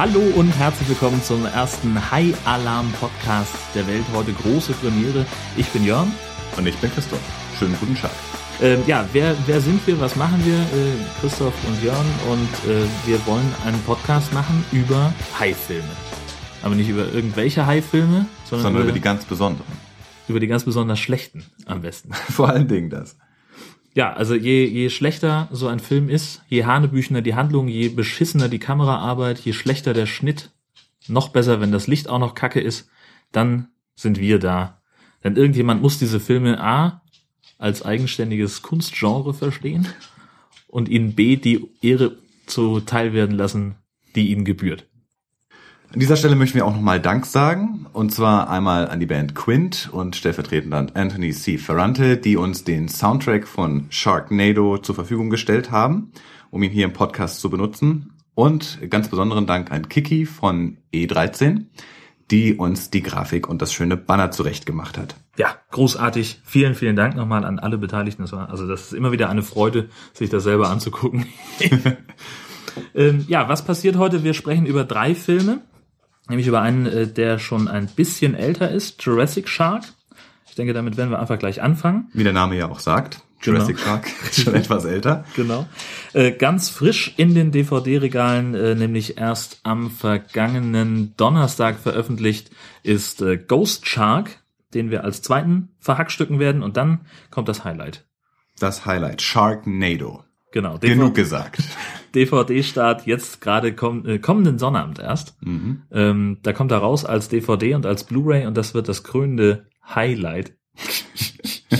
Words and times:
Hallo 0.00 0.22
und 0.34 0.50
herzlich 0.52 0.88
willkommen 0.88 1.22
zum 1.22 1.44
ersten 1.44 2.10
High 2.10 2.34
Alarm 2.46 2.90
Podcast 2.98 3.54
der 3.74 3.86
Welt. 3.86 4.02
Heute 4.14 4.32
große 4.32 4.72
Premiere. 4.72 5.26
Ich 5.58 5.68
bin 5.68 5.84
Jörn. 5.84 6.10
Und 6.56 6.66
ich 6.66 6.74
bin 6.78 6.90
Christoph. 6.90 7.20
Schönen 7.58 7.76
guten 7.78 7.94
Tag. 7.96 8.10
Ähm, 8.62 8.82
ja, 8.86 9.06
wer, 9.12 9.36
wer 9.44 9.60
sind 9.60 9.86
wir? 9.86 10.00
Was 10.00 10.16
machen 10.16 10.42
wir? 10.42 10.54
Äh, 10.54 10.94
Christoph 11.20 11.52
und 11.68 11.84
Jörn. 11.84 12.06
Und 12.30 12.70
äh, 12.70 12.86
wir 13.04 13.26
wollen 13.26 13.54
einen 13.66 13.78
Podcast 13.82 14.32
machen 14.32 14.64
über 14.72 15.12
High-Filme. 15.38 15.90
Aber 16.62 16.74
nicht 16.74 16.88
über 16.88 17.12
irgendwelche 17.12 17.66
High-Filme, 17.66 18.24
sondern, 18.44 18.62
Sondern 18.62 18.82
über 18.84 18.92
die 18.92 19.02
ganz 19.02 19.26
besonderen. 19.26 19.70
über 20.28 20.40
die 20.40 20.46
ganz 20.46 20.64
besonders 20.64 20.98
schlechten 20.98 21.44
am 21.66 21.82
besten. 21.82 22.14
Vor 22.30 22.48
allen 22.48 22.68
Dingen 22.68 22.88
das. 22.88 23.18
Ja, 23.94 24.12
also 24.12 24.34
je, 24.34 24.66
je 24.66 24.88
schlechter 24.88 25.48
so 25.50 25.66
ein 25.66 25.80
Film 25.80 26.08
ist, 26.08 26.42
je 26.48 26.64
hanebüchener 26.64 27.22
die 27.22 27.34
Handlung, 27.34 27.66
je 27.68 27.88
beschissener 27.88 28.48
die 28.48 28.60
Kameraarbeit, 28.60 29.40
je 29.40 29.52
schlechter 29.52 29.94
der 29.94 30.06
Schnitt, 30.06 30.50
noch 31.08 31.30
besser, 31.30 31.60
wenn 31.60 31.72
das 31.72 31.86
Licht 31.86 32.08
auch 32.08 32.18
noch 32.18 32.34
kacke 32.34 32.60
ist, 32.60 32.88
dann 33.32 33.68
sind 33.94 34.20
wir 34.20 34.38
da. 34.38 34.80
Denn 35.24 35.36
irgendjemand 35.36 35.82
muss 35.82 35.98
diese 35.98 36.20
Filme 36.20 36.60
A 36.60 37.02
als 37.58 37.84
eigenständiges 37.84 38.62
Kunstgenre 38.62 39.34
verstehen 39.34 39.88
und 40.68 40.88
ihnen 40.88 41.14
B 41.14 41.36
die 41.36 41.68
Ehre 41.82 42.16
zuteil 42.46 43.12
werden 43.12 43.36
lassen, 43.36 43.76
die 44.14 44.30
ihnen 44.30 44.44
gebührt. 44.44 44.89
An 45.92 45.98
dieser 45.98 46.14
Stelle 46.14 46.36
möchten 46.36 46.54
wir 46.54 46.66
auch 46.66 46.74
nochmal 46.74 47.00
Dank 47.00 47.26
sagen. 47.26 47.86
Und 47.92 48.14
zwar 48.14 48.48
einmal 48.48 48.88
an 48.88 49.00
die 49.00 49.06
Band 49.06 49.34
Quint 49.34 49.88
und 49.90 50.14
stellvertretend 50.14 50.72
an 50.72 50.92
Anthony 50.94 51.32
C. 51.32 51.58
Ferrante, 51.58 52.16
die 52.16 52.36
uns 52.36 52.62
den 52.62 52.88
Soundtrack 52.88 53.48
von 53.48 53.86
Sharknado 53.90 54.78
zur 54.78 54.94
Verfügung 54.94 55.30
gestellt 55.30 55.72
haben, 55.72 56.12
um 56.50 56.62
ihn 56.62 56.70
hier 56.70 56.84
im 56.84 56.92
Podcast 56.92 57.40
zu 57.40 57.50
benutzen. 57.50 58.12
Und 58.36 58.78
ganz 58.88 59.08
besonderen 59.08 59.48
Dank 59.48 59.72
an 59.72 59.88
Kiki 59.88 60.26
von 60.26 60.76
E13, 60.94 61.64
die 62.30 62.54
uns 62.54 62.90
die 62.90 63.02
Grafik 63.02 63.48
und 63.48 63.60
das 63.60 63.72
schöne 63.72 63.96
Banner 63.96 64.30
zurechtgemacht 64.30 64.96
hat. 64.96 65.16
Ja, 65.36 65.56
großartig. 65.72 66.40
Vielen, 66.44 66.76
vielen 66.76 66.94
Dank 66.94 67.16
nochmal 67.16 67.44
an 67.44 67.58
alle 67.58 67.78
Beteiligten. 67.78 68.22
Das 68.22 68.30
war, 68.30 68.48
also 68.48 68.68
das 68.68 68.82
ist 68.82 68.92
immer 68.92 69.10
wieder 69.10 69.28
eine 69.28 69.42
Freude, 69.42 69.88
sich 70.12 70.30
das 70.30 70.44
selber 70.44 70.70
anzugucken. 70.70 71.26
ähm, 72.94 73.24
ja, 73.26 73.48
was 73.48 73.64
passiert 73.64 73.96
heute? 73.96 74.22
Wir 74.22 74.34
sprechen 74.34 74.66
über 74.66 74.84
drei 74.84 75.16
Filme. 75.16 75.62
Nämlich 76.30 76.46
über 76.46 76.62
einen, 76.62 76.86
äh, 76.86 77.06
der 77.08 77.38
schon 77.38 77.68
ein 77.68 77.88
bisschen 77.88 78.34
älter 78.34 78.70
ist, 78.70 79.02
Jurassic 79.02 79.48
Shark. 79.48 79.84
Ich 80.48 80.54
denke, 80.54 80.72
damit 80.72 80.96
werden 80.96 81.10
wir 81.10 81.18
einfach 81.18 81.38
gleich 81.38 81.60
anfangen. 81.60 82.08
Wie 82.12 82.24
der 82.24 82.32
Name 82.32 82.56
ja 82.56 82.70
auch 82.70 82.78
sagt, 82.78 83.20
Jurassic 83.42 83.76
Genau. 83.76 83.88
Shark 83.88 84.06
ist 84.30 84.42
schon 84.42 84.54
etwas 84.54 84.84
älter. 84.84 85.24
Genau. 85.34 85.66
Äh, 86.12 86.30
ganz 86.30 86.68
frisch 86.68 87.14
in 87.16 87.34
den 87.34 87.50
DVD-Regalen, 87.50 88.54
äh, 88.54 88.74
nämlich 88.76 89.18
erst 89.18 89.58
am 89.64 89.90
vergangenen 89.90 91.14
Donnerstag 91.16 91.78
veröffentlicht, 91.80 92.50
ist 92.84 93.22
äh, 93.22 93.36
Ghost 93.36 93.88
Shark, 93.88 94.38
den 94.72 94.90
wir 94.90 95.02
als 95.02 95.22
zweiten 95.22 95.70
verhackstücken 95.80 96.38
werden. 96.38 96.62
Und 96.62 96.76
dann 96.76 97.00
kommt 97.30 97.48
das 97.48 97.64
Highlight. 97.64 98.04
Das 98.60 98.86
Highlight, 98.86 99.20
Sharknado. 99.20 100.22
Genau. 100.52 100.78
Genug 100.78 101.14
gesagt. 101.16 101.58
DVD-Start 102.14 103.06
jetzt 103.06 103.40
gerade 103.40 103.74
komm, 103.74 104.06
äh, 104.06 104.18
kommenden 104.18 104.58
Sonnabend 104.58 104.98
erst. 104.98 105.36
Ähm, 105.92 106.38
da 106.42 106.52
kommt 106.52 106.72
er 106.72 106.78
raus 106.78 107.04
als 107.04 107.28
DVD 107.28 107.74
und 107.74 107.86
als 107.86 108.04
Blu-ray 108.04 108.46
und 108.46 108.56
das 108.56 108.74
wird 108.74 108.88
das 108.88 109.02
krönende 109.02 109.66
Highlight 109.94 110.54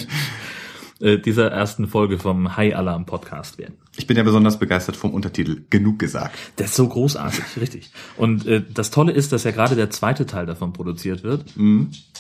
äh, 1.00 1.18
dieser 1.18 1.50
ersten 1.50 1.88
Folge 1.88 2.18
vom 2.18 2.56
High 2.56 2.76
Alarm 2.76 3.06
Podcast 3.06 3.58
werden. 3.58 3.74
Ich 3.96 4.06
bin 4.06 4.16
ja 4.16 4.22
besonders 4.22 4.58
begeistert 4.58 4.96
vom 4.96 5.12
Untertitel 5.12 5.64
Genug 5.70 5.98
gesagt. 5.98 6.36
Der 6.58 6.66
ist 6.66 6.74
so 6.74 6.88
großartig, 6.88 7.44
richtig. 7.60 7.90
Und 8.16 8.46
äh, 8.46 8.62
das 8.72 8.90
Tolle 8.90 9.12
ist, 9.12 9.32
dass 9.32 9.44
ja 9.44 9.50
gerade 9.50 9.76
der 9.76 9.90
zweite 9.90 10.26
Teil 10.26 10.46
davon 10.46 10.72
produziert 10.72 11.22
wird. 11.22 11.44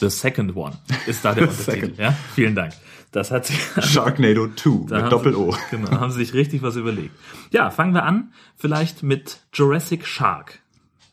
The 0.00 0.10
Second 0.10 0.56
One 0.56 0.78
ist 1.06 1.24
da 1.24 1.34
der 1.34 1.44
Untertitel. 1.48 2.00
Ja, 2.00 2.14
vielen 2.34 2.54
Dank. 2.54 2.72
Das 3.12 3.30
hat 3.30 3.46
sich 3.46 3.58
Sharknado 3.80 4.48
2 4.54 4.86
Da 4.88 5.02
mit 5.02 5.12
Doppel-O. 5.12 5.52
Sie, 5.52 5.58
genau, 5.76 5.90
haben 5.90 6.10
Sie 6.12 6.18
sich 6.18 6.34
richtig 6.34 6.62
was 6.62 6.76
überlegt. 6.76 7.14
Ja, 7.50 7.70
fangen 7.70 7.94
wir 7.94 8.04
an, 8.04 8.32
vielleicht 8.56 9.02
mit 9.02 9.40
Jurassic 9.52 10.06
Shark. 10.06 10.60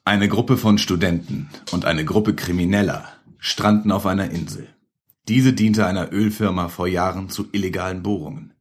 Eine 0.06 0.30
Gruppe 0.30 0.58
von 0.58 0.78
Studenten 0.78 1.50
und 1.72 1.86
eine 1.86 2.06
Gruppe 2.06 2.34
Krimineller 2.34 3.06
stranden 3.40 3.92
auf 3.92 4.06
einer 4.06 4.32
Insel. 4.32 4.68
Diese 5.28 5.54
diente 5.54 5.86
einer 5.86 6.14
Ölfirma 6.14 6.70
vor 6.70 6.88
Jahren 6.88 7.30
zu 7.30 7.48
illegalen 7.52 8.04
Bohrungen. 8.04 8.54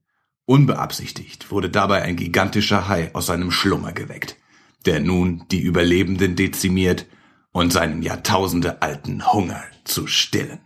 Unbeabsichtigt 0.46 1.50
wurde 1.50 1.70
dabei 1.70 2.02
ein 2.02 2.16
gigantischer 2.16 2.88
Hai 2.88 3.10
aus 3.14 3.26
seinem 3.26 3.50
Schlummer 3.50 3.92
geweckt, 3.92 4.36
der 4.84 5.00
nun 5.00 5.44
die 5.50 5.60
Überlebenden 5.60 6.36
dezimiert 6.36 7.06
und 7.52 7.72
seinen 7.72 8.02
jahrtausendealten 8.02 9.32
Hunger 9.32 9.62
zu 9.84 10.06
stillen. 10.06 10.60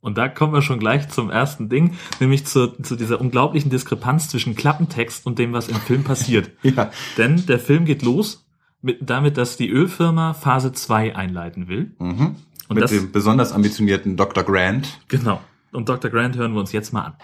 Und 0.00 0.16
da 0.16 0.28
kommen 0.28 0.52
wir 0.54 0.62
schon 0.62 0.78
gleich 0.78 1.08
zum 1.08 1.30
ersten 1.30 1.68
Ding, 1.68 1.96
nämlich 2.20 2.46
zu, 2.46 2.68
zu 2.82 2.96
dieser 2.96 3.20
unglaublichen 3.20 3.70
Diskrepanz 3.70 4.28
zwischen 4.28 4.54
Klappentext 4.56 5.26
und 5.26 5.38
dem, 5.38 5.52
was 5.52 5.68
im 5.68 5.76
Film 5.76 6.04
passiert. 6.04 6.50
Ja. 6.62 6.90
Denn 7.18 7.44
der 7.46 7.58
Film 7.58 7.84
geht 7.84 8.02
los 8.02 8.46
mit, 8.82 8.98
damit, 9.02 9.36
dass 9.36 9.56
die 9.56 9.68
Ölfirma 9.70 10.32
Phase 10.34 10.72
2 10.72 11.14
einleiten 11.14 11.68
will. 11.68 11.94
Und 11.98 12.36
Mit 12.70 12.82
das, 12.84 12.90
dem 12.90 13.12
besonders 13.12 13.52
ambitionierten 13.52 14.16
Dr. 14.16 14.42
Grant. 14.44 14.98
genau. 15.08 15.40
Und 15.72 15.88
Dr. 15.88 16.10
Grant 16.10 16.36
hören 16.36 16.54
wir 16.54 16.60
uns 16.60 16.72
jetzt 16.72 16.92
mal 16.92 17.02
an. 17.02 17.14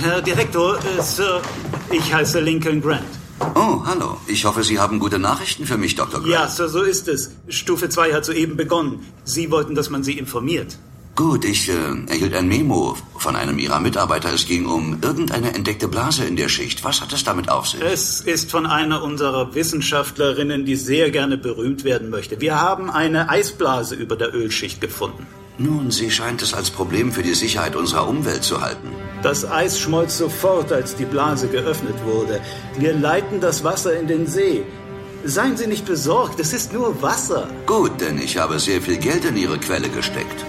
Herr 0.00 0.22
Direktor, 0.22 0.78
äh, 0.78 1.02
Sir, 1.02 1.42
ich 1.90 2.14
heiße 2.14 2.38
Lincoln 2.40 2.80
Grant. 2.80 3.02
Oh, 3.40 3.82
hallo. 3.84 4.16
Ich 4.26 4.44
hoffe, 4.44 4.64
Sie 4.64 4.78
haben 4.78 4.98
gute 4.98 5.18
Nachrichten 5.18 5.66
für 5.66 5.78
mich, 5.78 5.94
Dr. 5.94 6.20
Grant. 6.20 6.32
Ja, 6.32 6.48
Sir, 6.48 6.68
so 6.68 6.82
ist 6.82 7.08
es. 7.08 7.30
Stufe 7.48 7.88
2 7.88 8.12
hat 8.12 8.24
soeben 8.24 8.56
begonnen. 8.56 9.06
Sie 9.24 9.50
wollten, 9.50 9.74
dass 9.74 9.90
man 9.90 10.02
Sie 10.02 10.18
informiert. 10.18 10.78
Gut, 11.14 11.44
ich 11.44 11.68
äh, 11.68 11.72
erhielt 12.06 12.34
ein 12.34 12.46
Memo 12.46 12.96
von 13.16 13.34
einem 13.34 13.58
Ihrer 13.58 13.80
Mitarbeiter. 13.80 14.32
Es 14.32 14.46
ging 14.46 14.66
um 14.66 14.98
irgendeine 15.02 15.52
entdeckte 15.52 15.88
Blase 15.88 16.24
in 16.24 16.36
der 16.36 16.48
Schicht. 16.48 16.84
Was 16.84 17.00
hat 17.00 17.12
es 17.12 17.24
damit 17.24 17.48
auf 17.48 17.66
sich? 17.66 17.80
Es 17.80 18.20
ist 18.20 18.52
von 18.52 18.66
einer 18.66 19.02
unserer 19.02 19.52
Wissenschaftlerinnen, 19.54 20.64
die 20.64 20.76
sehr 20.76 21.10
gerne 21.10 21.36
berühmt 21.36 21.82
werden 21.82 22.10
möchte. 22.10 22.40
Wir 22.40 22.60
haben 22.60 22.88
eine 22.88 23.30
Eisblase 23.30 23.96
über 23.96 24.14
der 24.14 24.32
Ölschicht 24.32 24.80
gefunden. 24.80 25.26
Nun, 25.58 25.90
sie 25.90 26.10
scheint 26.10 26.40
es 26.40 26.54
als 26.54 26.70
Problem 26.70 27.10
für 27.10 27.24
die 27.24 27.34
Sicherheit 27.34 27.74
unserer 27.74 28.06
Umwelt 28.08 28.44
zu 28.44 28.60
halten. 28.60 28.92
Das 29.22 29.44
Eis 29.44 29.80
schmolz 29.80 30.16
sofort, 30.16 30.70
als 30.70 30.94
die 30.94 31.04
Blase 31.04 31.48
geöffnet 31.48 31.96
wurde. 32.04 32.40
Wir 32.78 32.94
leiten 32.94 33.40
das 33.40 33.64
Wasser 33.64 33.98
in 33.98 34.06
den 34.06 34.28
See. 34.28 34.64
Seien 35.24 35.56
Sie 35.56 35.66
nicht 35.66 35.84
besorgt, 35.84 36.38
es 36.38 36.52
ist 36.52 36.72
nur 36.72 37.02
Wasser. 37.02 37.48
Gut, 37.66 38.00
denn 38.00 38.18
ich 38.18 38.38
habe 38.38 38.60
sehr 38.60 38.80
viel 38.80 38.98
Geld 38.98 39.24
in 39.24 39.36
Ihre 39.36 39.58
Quelle 39.58 39.88
gesteckt. 39.88 40.44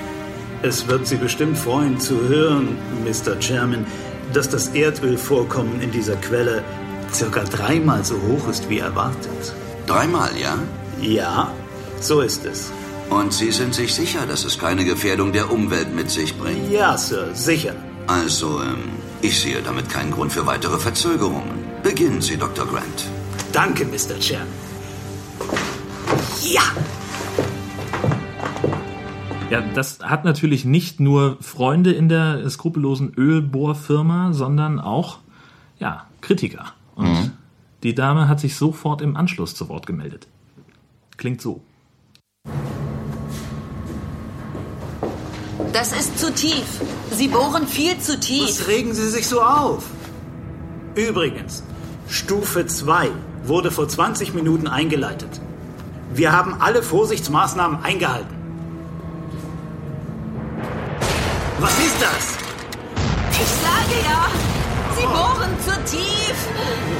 Es 0.61 0.87
wird 0.87 1.07
Sie 1.07 1.15
bestimmt 1.15 1.57
freuen 1.57 1.99
zu 1.99 2.27
hören, 2.27 2.77
Mr. 3.03 3.39
Chairman, 3.39 3.87
dass 4.31 4.47
das 4.47 4.67
Erdölvorkommen 4.67 5.81
in 5.81 5.89
dieser 5.91 6.17
Quelle 6.17 6.63
circa 7.11 7.43
dreimal 7.45 8.05
so 8.05 8.15
hoch 8.21 8.47
ist 8.47 8.69
wie 8.69 8.77
erwartet. 8.77 9.55
Dreimal, 9.87 10.29
ja? 10.39 10.59
Ja, 11.01 11.51
so 11.99 12.21
ist 12.21 12.45
es. 12.45 12.71
Und 13.09 13.33
Sie 13.33 13.51
sind 13.51 13.73
sich 13.73 13.93
sicher, 13.93 14.25
dass 14.27 14.45
es 14.45 14.59
keine 14.59 14.85
Gefährdung 14.85 15.33
der 15.33 15.51
Umwelt 15.51 15.93
mit 15.95 16.09
sich 16.09 16.37
bringt? 16.37 16.71
Ja, 16.71 16.97
Sir, 16.97 17.33
sicher. 17.33 17.75
Also, 18.07 18.61
ähm, 18.61 18.89
ich 19.21 19.39
sehe 19.39 19.61
damit 19.61 19.89
keinen 19.89 20.11
Grund 20.11 20.31
für 20.31 20.45
weitere 20.45 20.77
Verzögerungen. 20.77 21.65
Beginnen 21.83 22.21
Sie, 22.21 22.37
Dr. 22.37 22.65
Grant. 22.65 23.09
Danke, 23.51 23.85
Mr. 23.85 24.19
Chairman. 24.19 24.47
Ja! 26.43 26.61
Ja, 29.49 29.61
das 29.73 29.99
hat 30.03 30.25
natürlich 30.25 30.63
nicht 30.63 30.99
nur 30.99 31.37
Freunde 31.41 31.91
in 31.91 32.07
der 32.07 32.47
skrupellosen 32.47 33.13
Ölbohrfirma, 33.15 34.33
sondern 34.33 34.79
auch, 34.79 35.19
ja, 35.79 36.05
Kritiker. 36.21 36.73
Und 36.95 37.31
die 37.81 37.95
Dame 37.95 38.27
hat 38.27 38.39
sich 38.39 38.55
sofort 38.55 39.01
im 39.01 39.15
Anschluss 39.15 39.55
zu 39.55 39.67
Wort 39.69 39.87
gemeldet. 39.87 40.27
Klingt 41.17 41.41
so. 41.41 41.61
Das 45.73 45.91
ist 45.91 46.17
zu 46.17 46.33
tief. 46.33 46.65
Sie 47.11 47.27
bohren 47.27 47.67
viel 47.67 47.99
zu 47.99 48.19
tief. 48.19 48.49
Was 48.49 48.67
regen 48.67 48.93
Sie 48.93 49.07
sich 49.09 49.27
so 49.27 49.41
auf? 49.41 49.83
Übrigens, 50.95 51.63
Stufe 52.07 52.65
2 52.65 53.09
wurde 53.43 53.71
vor 53.71 53.87
20 53.87 54.33
Minuten 54.33 54.67
eingeleitet. 54.67 55.29
Wir 56.11 56.31
haben 56.31 56.55
alle 56.59 56.81
Vorsichtsmaßnahmen 56.81 57.83
eingehalten. 57.83 58.35
Was 61.59 61.77
ist 61.77 62.01
das? 62.01 62.37
Ich 63.31 63.47
sage 63.47 63.95
ja, 64.05 64.27
Sie 64.97 65.05
bohren 65.05 65.55
zu 65.63 65.95
tief. 65.95 66.98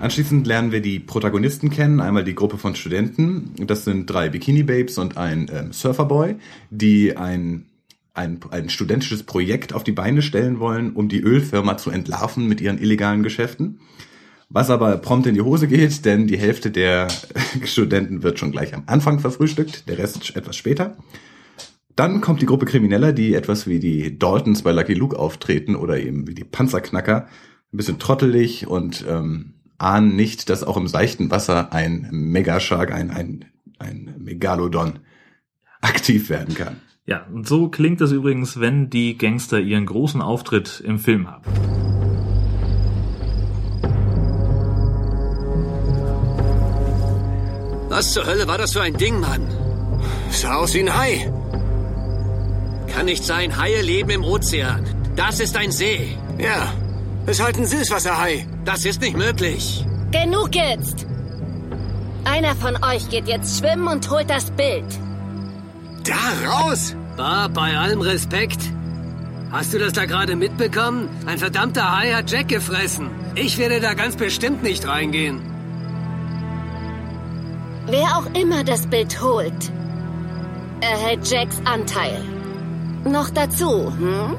Anschließend 0.00 0.46
lernen 0.46 0.72
wir 0.72 0.80
die 0.80 0.98
Protagonisten 0.98 1.68
kennen. 1.68 2.00
Einmal 2.00 2.24
die 2.24 2.34
Gruppe 2.34 2.56
von 2.56 2.74
Studenten. 2.74 3.52
Das 3.66 3.84
sind 3.84 4.06
drei 4.06 4.30
Bikini 4.30 4.62
Babes 4.62 4.96
und 4.96 5.18
ein 5.18 5.50
ähm, 5.52 5.72
Surferboy, 5.72 6.36
die 6.70 7.16
ein 7.16 7.66
ein, 8.12 8.40
ein 8.50 8.68
studentisches 8.68 9.22
Projekt 9.22 9.72
auf 9.72 9.84
die 9.84 9.92
Beine 9.92 10.20
stellen 10.22 10.58
wollen, 10.58 10.92
um 10.92 11.08
die 11.08 11.20
Ölfirma 11.20 11.76
zu 11.76 11.90
entlarven 11.90 12.46
mit 12.48 12.60
ihren 12.60 12.78
illegalen 12.78 13.22
Geschäften. 13.22 13.80
Was 14.48 14.68
aber 14.68 14.96
prompt 14.96 15.26
in 15.26 15.34
die 15.34 15.42
Hose 15.42 15.68
geht, 15.68 16.04
denn 16.04 16.26
die 16.26 16.38
Hälfte 16.38 16.70
der 16.70 17.08
Studenten 17.64 18.22
wird 18.22 18.38
schon 18.38 18.50
gleich 18.50 18.74
am 18.74 18.82
Anfang 18.86 19.20
verfrühstückt, 19.20 19.88
der 19.88 19.98
Rest 19.98 20.34
etwas 20.34 20.56
später. 20.56 20.96
Dann 21.94 22.20
kommt 22.20 22.42
die 22.42 22.46
Gruppe 22.46 22.66
Krimineller, 22.66 23.12
die 23.12 23.34
etwas 23.34 23.66
wie 23.66 23.78
die 23.78 24.18
Daltons 24.18 24.62
bei 24.62 24.72
Lucky 24.72 24.94
Luke 24.94 25.18
auftreten 25.18 25.76
oder 25.76 25.98
eben 26.00 26.26
wie 26.26 26.34
die 26.34 26.44
Panzerknacker. 26.44 27.28
Ein 27.72 27.76
bisschen 27.76 28.00
trottelig 28.00 28.66
und 28.66 29.04
ähm, 29.08 29.54
ahnen 29.80 30.14
nicht, 30.14 30.50
dass 30.50 30.62
auch 30.62 30.76
im 30.76 30.86
seichten 30.86 31.30
Wasser 31.30 31.72
ein 31.72 32.08
Megashark, 32.10 32.92
ein, 32.92 33.10
ein, 33.10 33.46
ein 33.78 34.14
Megalodon 34.18 35.00
aktiv 35.80 36.28
werden 36.28 36.54
kann. 36.54 36.76
Ja, 37.06 37.26
und 37.32 37.48
so 37.48 37.68
klingt 37.68 38.00
es 38.00 38.12
übrigens, 38.12 38.60
wenn 38.60 38.90
die 38.90 39.16
Gangster 39.16 39.58
ihren 39.58 39.86
großen 39.86 40.20
Auftritt 40.20 40.82
im 40.84 40.98
Film 40.98 41.28
haben. 41.28 41.44
Was 47.88 48.12
zur 48.12 48.26
Hölle 48.26 48.46
war 48.46 48.58
das 48.58 48.72
für 48.72 48.82
ein 48.82 48.96
Ding, 48.96 49.18
Mann? 49.18 49.42
Sah 50.30 50.56
aus 50.56 50.74
wie 50.74 50.80
ein 50.80 50.96
Hai. 50.96 51.32
Kann 52.86 53.06
nicht 53.06 53.24
sein, 53.24 53.58
Haie 53.58 53.82
leben 53.82 54.10
im 54.10 54.24
Ozean. 54.24 54.84
Das 55.16 55.40
ist 55.40 55.56
ein 55.56 55.72
See. 55.72 56.16
Ja, 56.38 56.72
ist 57.30 57.42
halt 57.42 57.56
ein 57.56 57.66
Süßwasserhai. 57.66 58.46
Das 58.64 58.84
ist 58.84 59.00
nicht 59.00 59.16
möglich. 59.16 59.84
Genug 60.10 60.54
jetzt! 60.54 61.06
Einer 62.24 62.54
von 62.56 62.76
euch 62.82 63.08
geht 63.08 63.28
jetzt 63.28 63.58
schwimmen 63.58 63.86
und 63.86 64.10
holt 64.10 64.28
das 64.28 64.50
Bild. 64.50 64.84
Da 66.04 66.50
raus! 66.50 66.96
Bar, 67.16 67.48
bei 67.48 67.76
allem 67.76 68.00
Respekt. 68.00 68.60
Hast 69.52 69.72
du 69.72 69.78
das 69.78 69.92
da 69.92 70.06
gerade 70.06 70.36
mitbekommen? 70.36 71.08
Ein 71.26 71.38
verdammter 71.38 71.96
Hai 71.96 72.12
hat 72.12 72.30
Jack 72.30 72.48
gefressen. 72.48 73.10
Ich 73.34 73.58
werde 73.58 73.80
da 73.80 73.94
ganz 73.94 74.16
bestimmt 74.16 74.62
nicht 74.62 74.86
reingehen. 74.86 75.40
Wer 77.86 78.16
auch 78.16 78.26
immer 78.34 78.64
das 78.64 78.86
Bild 78.86 79.20
holt, 79.22 79.72
erhält 80.80 81.28
Jacks 81.30 81.56
Anteil. 81.64 82.22
Noch 83.04 83.30
dazu, 83.30 83.92
hm? 83.98 84.36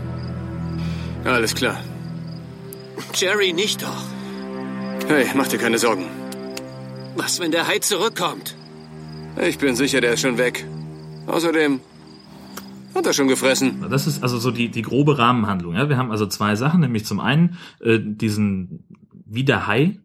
Alles 1.26 1.54
klar. 1.56 1.78
Jerry, 3.16 3.54
nicht 3.54 3.82
doch. 3.82 4.04
Hey, 5.08 5.26
mach 5.36 5.48
dir 5.48 5.58
keine 5.58 5.78
Sorgen. 5.78 6.06
Was, 7.16 7.40
wenn 7.40 7.52
der 7.52 7.68
Hai 7.68 7.80
zurückkommt? 7.80 8.56
Ich 9.42 9.58
bin 9.58 9.76
sicher, 9.76 10.02
der 10.02 10.14
ist 10.14 10.22
schon 10.22 10.38
weg. 10.38 10.66
Außerdem 11.28 11.80
hat 12.96 13.06
er 13.06 13.14
schon 13.14 13.28
gefressen. 13.28 13.86
Das 13.90 14.08
ist 14.08 14.24
also 14.24 14.38
so 14.38 14.52
die, 14.52 14.70
die 14.70 14.82
grobe 14.82 15.18
Rahmenhandlung. 15.18 15.76
Ja? 15.76 15.90
Wir 15.90 15.98
haben 15.98 16.12
also 16.12 16.26
zwei 16.26 16.56
Sachen, 16.56 16.82
nämlich 16.82 17.06
zum 17.06 17.20
einen 17.20 17.58
äh, 17.80 18.00
diesen, 18.02 18.84
wie 19.26 19.44
der 19.44 19.68
Hai 19.68 20.00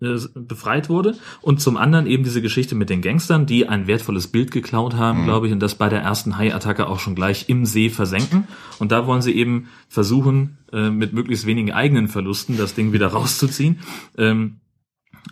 befreit 0.00 0.88
wurde 0.88 1.16
und 1.40 1.60
zum 1.60 1.76
anderen 1.76 2.06
eben 2.06 2.22
diese 2.22 2.40
Geschichte 2.40 2.76
mit 2.76 2.88
den 2.88 3.02
Gangstern, 3.02 3.46
die 3.46 3.68
ein 3.68 3.88
wertvolles 3.88 4.28
Bild 4.28 4.52
geklaut 4.52 4.94
haben, 4.94 5.22
mhm. 5.22 5.24
glaube 5.24 5.46
ich, 5.48 5.52
und 5.52 5.60
das 5.60 5.74
bei 5.74 5.88
der 5.88 6.00
ersten 6.00 6.38
Hai-Attacke 6.38 6.86
auch 6.86 7.00
schon 7.00 7.16
gleich 7.16 7.48
im 7.48 7.66
See 7.66 7.90
versenken. 7.90 8.46
Und 8.78 8.92
da 8.92 9.06
wollen 9.06 9.22
sie 9.22 9.32
eben 9.32 9.68
versuchen, 9.88 10.58
äh, 10.72 10.90
mit 10.90 11.12
möglichst 11.12 11.46
wenigen 11.46 11.72
eigenen 11.72 12.06
Verlusten 12.06 12.56
das 12.56 12.74
Ding 12.74 12.92
wieder 12.92 13.08
rauszuziehen. 13.08 13.80
Ähm, 14.16 14.60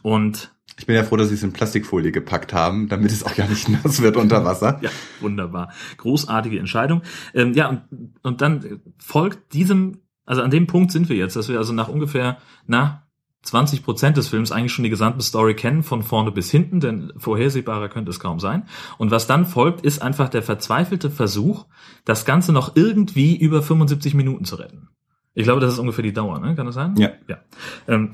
und 0.02 0.52
ich 0.78 0.86
bin 0.86 0.96
ja 0.96 1.04
froh, 1.04 1.16
dass 1.16 1.28
sie 1.28 1.34
es 1.34 1.42
in 1.42 1.52
Plastikfolie 1.52 2.10
gepackt 2.10 2.52
haben, 2.52 2.88
damit 2.88 3.12
es 3.12 3.22
auch 3.22 3.34
ja 3.36 3.46
nicht 3.46 3.68
nass 3.84 4.02
wird 4.02 4.16
unter 4.16 4.44
Wasser. 4.44 4.80
ja, 4.82 4.90
wunderbar. 5.20 5.72
Großartige 5.96 6.58
Entscheidung. 6.58 7.02
Ähm, 7.34 7.54
ja, 7.54 7.68
und, 7.68 7.82
und 8.22 8.40
dann 8.40 8.80
folgt 8.98 9.54
diesem, 9.54 10.00
also 10.24 10.42
an 10.42 10.50
dem 10.50 10.66
Punkt 10.66 10.90
sind 10.90 11.08
wir 11.08 11.16
jetzt, 11.16 11.36
dass 11.36 11.48
wir 11.48 11.58
also 11.58 11.72
nach 11.72 11.88
ungefähr, 11.88 12.38
na, 12.66 13.05
20 13.46 13.84
Prozent 13.84 14.16
des 14.16 14.28
Films 14.28 14.52
eigentlich 14.52 14.72
schon 14.72 14.82
die 14.82 14.90
gesamte 14.90 15.22
Story 15.22 15.54
kennen, 15.54 15.82
von 15.82 16.02
vorne 16.02 16.32
bis 16.32 16.50
hinten, 16.50 16.80
denn 16.80 17.12
vorhersehbarer 17.16 17.88
könnte 17.88 18.10
es 18.10 18.20
kaum 18.20 18.40
sein. 18.40 18.68
Und 18.98 19.10
was 19.10 19.26
dann 19.26 19.46
folgt, 19.46 19.82
ist 19.82 20.02
einfach 20.02 20.28
der 20.28 20.42
verzweifelte 20.42 21.10
Versuch, 21.10 21.66
das 22.04 22.24
Ganze 22.24 22.52
noch 22.52 22.74
irgendwie 22.74 23.36
über 23.36 23.62
75 23.62 24.14
Minuten 24.14 24.44
zu 24.44 24.56
retten. 24.56 24.88
Ich 25.34 25.44
glaube, 25.44 25.60
das 25.60 25.72
ist 25.74 25.78
ungefähr 25.78 26.02
die 26.02 26.12
Dauer, 26.12 26.40
ne? 26.40 26.54
Kann 26.56 26.66
das 26.66 26.74
sein? 26.74 26.94
Ja. 26.96 27.10
Ja. 27.28 27.38
Ähm, 27.86 28.12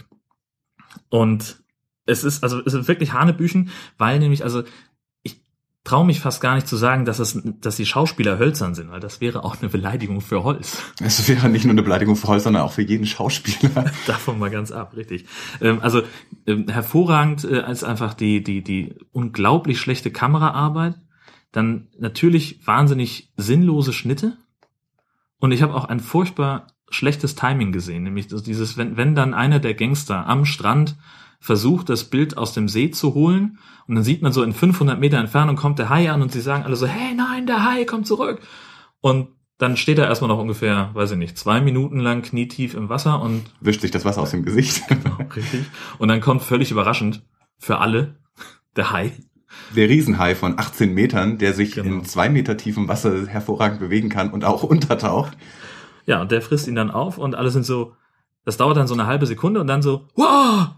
und 1.09 1.63
es 2.05 2.25
ist, 2.25 2.43
also 2.43 2.61
es 2.65 2.75
ist 2.75 2.89
wirklich 2.89 3.13
Hanebüchen, 3.13 3.71
weil 3.97 4.19
nämlich, 4.19 4.45
also 4.45 4.65
traue 5.85 6.07
mich 6.07 6.21
fast 6.21 6.41
gar 6.41 6.55
nicht 6.55 6.69
zu 6.69 6.77
sagen, 6.77 7.05
dass 7.05 7.19
es, 7.19 7.41
dass 7.61 7.77
die 7.77 7.87
Schauspieler 7.87 8.39
hölzern 8.39 8.75
sind, 8.75 8.91
weil 8.91 9.01
das 9.01 9.21
wäre 9.21 9.45
auch 9.45 9.61
eine 9.61 9.69
Beleidigung 9.69 10.21
für 10.21 10.45
Holz. 10.45 10.79
Es 11.01 11.29
wäre 11.29 11.49
nicht 11.49 11.65
nur 11.65 11.73
eine 11.73 11.83
Beleidigung 11.83 12.15
für 12.15 12.29
Holz, 12.29 12.45
sondern 12.45 12.63
auch 12.63 12.73
für 12.73 12.83
jeden 12.83 13.07
Schauspieler. 13.07 13.91
Davon 14.07 14.39
mal 14.39 14.51
ganz 14.51 14.71
ab, 14.71 14.95
richtig. 14.97 15.27
Ähm, 15.61 15.81
also 15.81 16.03
ähm, 16.47 16.69
hervorragend 16.69 17.45
äh, 17.45 17.71
ist 17.71 17.83
einfach 17.83 18.15
die 18.15 18.43
die 18.45 18.63
die 18.63 18.95
unglaublich 19.11 19.81
schlechte 19.81 20.13
Kameraarbeit, 20.13 20.95
dann 21.51 21.89
natürlich 21.99 22.65
wahnsinnig 22.65 23.33
sinnlose 23.37 23.93
Schnitte 23.93 24.37
und 25.39 25.51
ich 25.51 25.63
habe 25.63 25.75
auch 25.75 25.87
ein 25.87 25.99
furchtbar 26.01 26.69
schlechtes 26.91 27.35
Timing 27.35 27.73
gesehen, 27.73 28.05
nämlich 28.05 28.29
dieses 28.29 28.77
wenn 28.77 28.97
wenn 28.97 29.17
dann 29.17 29.35
einer 29.35 29.59
der 29.59 29.75
Gangster 29.75 30.29
am 30.29 30.45
Strand 30.45 30.97
versucht, 31.43 31.89
das 31.89 32.05
Bild 32.05 32.39
aus 32.39 32.55
dem 32.55 32.69
See 32.69 32.93
zu 32.93 33.15
holen. 33.15 33.59
Und 33.89 33.97
dann 33.97 34.05
sieht 34.05 34.23
man 34.23 34.33
so 34.33 34.45
in 34.45 34.53
500 34.53 34.99
Meter 35.01 35.19
Entfernung 35.19 35.57
kommt 35.57 35.81
der 35.81 35.91
Hai 35.91 36.09
an 36.11 36.23
und 36.23 36.31
sie 36.31 36.41
sagen 36.41 36.63
alle 36.63 36.77
so, 36.77 36.87
hey, 36.87 37.15
nein, 37.15 37.47
der 37.47 37.65
Hai 37.65 37.85
kommt 37.85 38.07
zurück. 38.07 38.41
Und 39.01 39.29
dann 39.59 39.77
steht 39.77 39.99
er 39.99 40.07
erstmal 40.07 40.29
noch 40.29 40.39
ungefähr, 40.39 40.91
weiß 40.95 41.11
ich 41.11 41.17
nicht, 41.19 41.37
zwei 41.37 41.61
Minuten 41.61 41.99
lang 41.99 42.23
knietief 42.23 42.75
im 42.75 42.89
Wasser 42.89 43.21
und 43.21 43.43
wischt 43.61 43.81
sich 43.81 43.91
das 43.91 44.05
Wasser 44.05 44.23
aus 44.23 44.31
dem 44.31 44.45
Gesicht. 44.45 44.85
Genau, 44.89 45.17
richtig. 45.35 45.65
Und 45.99 46.09
dann 46.09 46.21
kommt 46.21 46.43
völlig 46.43 46.71
überraschend 46.71 47.23
für 47.59 47.79
alle 47.79 48.21
der 48.77 48.93
Hai. 48.93 49.13
Der 49.75 49.89
Riesenhai 49.89 50.37
von 50.37 50.61
18 50.61 50.95
Metern, 50.95 51.39
der 51.39 51.55
sich 51.55 51.75
genau. 51.75 51.89
in 51.89 52.05
zwei 52.05 52.29
Meter 52.29 52.57
tiefem 52.57 52.87
Wasser 52.87 53.27
hervorragend 53.27 53.81
bewegen 53.81 54.09
kann 54.09 54.31
und 54.31 54.45
auch 54.45 54.63
untertaucht. 54.63 55.37
Ja, 56.07 56.21
und 56.21 56.31
der 56.31 56.41
frisst 56.41 56.69
ihn 56.69 56.77
dann 56.77 56.93
auf 56.93 57.19
und 57.19 57.35
alle 57.35 57.51
sind 57.51 57.67
so, 57.67 57.95
das 58.45 58.57
dauert 58.57 58.77
dann 58.77 58.87
so 58.87 58.95
eine 58.95 59.07
halbe 59.07 59.27
Sekunde 59.27 59.61
und 59.61 59.67
dann 59.67 59.83
so, 59.83 60.07
wow, 60.15 60.69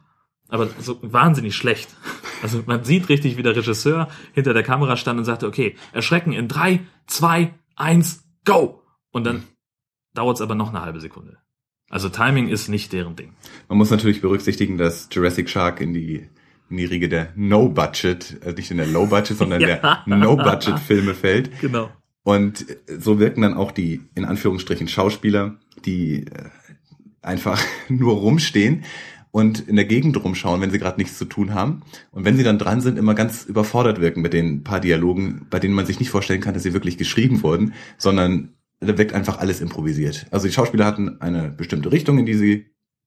aber 0.48 0.68
so 0.80 0.98
wahnsinnig 1.02 1.56
schlecht. 1.56 1.94
Also 2.42 2.62
man 2.66 2.84
sieht 2.84 3.08
richtig, 3.08 3.36
wie 3.36 3.42
der 3.42 3.56
Regisseur 3.56 4.08
hinter 4.32 4.54
der 4.54 4.62
Kamera 4.62 4.96
stand 4.96 5.18
und 5.18 5.24
sagte, 5.24 5.46
okay, 5.46 5.76
erschrecken 5.92 6.32
in 6.32 6.48
drei, 6.48 6.80
zwei, 7.06 7.54
eins, 7.76 8.24
go! 8.44 8.82
Und 9.10 9.24
dann 9.24 9.44
dauert 10.14 10.36
es 10.36 10.42
aber 10.42 10.54
noch 10.54 10.70
eine 10.70 10.82
halbe 10.82 11.00
Sekunde. 11.00 11.38
Also 11.90 12.08
Timing 12.08 12.48
ist 12.48 12.68
nicht 12.68 12.92
deren 12.92 13.16
Ding. 13.16 13.32
Man 13.68 13.78
muss 13.78 13.90
natürlich 13.90 14.20
berücksichtigen, 14.20 14.78
dass 14.78 15.08
Jurassic 15.12 15.48
Shark 15.48 15.80
in 15.80 15.94
die 15.94 16.28
in 16.70 16.78
die 16.78 16.84
Riege 16.86 17.08
der 17.08 17.32
No-Budget, 17.36 18.38
also 18.42 18.56
nicht 18.56 18.70
in 18.70 18.78
der 18.78 18.86
Low-Budget, 18.86 19.36
sondern 19.36 19.60
ja. 19.60 19.76
der 19.76 20.02
No-Budget-Filme 20.06 21.14
fällt. 21.14 21.60
Genau. 21.60 21.90
Und 22.22 22.64
so 22.88 23.18
wirken 23.18 23.42
dann 23.42 23.54
auch 23.54 23.70
die, 23.70 24.00
in 24.14 24.24
Anführungsstrichen, 24.24 24.88
Schauspieler, 24.88 25.58
die 25.84 26.24
äh, 26.24 26.48
einfach 27.20 27.60
nur 27.88 28.14
rumstehen 28.14 28.84
und 29.34 29.66
in 29.66 29.74
der 29.74 29.84
Gegend 29.84 30.22
rumschauen, 30.22 30.60
wenn 30.60 30.70
sie 30.70 30.78
gerade 30.78 30.96
nichts 30.96 31.18
zu 31.18 31.24
tun 31.24 31.54
haben. 31.54 31.82
Und 32.12 32.24
wenn 32.24 32.36
sie 32.36 32.44
dann 32.44 32.56
dran 32.56 32.80
sind, 32.80 32.96
immer 32.96 33.16
ganz 33.16 33.42
überfordert 33.42 34.00
wirken 34.00 34.22
mit 34.22 34.32
den 34.32 34.62
paar 34.62 34.78
Dialogen, 34.78 35.48
bei 35.50 35.58
denen 35.58 35.74
man 35.74 35.86
sich 35.86 35.98
nicht 35.98 36.10
vorstellen 36.10 36.40
kann, 36.40 36.54
dass 36.54 36.62
sie 36.62 36.72
wirklich 36.72 36.98
geschrieben 36.98 37.42
wurden, 37.42 37.74
sondern 37.98 38.50
da 38.78 38.96
wirkt 38.96 39.12
einfach 39.12 39.38
alles 39.38 39.60
improvisiert. 39.60 40.28
Also 40.30 40.46
die 40.46 40.52
Schauspieler 40.52 40.84
hatten 40.84 41.20
eine 41.20 41.48
bestimmte 41.48 41.90
Richtung, 41.90 42.16
in 42.18 42.26
die 42.26 42.34
sie 42.34 42.66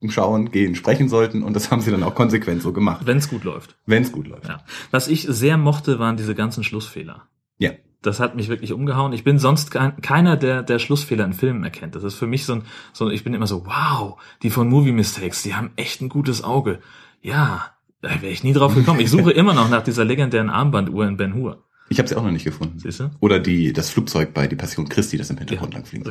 schauen, 0.09 0.51
gehen, 0.51 0.75
sprechen 0.75 1.07
sollten 1.07 1.43
und 1.43 1.53
das 1.53 1.71
haben 1.71 1.79
sie 1.79 1.91
dann 1.91 2.03
auch 2.03 2.13
konsequent 2.13 2.61
so 2.61 2.73
gemacht. 2.73 3.07
Wenn 3.07 3.19
es 3.19 3.29
gut 3.29 3.45
läuft. 3.45 3.77
Wenn 3.85 4.03
es 4.03 4.11
gut 4.11 4.27
läuft. 4.27 4.49
Ja. 4.49 4.65
Was 4.91 5.07
ich 5.07 5.21
sehr 5.29 5.55
mochte, 5.55 5.97
waren 5.97 6.17
diese 6.17 6.35
ganzen 6.35 6.65
Schlussfehler. 6.65 7.29
Ja 7.57 7.71
das 8.07 8.19
hat 8.19 8.35
mich 8.35 8.49
wirklich 8.49 8.73
umgehauen. 8.73 9.13
Ich 9.13 9.23
bin 9.23 9.37
sonst 9.37 9.71
keiner, 9.71 10.37
der, 10.37 10.63
der 10.63 10.79
Schlussfehler 10.79 11.25
in 11.25 11.33
Filmen 11.33 11.63
erkennt. 11.63 11.95
Das 11.95 12.03
ist 12.03 12.15
für 12.15 12.25
mich 12.25 12.45
so 12.45 12.53
ein, 12.53 12.63
so, 12.93 13.09
ich 13.09 13.23
bin 13.23 13.33
immer 13.33 13.47
so, 13.47 13.65
wow, 13.65 14.19
die 14.41 14.49
von 14.49 14.67
Movie 14.67 14.91
Mistakes, 14.91 15.43
die 15.43 15.53
haben 15.53 15.71
echt 15.75 16.01
ein 16.01 16.09
gutes 16.09 16.43
Auge. 16.43 16.79
Ja, 17.21 17.71
da 18.01 18.09
wäre 18.09 18.31
ich 18.31 18.43
nie 18.43 18.53
drauf 18.53 18.73
gekommen. 18.73 18.99
Ich 18.99 19.11
suche 19.11 19.31
immer 19.33 19.53
noch 19.53 19.69
nach 19.69 19.83
dieser 19.83 20.05
legendären 20.05 20.49
Armbanduhr 20.49 21.05
in 21.05 21.17
Ben 21.17 21.33
Hur. 21.35 21.66
Ich 21.89 21.99
habe 21.99 22.09
sie 22.09 22.15
auch 22.15 22.23
noch 22.23 22.31
nicht 22.31 22.43
gefunden. 22.43 22.79
Siehst 22.79 22.99
du? 22.99 23.11
Oder 23.21 23.39
die 23.39 23.71
das 23.71 23.89
Flugzeug 23.89 24.33
bei 24.33 24.47
Die 24.47 24.55
Passion 24.55 24.89
Christi, 24.89 25.17
das 25.17 25.29
im 25.29 25.37
Hintergrund 25.37 25.73
ja. 25.73 25.79
langfliegt. 25.79 26.05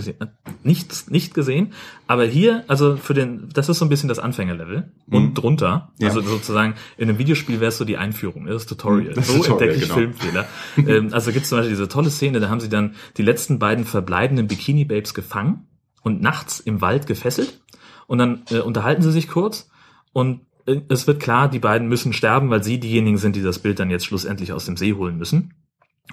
Nicht, 0.64 1.11
nicht 1.11 1.35
gesehen. 1.35 1.75
Aber 2.06 2.25
hier, 2.25 2.64
also 2.66 2.97
für 2.97 3.12
den, 3.12 3.49
das 3.52 3.68
ist 3.68 3.78
so 3.78 3.85
ein 3.85 3.88
bisschen 3.90 4.09
das 4.09 4.18
Anfängerlevel 4.18 4.90
und 5.11 5.23
mhm. 5.23 5.35
drunter. 5.35 5.92
Ja. 5.99 6.09
Also 6.09 6.23
sozusagen 6.23 6.75
in 6.97 7.09
einem 7.09 7.18
Videospiel 7.18 7.61
wäre 7.61 7.68
es 7.68 7.78
so 7.78 7.85
die 7.85 7.99
Einführung, 7.99 8.47
das 8.47 8.66
Tutorial. 8.66 9.12
Das 9.12 9.26
so 9.26 9.35
Tutorial, 9.35 9.52
entdecke 9.52 9.75
ich 9.75 9.83
genau. 9.83 9.95
Filmfehler. 9.95 10.47
ähm, 10.78 11.09
also 11.12 11.30
gibt 11.33 11.45
es 11.45 11.50
zum 11.50 11.59
Beispiel 11.59 11.75
diese 11.75 11.88
tolle 11.88 12.11
Szene, 12.11 12.40
da 12.40 12.49
haben 12.49 12.61
sie 12.61 12.71
dann 12.71 12.95
die 13.18 13.23
letzten 13.23 13.59
beiden 13.59 13.85
verbleibenden 13.85 14.47
Bikini-Babes 14.47 15.12
gefangen 15.12 15.66
und 16.02 16.23
nachts 16.23 16.59
im 16.61 16.80
Wald 16.80 17.06
gefesselt. 17.06 17.61
Und 18.06 18.18
dann 18.18 18.42
äh, 18.50 18.61
unterhalten 18.61 19.02
sie 19.02 19.12
sich 19.12 19.28
kurz 19.28 19.68
und 20.12 20.40
äh, 20.66 20.80
es 20.88 21.06
wird 21.06 21.21
klar, 21.21 21.49
die 21.49 21.59
beiden 21.59 21.88
müssen 21.88 22.12
sterben, 22.12 22.50
weil 22.50 22.62
sie 22.62 22.78
diejenigen 22.78 23.18
sind, 23.18 23.37
die 23.37 23.42
das 23.42 23.59
Bild 23.59 23.78
dann 23.78 23.90
jetzt 23.90 24.06
schlussendlich 24.06 24.52
aus 24.52 24.64
dem 24.64 24.76
See 24.76 24.95
holen 24.95 25.18
müssen. 25.18 25.54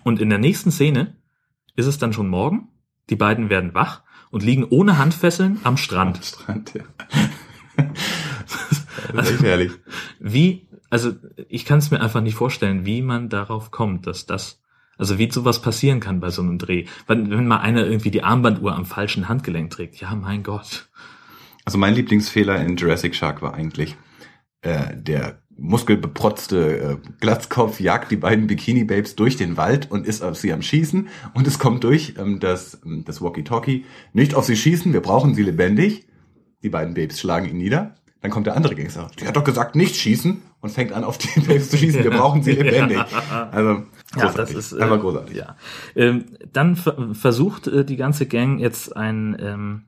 Und 0.03 0.19
in 0.19 0.29
der 0.29 0.39
nächsten 0.39 0.71
Szene 0.71 1.15
ist 1.75 1.88
es 1.88 1.97
dann 1.97 2.13
schon 2.13 2.27
morgen 2.27 2.69
Die 3.09 3.15
beiden 3.15 3.50
werden 3.50 3.73
wach 3.73 4.03
und 4.31 4.43
liegen 4.43 4.63
ohne 4.63 4.97
Handfesseln 4.97 5.59
am 5.63 5.77
Strand. 5.77 6.23
Strand, 6.23 6.73
ja. 6.73 6.83
das 9.13 9.27
ist 9.27 9.33
echt 9.33 9.43
herrlich. 9.43 9.71
Wie, 10.19 10.67
also 10.89 11.13
ich 11.50 11.65
kann 11.65 11.79
es 11.79 11.91
mir 11.91 12.01
einfach 12.01 12.21
nicht 12.21 12.35
vorstellen, 12.35 12.85
wie 12.85 13.01
man 13.01 13.29
darauf 13.29 13.71
kommt, 13.71 14.07
dass 14.07 14.25
das, 14.25 14.62
also 14.97 15.19
wie 15.19 15.29
sowas 15.29 15.62
passieren 15.62 16.00
kann 16.00 16.19
bei 16.19 16.29
so 16.29 16.41
einem 16.41 16.57
Dreh. 16.57 16.85
Wenn, 17.05 17.29
wenn 17.29 17.45
mal 17.45 17.59
einer 17.59 17.85
irgendwie 17.85 18.09
die 18.09 18.23
Armbanduhr 18.23 18.73
am 18.73 18.85
falschen 18.85 19.29
Handgelenk 19.29 19.69
trägt, 19.69 20.00
ja 20.01 20.15
mein 20.15 20.41
Gott. 20.41 20.89
Also 21.65 21.77
mein 21.77 21.93
Lieblingsfehler 21.93 22.59
in 22.59 22.75
Jurassic 22.77 23.15
Shark 23.15 23.41
war 23.41 23.53
eigentlich 23.53 23.95
äh, 24.62 24.95
der 24.95 25.42
muskelbeprotzte 25.63 26.77
äh, 26.77 26.98
Glatzkopf 27.22 27.79
jagt 27.79 28.12
die 28.12 28.17
beiden 28.17 28.48
Bikini 28.48 28.84
Babes 28.84 29.15
durch 29.15 29.38
den 29.38 29.55
Wald 29.55 29.89
und 29.89 30.05
ist 30.05 30.22
auf 30.22 30.38
sie 30.38 30.51
am 30.51 30.62
Schießen 30.62 31.08
und 31.34 31.48
es 31.48 31.58
kommt 31.58 31.86
durch 31.86 32.15
ähm, 32.17 32.39
das, 32.39 32.82
ähm, 32.86 33.03
das 33.05 33.22
Walkie-Talkie. 33.22 33.86
Nicht 34.12 34.36
auf 34.36 34.46
sie 34.46 34.58
schießen, 34.58 34.91
wir 34.91 35.01
brauchen 35.01 35.34
sie 35.34 35.43
lebendig. 35.43 36.05
Die 36.63 36.70
beiden 36.70 36.93
Babes 36.93 37.20
schlagen 37.20 37.48
ihn 37.48 37.58
nieder. 37.58 37.96
Dann 38.22 38.29
kommt 38.29 38.46
der 38.46 38.55
andere 38.55 38.75
Gangster. 38.75 39.10
Die 39.20 39.27
hat 39.27 39.36
doch 39.36 39.43
gesagt, 39.43 39.75
nicht 39.75 39.96
schießen 39.96 40.41
und 40.60 40.70
fängt 40.70 40.91
an, 40.91 41.05
auf 41.05 41.17
die 41.17 41.39
Babes 41.48 41.70
zu 41.70 41.77
schießen. 41.77 42.03
Wir 42.03 42.12
brauchen 42.12 42.43
sie 42.43 42.51
lebendig. 42.53 43.00
Also 43.51 43.84
Ja, 44.17 44.32
das 44.34 44.51
ist 44.51 44.74
äh, 44.74 44.82
einfach 44.82 45.00
großartig. 45.00 45.36
Ja. 45.36 45.55
Ähm, 45.96 46.25
dann 46.51 46.75
ver 46.75 47.13
versucht 47.13 47.67
äh, 47.67 47.86
die 47.86 47.96
ganze 47.96 48.25
Gang 48.25 48.60
jetzt 48.60 48.96
ein 48.96 49.38
ähm, 49.39 49.84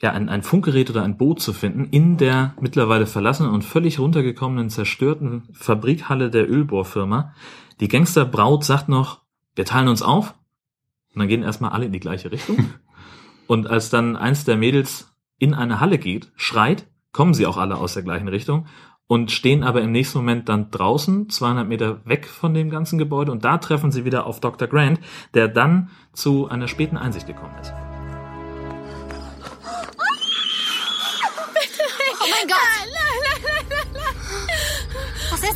ja 0.00 0.12
ein, 0.12 0.28
ein 0.28 0.42
Funkgerät 0.42 0.90
oder 0.90 1.02
ein 1.02 1.16
Boot 1.16 1.40
zu 1.40 1.52
finden 1.52 1.84
in 1.90 2.16
der 2.16 2.54
mittlerweile 2.60 3.06
verlassenen 3.06 3.52
und 3.52 3.64
völlig 3.64 3.98
runtergekommenen 3.98 4.70
zerstörten 4.70 5.42
Fabrikhalle 5.52 6.30
der 6.30 6.50
Ölbohrfirma. 6.50 7.34
Die 7.80 7.88
Gangsterbraut 7.88 8.64
sagt 8.64 8.88
noch, 8.88 9.20
wir 9.54 9.64
teilen 9.64 9.88
uns 9.88 10.02
auf. 10.02 10.34
Und 11.14 11.20
dann 11.20 11.28
gehen 11.28 11.42
erstmal 11.42 11.72
alle 11.72 11.86
in 11.86 11.92
die 11.92 12.00
gleiche 12.00 12.30
Richtung. 12.30 12.70
und 13.46 13.66
als 13.66 13.90
dann 13.90 14.16
eins 14.16 14.44
der 14.44 14.56
Mädels 14.56 15.12
in 15.38 15.54
eine 15.54 15.80
Halle 15.80 15.98
geht, 15.98 16.32
schreit, 16.36 16.86
kommen 17.12 17.34
sie 17.34 17.46
auch 17.46 17.56
alle 17.56 17.76
aus 17.76 17.94
der 17.94 18.02
gleichen 18.02 18.28
Richtung 18.28 18.66
und 19.10 19.32
stehen 19.32 19.64
aber 19.64 19.82
im 19.82 19.90
nächsten 19.90 20.18
Moment 20.18 20.48
dann 20.48 20.70
draußen, 20.70 21.28
200 21.28 21.66
Meter 21.66 22.06
weg 22.06 22.26
von 22.26 22.54
dem 22.54 22.70
ganzen 22.70 22.96
Gebäude 22.96 23.32
und 23.32 23.44
da 23.44 23.58
treffen 23.58 23.90
sie 23.90 24.04
wieder 24.04 24.24
auf 24.24 24.38
Dr. 24.38 24.68
Grant, 24.68 25.00
der 25.34 25.48
dann 25.48 25.90
zu 26.12 26.48
einer 26.48 26.68
späten 26.68 26.96
Einsicht 26.96 27.26
gekommen 27.26 27.56
ist. 27.60 27.72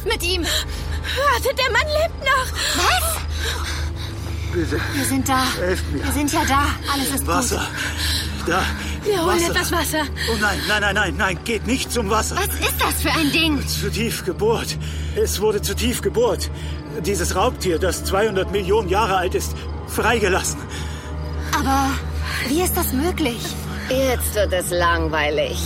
Ist 0.04 0.12
mit 0.12 0.22
ihm? 0.22 0.42
Warte, 0.42 1.54
der 1.56 1.70
Mann 1.72 1.86
lebt 2.02 2.24
noch. 2.24 2.52
Was? 2.76 3.20
Bitte, 4.52 4.80
Wir 4.94 5.04
sind 5.04 5.28
da. 5.28 5.44
helft 5.58 5.90
mir. 5.92 6.04
Wir 6.04 6.12
sind 6.12 6.32
ja 6.32 6.44
da. 6.46 6.66
Alles 6.92 7.10
ist 7.14 7.26
Wasser. 7.26 7.66
Da. 8.46 8.62
Wir 9.02 9.20
holen 9.24 9.36
Wasser. 9.36 9.50
etwas 9.50 9.72
Wasser. 9.72 10.02
Oh 10.32 10.36
nein, 10.40 10.58
nein, 10.68 10.80
nein, 10.80 10.94
nein, 10.94 11.14
nein, 11.16 11.38
geht 11.44 11.66
nicht 11.66 11.90
zum 11.92 12.10
Wasser. 12.10 12.36
gut. 12.36 12.48
Was 12.48 12.68
ist 12.70 12.80
das 12.80 12.94
für 13.02 13.10
ein 13.18 13.32
Ding? 13.32 13.66
Zu 13.66 13.90
tief 13.90 14.24
gebohrt. 14.24 14.76
Es 15.16 15.40
wurde 15.40 15.60
zu 15.62 15.74
tief 15.74 16.02
gebohrt. 16.02 16.50
Dieses 17.04 17.34
Raubtier, 17.34 17.78
das 17.78 18.04
200 18.04 18.52
Millionen 18.52 18.88
Jahre 18.88 19.16
alt 19.16 19.34
ist, 19.34 19.54
freigelassen. 19.88 20.60
Aber 21.58 21.90
wie 22.48 22.62
ist 22.62 22.76
das 22.76 22.92
möglich? 22.92 23.40
Jetzt 23.88 24.34
wird 24.34 24.52
es 24.52 24.70
langweilig. 24.70 25.58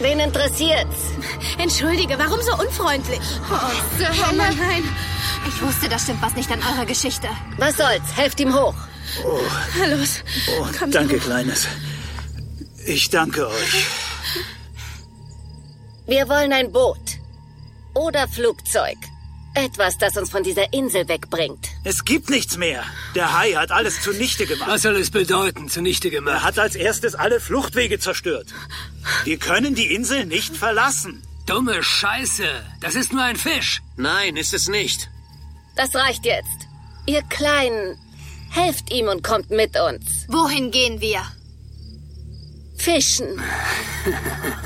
Wen 0.00 0.20
interessiert's? 0.20 0.96
Entschuldige, 1.58 2.16
warum 2.18 2.40
so 2.40 2.52
unfreundlich? 2.56 3.20
Oh, 3.50 3.98
zur 3.98 4.08
Oh. 4.30 4.36
Mann, 4.36 4.56
nein. 4.56 4.84
Ich 5.48 5.60
wusste, 5.62 5.88
da 5.88 5.98
stimmt 5.98 6.22
was 6.22 6.34
nicht 6.34 6.50
an 6.50 6.60
eurer 6.60 6.86
Geschichte. 6.86 7.28
Was 7.56 7.76
soll's? 7.76 8.16
Helft 8.16 8.38
ihm 8.40 8.54
hoch. 8.54 8.74
Na 9.78 9.86
los. 9.86 10.22
Oh, 10.58 10.66
Kommt 10.78 10.94
danke, 10.94 11.16
hoch. 11.16 11.24
Kleines. 11.24 11.66
Ich 12.86 13.10
danke 13.10 13.48
euch. 13.48 13.86
Wir 16.06 16.28
wollen 16.28 16.52
ein 16.52 16.70
Boot. 16.72 17.18
Oder 17.94 18.28
Flugzeug. 18.28 18.96
Etwas, 19.54 19.98
das 19.98 20.16
uns 20.16 20.30
von 20.30 20.44
dieser 20.44 20.72
Insel 20.72 21.08
wegbringt. 21.08 21.66
Es 21.82 22.04
gibt 22.04 22.30
nichts 22.30 22.56
mehr. 22.56 22.84
Der 23.16 23.36
Hai 23.36 23.52
hat 23.54 23.72
alles 23.72 24.00
zunichte 24.02 24.46
gemacht. 24.46 24.70
Was 24.70 24.82
soll 24.82 24.94
es 24.96 25.10
bedeuten, 25.10 25.68
zunichte 25.68 26.08
Er 26.08 26.12
gemacht? 26.12 26.44
hat 26.44 26.58
als 26.60 26.76
erstes 26.76 27.14
alle 27.16 27.40
Fluchtwege 27.40 27.98
zerstört. 27.98 28.48
Wir 29.24 29.38
können 29.38 29.74
die 29.74 29.92
Insel 29.94 30.26
nicht 30.26 30.56
verlassen. 30.56 31.22
Dumme 31.46 31.82
Scheiße. 31.82 32.44
Das 32.80 32.94
ist 32.94 33.12
nur 33.12 33.22
ein 33.22 33.36
Fisch. 33.36 33.80
Nein, 33.96 34.36
ist 34.36 34.52
es 34.54 34.68
nicht. 34.68 35.08
Das 35.76 35.94
reicht 35.94 36.24
jetzt. 36.26 36.66
Ihr 37.06 37.22
Kleinen, 37.22 37.96
helft 38.50 38.92
ihm 38.92 39.08
und 39.08 39.22
kommt 39.22 39.50
mit 39.50 39.78
uns. 39.80 40.26
Wohin 40.28 40.70
gehen 40.70 41.00
wir? 41.00 41.20
Fischen. 42.76 43.40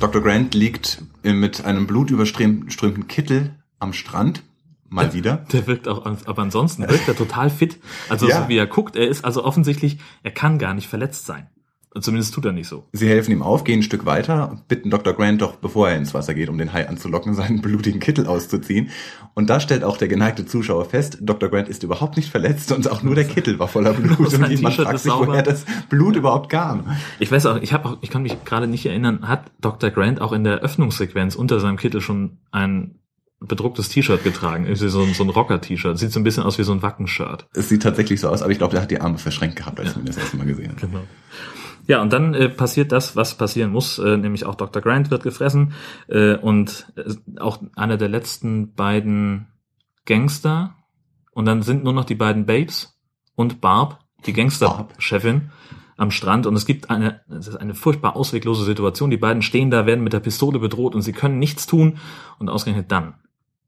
Dr. 0.00 0.22
Grant 0.22 0.54
liegt 0.54 1.02
äh, 1.22 1.32
mit 1.32 1.64
einem 1.64 1.86
blutüberströmten 1.86 3.08
Kittel 3.08 3.54
am 3.78 3.92
Strand. 3.92 4.42
Mal 4.88 5.12
wieder. 5.12 5.38
Der 5.52 5.66
wirkt 5.66 5.88
auch, 5.88 6.06
aber 6.06 6.42
ansonsten 6.42 6.88
wirkt 6.88 7.08
er 7.08 7.16
total 7.16 7.50
fit. 7.50 7.80
Also 8.08 8.26
Ja. 8.28 8.42
so 8.42 8.48
wie 8.48 8.56
er 8.56 8.66
guckt, 8.66 8.96
er 8.96 9.08
ist 9.08 9.24
also 9.24 9.44
offensichtlich, 9.44 9.98
er 10.22 10.30
kann 10.30 10.58
gar 10.58 10.74
nicht 10.74 10.88
verletzt 10.88 11.26
sein. 11.26 11.48
Zumindest 12.00 12.34
tut 12.34 12.44
er 12.44 12.50
nicht 12.52 12.66
so. 12.66 12.84
Sie 12.92 13.08
helfen 13.08 13.30
ihm 13.30 13.42
auf, 13.42 13.62
gehen 13.62 13.78
ein 13.78 13.82
Stück 13.84 14.04
weiter 14.04 14.50
und 14.50 14.66
bitten 14.66 14.90
Dr. 14.90 15.12
Grant 15.12 15.40
doch, 15.40 15.56
bevor 15.56 15.88
er 15.88 15.96
ins 15.96 16.12
Wasser 16.12 16.34
geht, 16.34 16.48
um 16.48 16.58
den 16.58 16.72
Hai 16.72 16.88
anzulocken, 16.88 17.34
seinen 17.34 17.60
blutigen 17.62 18.00
Kittel 18.00 18.26
auszuziehen. 18.26 18.90
Und 19.34 19.48
da 19.48 19.60
stellt 19.60 19.84
auch 19.84 19.96
der 19.96 20.08
geneigte 20.08 20.44
Zuschauer 20.44 20.86
fest, 20.86 21.18
Dr. 21.20 21.48
Grant 21.48 21.68
ist 21.68 21.82
überhaupt 21.84 22.16
nicht 22.16 22.30
verletzt 22.30 22.72
und 22.72 22.90
auch 22.90 23.02
nur 23.04 23.14
der 23.14 23.24
Kittel 23.24 23.58
war 23.60 23.68
voller 23.68 23.92
Blut. 23.92 24.30
Sein 24.30 24.44
und 24.44 24.62
man 24.62 24.72
fragt 24.72 24.98
sich, 24.98 25.12
woher 25.12 25.42
das 25.42 25.64
Blut 25.88 26.16
überhaupt 26.16 26.50
kam. 26.50 26.96
Ich 27.20 27.30
weiß 27.30 27.46
auch, 27.46 27.56
ich 27.62 27.72
habe 27.72 27.88
auch, 27.88 27.98
ich 28.00 28.10
kann 28.10 28.22
mich 28.22 28.44
gerade 28.44 28.66
nicht 28.66 28.84
erinnern, 28.86 29.28
hat 29.28 29.52
Dr. 29.60 29.90
Grant 29.90 30.20
auch 30.20 30.32
in 30.32 30.42
der 30.44 30.60
Öffnungssequenz 30.60 31.36
unter 31.36 31.60
seinem 31.60 31.76
Kittel 31.76 32.00
schon 32.00 32.38
ein 32.50 32.96
bedrucktes 33.40 33.88
T-Shirt 33.90 34.24
getragen, 34.24 34.64
irgendwie 34.64 34.88
so, 34.88 35.02
ein- 35.02 35.12
so 35.14 35.22
ein 35.22 35.28
Rocker-T-Shirt. 35.28 35.98
Sieht 35.98 36.12
so 36.12 36.18
ein 36.20 36.24
bisschen 36.24 36.42
aus 36.44 36.58
wie 36.58 36.62
so 36.64 36.72
ein 36.72 36.82
Wackenshirt. 36.82 37.46
Es 37.54 37.68
sieht 37.68 37.82
tatsächlich 37.82 38.20
so 38.20 38.28
aus, 38.28 38.42
aber 38.42 38.50
ich 38.52 38.58
glaube, 38.58 38.72
der 38.72 38.82
hat 38.82 38.90
die 38.90 39.00
Arme 39.00 39.18
verschränkt 39.18 39.56
gehabt, 39.56 39.78
als 39.80 39.94
man 39.96 40.06
das 40.06 40.16
erste 40.16 40.36
Mal 40.38 40.46
gesehen 40.46 40.70
hat. 40.70 40.80
Genau. 40.80 41.00
Ja, 41.86 42.00
und 42.00 42.12
dann 42.12 42.34
äh, 42.34 42.48
passiert 42.48 42.92
das, 42.92 43.16
was 43.16 43.36
passieren 43.36 43.70
muss, 43.70 43.98
äh, 43.98 44.16
nämlich 44.16 44.46
auch 44.46 44.54
Dr. 44.54 44.80
Grant 44.82 45.10
wird 45.10 45.22
gefressen 45.22 45.74
äh, 46.08 46.36
und 46.36 46.92
äh, 46.96 47.40
auch 47.40 47.58
einer 47.76 47.96
der 47.96 48.08
letzten 48.08 48.74
beiden 48.74 49.48
Gangster 50.06 50.76
und 51.32 51.46
dann 51.46 51.62
sind 51.62 51.84
nur 51.84 51.92
noch 51.92 52.04
die 52.04 52.14
beiden 52.14 52.46
Babes 52.46 52.98
und 53.34 53.60
Barb, 53.60 54.00
die 54.26 54.32
Gangsterchefin, 54.32 55.50
am 55.96 56.10
Strand 56.10 56.46
und 56.46 56.56
es 56.56 56.66
gibt 56.66 56.90
eine, 56.90 57.20
es 57.28 57.48
ist 57.48 57.56
eine 57.56 57.74
furchtbar 57.74 58.16
ausweglose 58.16 58.64
Situation. 58.64 59.10
Die 59.10 59.16
beiden 59.16 59.42
stehen 59.42 59.70
da, 59.70 59.86
werden 59.86 60.02
mit 60.02 60.12
der 60.12 60.20
Pistole 60.20 60.58
bedroht 60.58 60.94
und 60.94 61.02
sie 61.02 61.12
können 61.12 61.38
nichts 61.38 61.66
tun 61.66 61.98
und 62.38 62.48
ausgerechnet 62.48 62.90
dann 62.90 63.14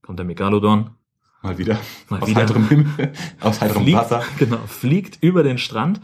kommt 0.02 0.18
der 0.18 0.26
Megalodon, 0.26 0.90
Mal 1.42 1.58
wieder. 1.58 1.78
Mal 2.08 2.20
aus 2.22 2.28
wieder. 2.28 2.40
heiterem 2.40 2.68
Himmel, 2.68 3.12
aus 3.40 3.60
heiterem 3.60 3.82
fliegt, 3.82 3.98
Wasser. 3.98 4.24
genau, 4.38 4.58
fliegt 4.66 5.22
über 5.22 5.42
den 5.42 5.58
Strand 5.58 6.00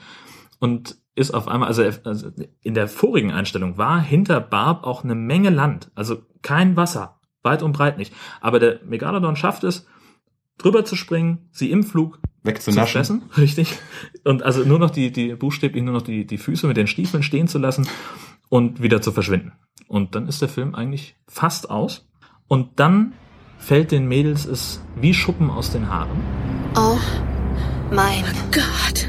und 0.61 0.97
ist 1.15 1.33
auf 1.33 1.49
einmal, 1.49 1.69
also, 1.69 1.83
also 2.05 2.31
in 2.63 2.75
der 2.75 2.89
vorigen 2.89 3.33
Einstellung 3.33 3.77
war 3.77 4.01
hinter 4.01 4.41
Barb 4.41 4.85
auch 4.85 5.05
eine 5.05 5.15
Menge 5.15 5.51
Land, 5.51 5.91
also 5.95 6.23
kein 6.43 6.77
Wasser, 6.77 7.21
weit 7.43 7.63
und 7.63 7.73
breit 7.73 7.99
nicht. 7.99 8.15
Aber 8.41 8.59
der 8.59 8.81
Megalodon 8.85 9.37
schafft 9.37 9.65
es, 9.65 9.87
drüber 10.59 10.85
zu 10.85 10.97
springen, 10.97 11.49
sie 11.51 11.71
im 11.71 11.83
Flug 11.85 12.17
zu 12.17 12.23
Wegzunaschen. 12.45 12.93
fressen, 12.93 13.23
richtig. 13.37 13.79
Und 14.25 14.43
also 14.43 14.65
nur 14.65 14.79
noch 14.79 14.91
die, 14.91 15.13
die 15.13 15.35
buchstäblich 15.35 15.83
nur 15.83 15.95
noch 15.95 16.03
die, 16.03 16.27
die 16.27 16.39
Füße 16.39 16.67
mit 16.67 16.77
den 16.77 16.87
Stiefeln 16.87 17.23
stehen 17.23 17.49
zu 17.49 17.59
lassen 17.59 17.87
und 18.49 18.83
wieder 18.83 19.01
zu 19.01 19.13
verschwinden. 19.13 19.53
Und 19.87 20.15
dann 20.15 20.27
ist 20.27 20.41
der 20.41 20.49
Film 20.49 20.75
eigentlich 20.75 21.17
fast 21.29 21.71
aus. 21.71 22.09
Und 22.49 22.81
dann 22.81 23.15
fällt 23.59 23.93
den 23.93 24.07
Mädels 24.09 24.45
es 24.45 24.83
wie 24.97 25.15
Schuppen 25.15 25.51
aus 25.51 25.71
den 25.71 25.89
Haaren. 25.89 26.21
Oh 26.77 26.99
mein. 27.91 28.25
Gott. 28.51 29.09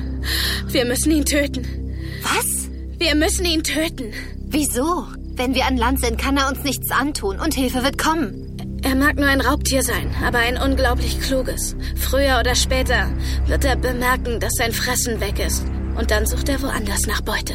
Wir 0.68 0.86
müssen 0.86 1.12
ihn 1.12 1.26
töten. 1.26 1.83
Was? 2.24 2.70
Wir 2.98 3.16
müssen 3.16 3.46
ihn 3.46 3.64
töten. 3.64 4.14
Wieso? 4.48 5.06
Wenn 5.36 5.56
wir 5.56 5.66
an 5.66 5.78
Land 5.78 6.00
sind, 6.00 6.18
kann 6.18 6.38
er 6.38 6.50
uns 6.50 6.64
nichts 6.64 6.92
antun 6.92 7.40
und 7.40 7.54
Hilfe 7.54 7.84
wird 7.84 7.98
kommen. 7.98 8.80
Er 8.84 8.96
mag 8.96 9.16
nur 9.16 9.28
ein 9.28 9.42
Raubtier 9.42 9.82
sein, 9.82 10.14
aber 10.26 10.40
ein 10.40 10.58
unglaublich 10.58 11.20
kluges. 11.22 11.76
Früher 11.96 12.40
oder 12.40 12.54
später 12.54 13.10
wird 13.48 13.66
er 13.66 13.78
bemerken, 13.78 14.40
dass 14.40 14.54
sein 14.58 14.74
Fressen 14.74 15.22
weg 15.22 15.40
ist. 15.40 15.66
Und 15.98 16.12
dann 16.12 16.26
sucht 16.26 16.50
er 16.50 16.62
woanders 16.62 17.08
nach 17.08 17.22
Beute. 17.22 17.54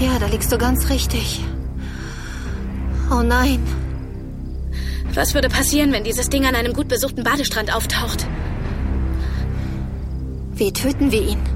Ja, 0.00 0.18
da 0.18 0.26
liegst 0.26 0.50
du 0.50 0.58
ganz 0.58 0.88
richtig. 0.88 1.44
Oh 3.10 3.22
nein. 3.22 3.62
Was 5.14 5.34
würde 5.34 5.48
passieren, 5.48 5.92
wenn 5.92 6.04
dieses 6.04 6.28
Ding 6.28 6.44
an 6.44 6.54
einem 6.54 6.72
gut 6.72 6.88
besuchten 6.88 7.22
Badestrand 7.22 7.74
auftaucht? 7.74 8.26
Wie 10.54 10.72
töten 10.72 11.12
wir 11.12 11.22
ihn? 11.22 11.55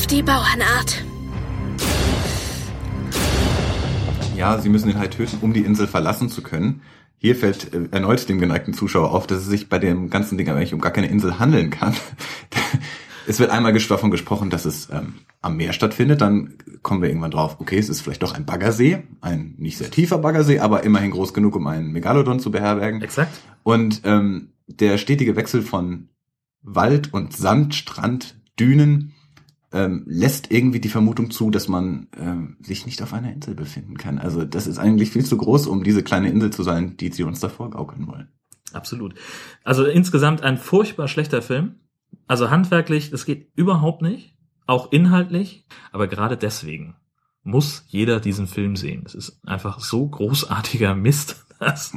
Auf 0.00 0.06
die 0.06 0.22
Bauernart. 0.22 1.04
Ja, 4.34 4.56
sie 4.56 4.70
müssen 4.70 4.88
den 4.88 4.98
Hai 4.98 5.08
töten, 5.08 5.36
um 5.42 5.52
die 5.52 5.60
Insel 5.60 5.86
verlassen 5.86 6.30
zu 6.30 6.42
können. 6.42 6.80
Hier 7.18 7.36
fällt 7.36 7.74
äh, 7.74 7.86
erneut 7.90 8.26
dem 8.26 8.40
geneigten 8.40 8.72
Zuschauer 8.72 9.12
auf, 9.12 9.26
dass 9.26 9.40
es 9.40 9.46
sich 9.48 9.68
bei 9.68 9.78
dem 9.78 10.08
ganzen 10.08 10.38
Ding 10.38 10.48
eigentlich 10.48 10.72
um 10.72 10.80
gar 10.80 10.90
keine 10.90 11.08
Insel 11.08 11.38
handeln 11.38 11.68
kann. 11.68 11.94
es 13.26 13.40
wird 13.40 13.50
einmal 13.50 13.74
davon 13.74 14.10
gesprochen, 14.10 14.48
dass 14.48 14.64
es 14.64 14.88
ähm, 14.90 15.16
am 15.42 15.58
Meer 15.58 15.74
stattfindet. 15.74 16.22
Dann 16.22 16.54
kommen 16.80 17.02
wir 17.02 17.10
irgendwann 17.10 17.32
drauf, 17.32 17.58
okay, 17.60 17.76
es 17.76 17.90
ist 17.90 18.00
vielleicht 18.00 18.22
doch 18.22 18.32
ein 18.32 18.46
Baggersee, 18.46 19.02
ein 19.20 19.54
nicht 19.58 19.76
sehr 19.76 19.90
tiefer 19.90 20.16
Baggersee, 20.16 20.60
aber 20.60 20.82
immerhin 20.82 21.10
groß 21.10 21.34
genug, 21.34 21.56
um 21.56 21.66
einen 21.66 21.92
Megalodon 21.92 22.40
zu 22.40 22.50
beherbergen. 22.50 23.02
Exakt. 23.02 23.38
Und 23.64 24.00
ähm, 24.04 24.52
der 24.66 24.96
stetige 24.96 25.36
Wechsel 25.36 25.60
von 25.60 26.08
Wald 26.62 27.12
und 27.12 27.36
Sand, 27.36 27.74
Strand, 27.74 28.36
Dünen 28.58 29.12
ähm, 29.72 30.04
lässt 30.06 30.50
irgendwie 30.50 30.80
die 30.80 30.88
Vermutung 30.88 31.30
zu, 31.30 31.50
dass 31.50 31.68
man 31.68 32.08
ähm, 32.16 32.56
sich 32.60 32.86
nicht 32.86 33.02
auf 33.02 33.12
einer 33.12 33.32
Insel 33.32 33.54
befinden 33.54 33.96
kann. 33.96 34.18
Also 34.18 34.44
das 34.44 34.66
ist 34.66 34.78
eigentlich 34.78 35.10
viel 35.10 35.24
zu 35.24 35.36
groß, 35.36 35.66
um 35.66 35.84
diese 35.84 36.02
kleine 36.02 36.28
Insel 36.30 36.50
zu 36.50 36.62
sein, 36.62 36.96
die 36.96 37.10
sie 37.12 37.22
uns 37.22 37.40
davor 37.40 37.70
gaukeln 37.70 38.06
wollen. 38.08 38.28
Absolut. 38.72 39.14
Also 39.64 39.84
insgesamt 39.84 40.42
ein 40.42 40.58
furchtbar 40.58 41.08
schlechter 41.08 41.42
Film. 41.42 41.76
Also 42.26 42.50
handwerklich, 42.50 43.10
das 43.10 43.24
geht 43.24 43.50
überhaupt 43.54 44.02
nicht. 44.02 44.36
Auch 44.66 44.92
inhaltlich. 44.92 45.66
Aber 45.92 46.08
gerade 46.08 46.36
deswegen 46.36 46.96
muss 47.42 47.84
jeder 47.88 48.20
diesen 48.20 48.46
Film 48.46 48.76
sehen. 48.76 49.02
Es 49.06 49.14
ist 49.14 49.40
einfach 49.44 49.80
so 49.80 50.06
großartiger 50.08 50.94
Mist. 50.94 51.44
Das 51.60 51.92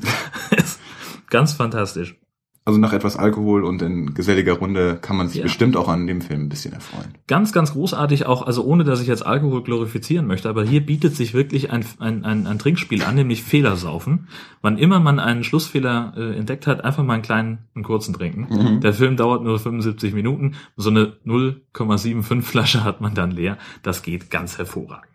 ist 0.58 0.82
ganz 1.30 1.54
fantastisch. 1.54 2.18
Also 2.66 2.80
nach 2.80 2.94
etwas 2.94 3.18
Alkohol 3.18 3.66
und 3.66 3.82
in 3.82 4.14
geselliger 4.14 4.54
Runde 4.54 4.98
kann 5.02 5.18
man 5.18 5.28
sich 5.28 5.38
Ja. 5.38 5.44
bestimmt 5.44 5.76
auch 5.76 5.90
an 5.90 6.08
dem 6.08 6.22
Film 6.22 6.44
ein 6.44 6.50
bisschen 6.50 6.74
erfreuen. 6.74 7.14
Ganz, 7.28 7.52
ganz 7.52 7.74
großartig 7.74 8.26
auch, 8.26 8.42
also 8.42 8.64
ohne 8.64 8.86
dass 8.86 9.02
ich 9.02 9.08
jetzt 9.08 9.26
Alkohol 9.26 9.64
glorifizieren 9.64 10.28
möchte, 10.28 10.48
aber 10.48 10.64
hier 10.64 10.86
bietet 10.86 11.14
sich 11.16 11.34
wirklich 11.34 11.72
ein, 11.72 11.84
ein, 12.00 12.24
ein, 12.24 12.48
ein 12.48 12.60
Trinkspiel 12.60 13.04
an, 13.04 13.16
nämlich 13.16 13.44
Fehlersaufen. 13.44 14.30
Wann 14.62 14.78
immer 14.78 15.02
man 15.02 15.20
einen 15.20 15.44
Schlussfehler 15.44 16.14
äh, 16.16 16.38
entdeckt 16.38 16.66
hat, 16.66 16.86
einfach 16.86 17.04
mal 17.04 17.16
einen 17.16 17.24
kleinen, 17.24 17.58
einen 17.76 17.84
kurzen 17.84 18.14
trinken. 18.14 18.48
Mhm. 18.50 18.80
Der 18.80 18.94
Film 18.94 19.18
dauert 19.18 19.44
nur 19.44 19.60
75 19.60 20.14
Minuten. 20.14 20.56
So 20.78 20.90
eine 20.90 21.18
0,75 21.26 22.42
Flasche 22.44 22.84
hat 22.86 23.02
man 23.02 23.14
dann 23.14 23.32
leer. 23.32 23.58
Das 23.82 24.04
geht 24.04 24.30
ganz 24.32 24.58
hervorragend. 24.58 25.08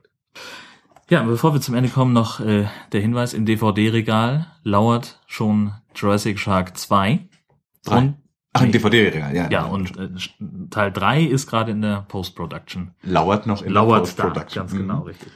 Ja, 1.11 1.23
bevor 1.23 1.55
wir 1.55 1.63
zum 1.63 1.75
Ende 1.75 1.89
kommen, 1.89 2.13
noch 2.13 2.41
äh, 2.41 2.67
der 2.93 3.01
Hinweis, 3.01 3.33
im 3.33 3.47
DVD-Regal 3.47 4.47
lauert 4.63 5.21
schon 5.27 5.73
Jurassic 5.95 6.39
Shark 6.39 6.77
2. 6.77 7.21
Drei. 7.85 7.99
Und, 7.99 8.17
Ach, 8.55 8.63
im 8.63 8.73
DVD-Regal, 8.73 9.37
ja. 9.37 9.49
ja, 9.51 9.65
und 9.67 9.97
äh, 9.99 10.09
Teil 10.71 10.91
3 10.91 11.23
ist 11.23 11.47
gerade 11.49 11.71
in 11.73 11.83
der 11.83 12.07
Post-Production. 12.09 12.93
Lauert 13.03 13.47
noch 13.47 13.63
in 13.63 13.73
Lauert 13.73 13.97
der 13.99 14.01
Post-Production. 14.25 14.63
ganz 14.67 14.73
genau, 14.77 14.97
Mhm. 15.01 15.03
richtig. 15.03 15.33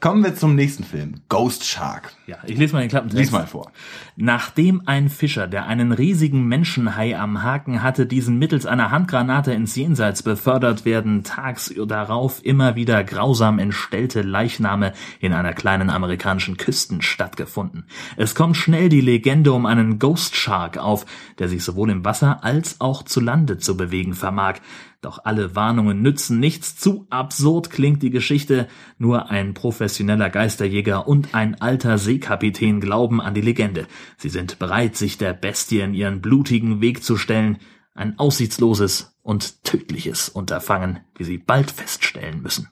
Kommen 0.00 0.24
wir 0.24 0.34
zum 0.34 0.54
nächsten 0.54 0.84
Film. 0.84 1.16
Ghost 1.28 1.64
Shark. 1.64 2.12
Ja, 2.26 2.38
ich 2.46 2.56
lese 2.56 2.72
mal 2.72 2.80
den 2.80 2.88
Klappentext. 2.88 3.20
Lies 3.20 3.30
mal 3.32 3.46
vor. 3.46 3.70
Nachdem 4.16 4.82
ein 4.86 5.10
Fischer, 5.10 5.46
der 5.46 5.66
einen 5.66 5.92
riesigen 5.92 6.46
Menschenhai 6.46 7.18
am 7.18 7.42
Haken 7.42 7.82
hatte, 7.82 8.06
diesen 8.06 8.38
mittels 8.38 8.66
einer 8.66 8.90
Handgranate 8.90 9.52
ins 9.52 9.76
Jenseits 9.76 10.22
befördert 10.22 10.84
werden, 10.84 11.22
tags 11.22 11.74
darauf 11.86 12.44
immer 12.44 12.76
wieder 12.76 13.04
grausam 13.04 13.58
entstellte 13.58 14.22
Leichname 14.22 14.92
in 15.20 15.32
einer 15.32 15.52
kleinen 15.52 15.90
amerikanischen 15.90 16.56
Küstenstadt 16.56 17.36
gefunden. 17.36 17.84
Es 18.16 18.34
kommt 18.34 18.56
schnell 18.56 18.88
die 18.88 19.00
Legende 19.02 19.52
um 19.52 19.66
einen 19.66 19.98
Ghost 19.98 20.34
Shark 20.34 20.78
auf, 20.78 21.04
der 21.38 21.48
sich 21.48 21.62
sowohl 21.62 21.90
im 21.90 22.04
Wasser 22.04 22.42
als 22.42 22.80
auch 22.80 23.02
zu 23.02 23.20
Lande 23.20 23.58
zu 23.58 23.76
bewegen 23.76 24.14
vermag. 24.14 24.60
Doch 25.02 25.24
alle 25.24 25.56
Warnungen 25.56 26.02
nützen 26.02 26.40
nichts. 26.40 26.76
Zu 26.76 27.06
absurd 27.08 27.70
klingt 27.70 28.02
die 28.02 28.10
Geschichte. 28.10 28.68
Nur 28.98 29.30
ein 29.30 29.54
professioneller 29.54 30.28
Geisterjäger 30.28 31.08
und 31.08 31.34
ein 31.34 31.58
alter 31.60 31.96
Seekapitän 31.96 32.80
glauben 32.80 33.20
an 33.20 33.32
die 33.32 33.40
Legende. 33.40 33.86
Sie 34.18 34.28
sind 34.28 34.58
bereit, 34.58 34.96
sich 34.96 35.16
der 35.16 35.32
Bestie 35.32 35.80
in 35.80 35.94
ihren 35.94 36.20
blutigen 36.20 36.82
Weg 36.82 37.02
zu 37.02 37.16
stellen. 37.16 37.58
Ein 37.94 38.18
aussichtsloses 38.18 39.16
und 39.22 39.64
tödliches 39.64 40.28
Unterfangen, 40.28 41.00
wie 41.16 41.24
sie 41.24 41.38
bald 41.38 41.70
feststellen 41.70 42.42
müssen. 42.42 42.68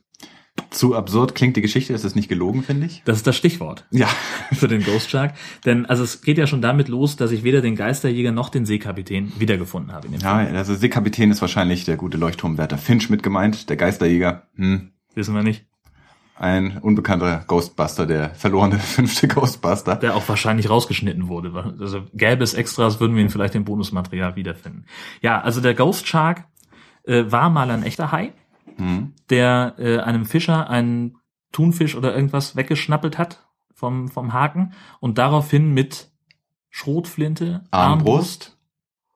Zu 0.71 0.95
absurd 0.95 1.35
klingt 1.35 1.57
die 1.57 1.63
Geschichte, 1.63 1.95
es 1.95 2.05
ist 2.05 2.15
nicht 2.15 2.29
gelogen, 2.29 2.63
finde 2.63 2.87
ich. 2.87 3.03
Das 3.07 3.17
ist 3.17 3.27
das 3.27 3.37
Stichwort 3.37 3.87
Ja. 3.91 4.07
für 4.53 4.69
den 4.69 4.83
Ghost 4.85 5.11
Shark. 5.11 5.35
Denn 5.65 5.87
also 5.87 6.03
es 6.05 6.21
geht 6.21 6.37
ja 6.39 6.47
schon 6.47 6.61
damit 6.61 6.89
los, 6.89 7.17
dass 7.17 7.31
ich 7.31 7.43
weder 7.43 7.61
den 7.63 7.75
Geisterjäger 7.75 8.33
noch 8.33 8.51
den 8.51 8.67
Seekapitän 8.67 9.33
wiedergefunden 9.39 9.93
habe 9.93 10.07
in 10.07 10.13
dem 10.13 10.21
Ja, 10.21 10.39
Film. 10.45 10.55
also 10.57 10.75
Seekapitän 10.75 11.31
ist 11.31 11.41
wahrscheinlich 11.41 11.85
der 11.85 11.97
gute 11.97 12.19
Leuchtturmwärter 12.19 12.77
Finch 12.79 13.09
mit 13.09 13.23
gemeint, 13.23 13.69
der 13.71 13.77
Geisterjäger. 13.77 14.43
Hm, 14.57 14.91
Wissen 15.15 15.35
wir 15.35 15.43
nicht. 15.43 15.65
ein 16.37 16.79
unbekannter 16.79 17.45
Ghostbuster, 17.47 18.07
der 18.07 18.31
verlorene 18.35 18.79
fünfte 18.79 19.27
Ghostbuster. 19.27 19.97
der 19.97 20.15
auch 20.15 20.29
wahrscheinlich 20.29 20.69
rausgeschnitten 20.71 21.29
wurde. 21.29 21.75
Also 21.81 22.03
gäbe 22.15 22.45
es 22.45 22.55
Extras, 22.55 23.01
würden 23.01 23.17
wir 23.17 23.23
ihn 23.23 23.31
vielleicht 23.31 23.55
im 23.55 23.65
Bonusmaterial 23.65 24.37
wiederfinden. 24.37 24.85
Ja, 25.23 25.41
also 25.41 25.61
der 25.61 25.75
Ghost 25.75 26.07
Shark 26.07 26.45
äh, 27.05 27.25
war 27.27 27.49
mal 27.51 27.71
ein 27.71 27.83
echter 27.83 28.13
Hai, 28.13 28.33
Hm. 28.79 29.15
der 29.31 29.75
äh, 29.79 29.99
einem 29.99 30.25
Fischer 30.25 30.71
einen 30.71 31.17
Thunfisch 31.53 31.95
oder 31.97 32.15
irgendwas 32.15 32.57
weggeschnappelt 32.57 33.19
hat 33.19 33.47
vom, 33.75 34.09
vom 34.09 34.33
Haken 34.33 34.73
und 35.01 35.19
daraufhin 35.19 35.73
mit 35.73 36.11
Schrotflinte, 36.71 37.65
Armbrust, 37.71 38.57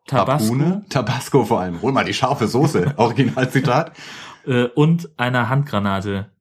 Tabasco 0.06 0.54
Harpune, 0.54 0.84
Tabasco 0.88 1.44
vor 1.44 1.60
allem. 1.60 1.80
Hol 1.82 1.92
mal 1.92 2.04
die 2.04 2.14
scharfe 2.14 2.48
Soße, 2.48 2.94
Originalzitat. 2.96 3.92
äh, 4.46 4.64
und 4.64 5.10
einer 5.18 5.48
Handgranate 5.48 6.32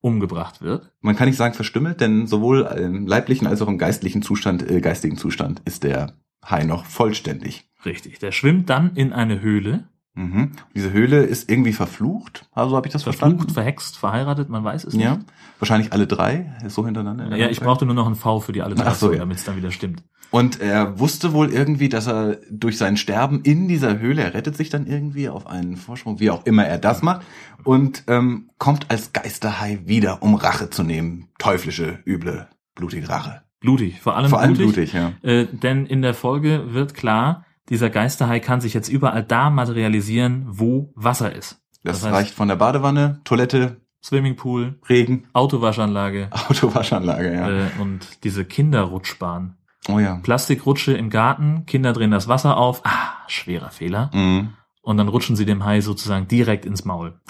umgebracht 0.00 0.60
wird. 0.62 0.92
Man 1.00 1.16
kann 1.16 1.28
nicht 1.28 1.36
sagen 1.36 1.54
verstümmelt, 1.54 2.00
denn 2.00 2.26
sowohl 2.26 2.62
im 2.62 3.06
leiblichen 3.06 3.46
als 3.46 3.62
auch 3.62 3.68
im 3.68 3.78
geistlichen 3.78 4.22
Zustand, 4.22 4.68
äh, 4.68 4.80
geistigen 4.80 5.16
Zustand 5.16 5.62
ist 5.64 5.84
der 5.84 6.12
Hai 6.44 6.64
noch 6.64 6.84
vollständig. 6.84 7.68
Richtig. 7.84 8.18
Der 8.18 8.32
schwimmt 8.32 8.70
dann 8.70 8.94
in 8.94 9.12
eine 9.12 9.40
Höhle, 9.40 9.88
Mhm. 10.18 10.52
Diese 10.74 10.92
Höhle 10.92 11.22
ist 11.22 11.48
irgendwie 11.48 11.72
verflucht, 11.72 12.46
also 12.52 12.74
habe 12.76 12.86
ich 12.88 12.92
das 12.92 13.04
verflucht, 13.04 13.20
verstanden. 13.34 13.54
verhext, 13.54 13.96
verheiratet, 13.96 14.48
man 14.48 14.64
weiß 14.64 14.84
es 14.84 14.94
Ja, 14.94 15.16
nicht. 15.16 15.26
wahrscheinlich 15.60 15.92
alle 15.92 16.06
drei, 16.08 16.56
so 16.66 16.84
hintereinander. 16.84 17.24
in 17.24 17.30
der 17.30 17.38
Ja, 17.38 17.48
ich 17.48 17.60
brauchte 17.60 17.86
nur 17.86 17.94
noch 17.94 18.08
ein 18.08 18.16
V 18.16 18.40
für 18.40 18.52
die 18.52 18.60
Ach 18.62 18.66
so, 18.66 18.72
Alliteration, 18.72 19.12
ja. 19.12 19.18
damit 19.20 19.36
es 19.38 19.44
dann 19.44 19.56
wieder 19.56 19.70
stimmt. 19.70 20.02
Und 20.30 20.60
er 20.60 20.98
wusste 20.98 21.32
wohl 21.32 21.50
irgendwie, 21.52 21.88
dass 21.88 22.06
er 22.08 22.36
durch 22.50 22.76
sein 22.78 22.96
Sterben 22.98 23.40
in 23.42 23.68
dieser 23.68 23.98
Höhle, 23.98 24.22
er 24.22 24.34
rettet 24.34 24.56
sich 24.56 24.68
dann 24.70 24.86
irgendwie 24.86 25.28
auf 25.28 25.46
einen 25.46 25.76
Vorsprung, 25.76 26.18
wie 26.20 26.30
auch 26.30 26.44
immer 26.44 26.64
er 26.66 26.78
das 26.78 27.00
macht, 27.00 27.22
und 27.64 28.02
ähm, 28.08 28.50
kommt 28.58 28.90
als 28.90 29.12
Geisterhai 29.12 29.78
wieder, 29.86 30.22
um 30.22 30.34
Rache 30.34 30.68
zu 30.68 30.82
nehmen. 30.82 31.28
Teuflische, 31.38 32.00
üble, 32.04 32.48
blutige 32.74 33.08
Rache. 33.08 33.42
Blutig, 33.60 34.00
vor 34.00 34.16
allem 34.16 34.28
Vor 34.30 34.40
allem 34.40 34.54
blutig. 34.54 34.92
blutig, 34.92 34.92
ja. 34.92 35.12
Äh, 35.22 35.46
denn 35.46 35.86
in 35.86 36.02
der 36.02 36.14
Folge 36.14 36.74
wird 36.74 36.94
klar, 36.94 37.44
dieser 37.68 37.90
Geisterhai 37.90 38.40
kann 38.40 38.60
sich 38.60 38.74
jetzt 38.74 38.88
überall 38.88 39.22
da 39.22 39.50
materialisieren, 39.50 40.46
wo 40.48 40.92
Wasser 40.94 41.34
ist. 41.34 41.62
Das, 41.84 42.02
heißt, 42.04 42.14
reicht 42.14 42.34
von 42.34 42.48
der 42.48 42.56
Badewanne, 42.56 43.20
Toilette, 43.24 43.80
Swimmingpool, 44.02 44.78
Regen, 44.88 45.26
Autowaschanlage 45.32 46.28
Autowaschanlage, 46.48 47.34
ja. 47.34 47.48
äh, 47.48 47.68
und 47.80 48.24
diese 48.24 48.44
Kinderrutschbahn. 48.44 49.56
Oh 49.88 49.98
ja. 49.98 50.16
Plastikrutsche 50.16 50.92
im 50.92 51.08
Garten, 51.10 51.64
Kinder 51.66 51.92
drehen 51.92 52.10
das 52.10 52.28
Wasser 52.28 52.56
auf. 52.56 52.84
Ah, 52.84 53.12
schwerer 53.26 53.70
Fehler. 53.70 54.10
Mhm. 54.12 54.50
Und 54.82 54.96
dann 54.96 55.08
rutschen 55.08 55.36
sie 55.36 55.44
dem 55.44 55.64
Hai 55.64 55.80
sozusagen 55.80 56.28
direkt 56.28 56.66
ins 56.66 56.84
Maul. 56.84 57.20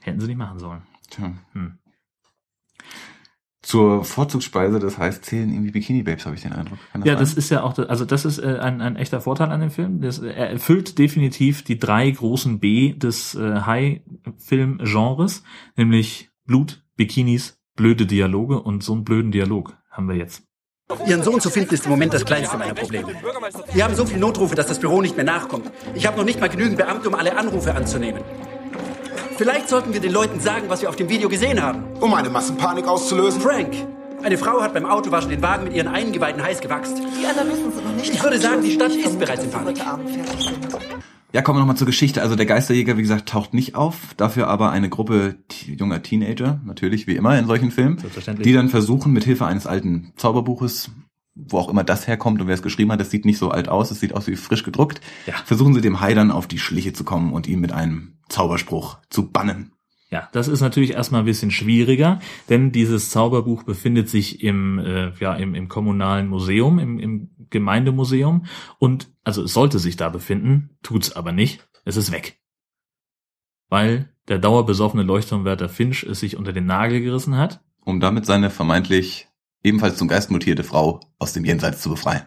Hätten 0.00 0.20
sie 0.20 0.26
nicht 0.26 0.36
machen 0.36 0.58
sollen. 0.58 0.82
Tja. 1.10 1.32
Hm. 1.52 1.78
Zur 3.64 4.04
Vorzugsspeise, 4.04 4.78
das 4.78 4.98
heißt, 4.98 5.24
zählen 5.24 5.50
irgendwie 5.50 5.70
Bikini 5.70 6.02
Babes, 6.02 6.26
habe 6.26 6.36
ich 6.36 6.42
den 6.42 6.52
Eindruck. 6.52 6.78
Kann 6.92 7.02
Ja, 7.02 7.14
sein? 7.14 7.20
das 7.20 7.32
ist 7.34 7.48
ja 7.50 7.62
auch, 7.62 7.76
also 7.78 8.04
das 8.04 8.26
ist 8.26 8.38
äh, 8.38 8.58
ein, 8.60 8.82
ein 8.82 8.96
echter 8.96 9.22
Vorteil 9.22 9.50
an 9.50 9.60
dem 9.60 9.70
Film. 9.70 10.02
Das, 10.02 10.18
er 10.18 10.50
erfüllt 10.50 10.98
definitiv 10.98 11.64
die 11.64 11.78
drei 11.78 12.10
großen 12.10 12.60
B 12.60 12.92
des 12.92 13.34
äh, 13.34 13.60
High-Film-Genres, 13.62 15.42
nämlich 15.76 16.30
Blut, 16.46 16.84
Bikinis, 16.96 17.58
blöde 17.74 18.06
Dialoge 18.06 18.60
und 18.60 18.82
so 18.82 18.92
einen 18.92 19.04
blöden 19.04 19.32
Dialog 19.32 19.76
haben 19.90 20.08
wir 20.08 20.16
jetzt. 20.16 20.42
Ihren 21.06 21.22
Sohn 21.22 21.40
zu 21.40 21.48
finden 21.48 21.72
ist 21.74 21.86
im 21.86 21.90
Moment 21.90 22.12
das 22.12 22.26
kleinste 22.26 22.58
meiner 22.58 22.74
Probleme. 22.74 23.08
Wir 23.72 23.84
haben 23.84 23.94
so 23.94 24.04
viele 24.04 24.20
Notrufe, 24.20 24.54
dass 24.54 24.66
das 24.66 24.78
Büro 24.78 25.00
nicht 25.00 25.16
mehr 25.16 25.24
nachkommt. 25.24 25.70
Ich 25.94 26.06
habe 26.06 26.18
noch 26.18 26.24
nicht 26.26 26.40
mal 26.40 26.50
genügend 26.50 26.76
Beamte, 26.76 27.08
um 27.08 27.14
alle 27.14 27.36
Anrufe 27.38 27.74
anzunehmen. 27.74 28.22
Vielleicht 29.36 29.68
sollten 29.68 29.92
wir 29.92 30.00
den 30.00 30.12
Leuten 30.12 30.38
sagen, 30.38 30.66
was 30.68 30.80
wir 30.82 30.88
auf 30.88 30.96
dem 30.96 31.08
Video 31.08 31.28
gesehen 31.28 31.60
haben. 31.60 31.82
Um 32.00 32.14
eine 32.14 32.30
Massenpanik 32.30 32.86
auszulösen? 32.86 33.40
Frank, 33.40 33.74
eine 34.22 34.38
Frau 34.38 34.62
hat 34.62 34.74
beim 34.74 34.86
Autowaschen 34.86 35.30
den 35.30 35.42
Wagen 35.42 35.64
mit 35.64 35.74
ihren 35.74 35.88
Eingeweiden 35.88 36.40
heiß 36.40 36.60
gewachst. 36.60 36.96
Die 36.98 37.26
Analysen 37.26 37.72
sind 37.72 37.84
noch 37.84 37.94
nicht 37.96 38.14
Ich 38.14 38.22
würde 38.22 38.38
sagen, 38.38 38.62
die 38.62 38.70
Stadt 38.70 38.92
ist 38.92 39.02
vermute, 39.02 39.26
bereits 39.26 39.44
in 39.44 39.50
Panik. 39.50 39.78
Ja, 41.32 41.42
kommen 41.42 41.56
wir 41.56 41.60
nochmal 41.60 41.76
zur 41.76 41.88
Geschichte. 41.88 42.22
Also 42.22 42.36
der 42.36 42.46
Geisterjäger, 42.46 42.96
wie 42.96 43.02
gesagt, 43.02 43.28
taucht 43.28 43.54
nicht 43.54 43.74
auf. 43.74 44.14
Dafür 44.16 44.46
aber 44.46 44.70
eine 44.70 44.88
Gruppe 44.88 45.34
junger 45.66 46.00
Teenager, 46.00 46.60
natürlich 46.64 47.08
wie 47.08 47.16
immer 47.16 47.36
in 47.36 47.46
solchen 47.46 47.72
Filmen, 47.72 47.98
die 48.38 48.52
dann 48.52 48.68
versuchen, 48.68 49.12
mit 49.12 49.24
Hilfe 49.24 49.46
eines 49.46 49.66
alten 49.66 50.12
Zauberbuches, 50.14 50.92
wo 51.34 51.58
auch 51.58 51.68
immer 51.68 51.84
das 51.84 52.06
herkommt 52.06 52.40
und 52.40 52.46
wer 52.46 52.54
es 52.54 52.62
geschrieben 52.62 52.92
hat, 52.92 53.00
das 53.00 53.10
sieht 53.10 53.24
nicht 53.24 53.38
so 53.38 53.50
alt 53.50 53.68
aus, 53.68 53.90
es 53.90 54.00
sieht 54.00 54.14
aus 54.14 54.26
wie 54.26 54.36
frisch 54.36 54.62
gedruckt, 54.62 55.00
Ja. 55.26 55.34
versuchen 55.44 55.74
sie 55.74 55.80
dem 55.80 56.00
Hai 56.00 56.14
dann 56.14 56.30
auf 56.30 56.46
die 56.46 56.58
Schliche 56.58 56.92
zu 56.92 57.04
kommen 57.04 57.32
und 57.32 57.46
ihn 57.46 57.60
mit 57.60 57.72
einem 57.72 58.18
Zauberspruch 58.28 58.98
zu 59.10 59.30
bannen. 59.30 59.72
Ja, 60.10 60.28
das 60.32 60.46
ist 60.46 60.60
natürlich 60.60 60.92
erstmal 60.92 61.22
ein 61.22 61.26
bisschen 61.26 61.50
schwieriger, 61.50 62.20
denn 62.48 62.70
dieses 62.70 63.10
Zauberbuch 63.10 63.64
befindet 63.64 64.08
sich 64.08 64.42
im, 64.44 64.78
äh, 64.78 65.12
ja, 65.18 65.34
im, 65.34 65.56
im 65.56 65.68
kommunalen 65.68 66.28
Museum, 66.28 66.78
im, 66.78 67.00
im 67.00 67.30
Gemeindemuseum 67.50 68.46
und 68.78 69.10
also 69.24 69.42
es 69.42 69.52
sollte 69.52 69.80
sich 69.80 69.96
da 69.96 70.10
befinden, 70.10 70.70
tut's 70.82 71.10
aber 71.16 71.32
nicht. 71.32 71.66
Es 71.84 71.96
ist 71.96 72.12
weg. 72.12 72.38
Weil 73.68 74.08
der 74.28 74.38
dauerbesoffene 74.38 75.02
Leuchtturmwärter 75.02 75.68
Finch 75.68 76.04
es 76.04 76.20
sich 76.20 76.36
unter 76.36 76.52
den 76.52 76.66
Nagel 76.66 77.00
gerissen 77.00 77.36
hat. 77.36 77.60
Um 77.84 77.98
damit 78.00 78.24
seine 78.24 78.50
vermeintlich 78.50 79.28
ebenfalls 79.64 79.96
zum 79.96 80.06
Geist 80.06 80.30
mutierte 80.30 80.62
Frau 80.62 81.00
aus 81.18 81.32
dem 81.32 81.44
Jenseits 81.44 81.80
zu 81.80 81.90
befreien. 81.90 82.22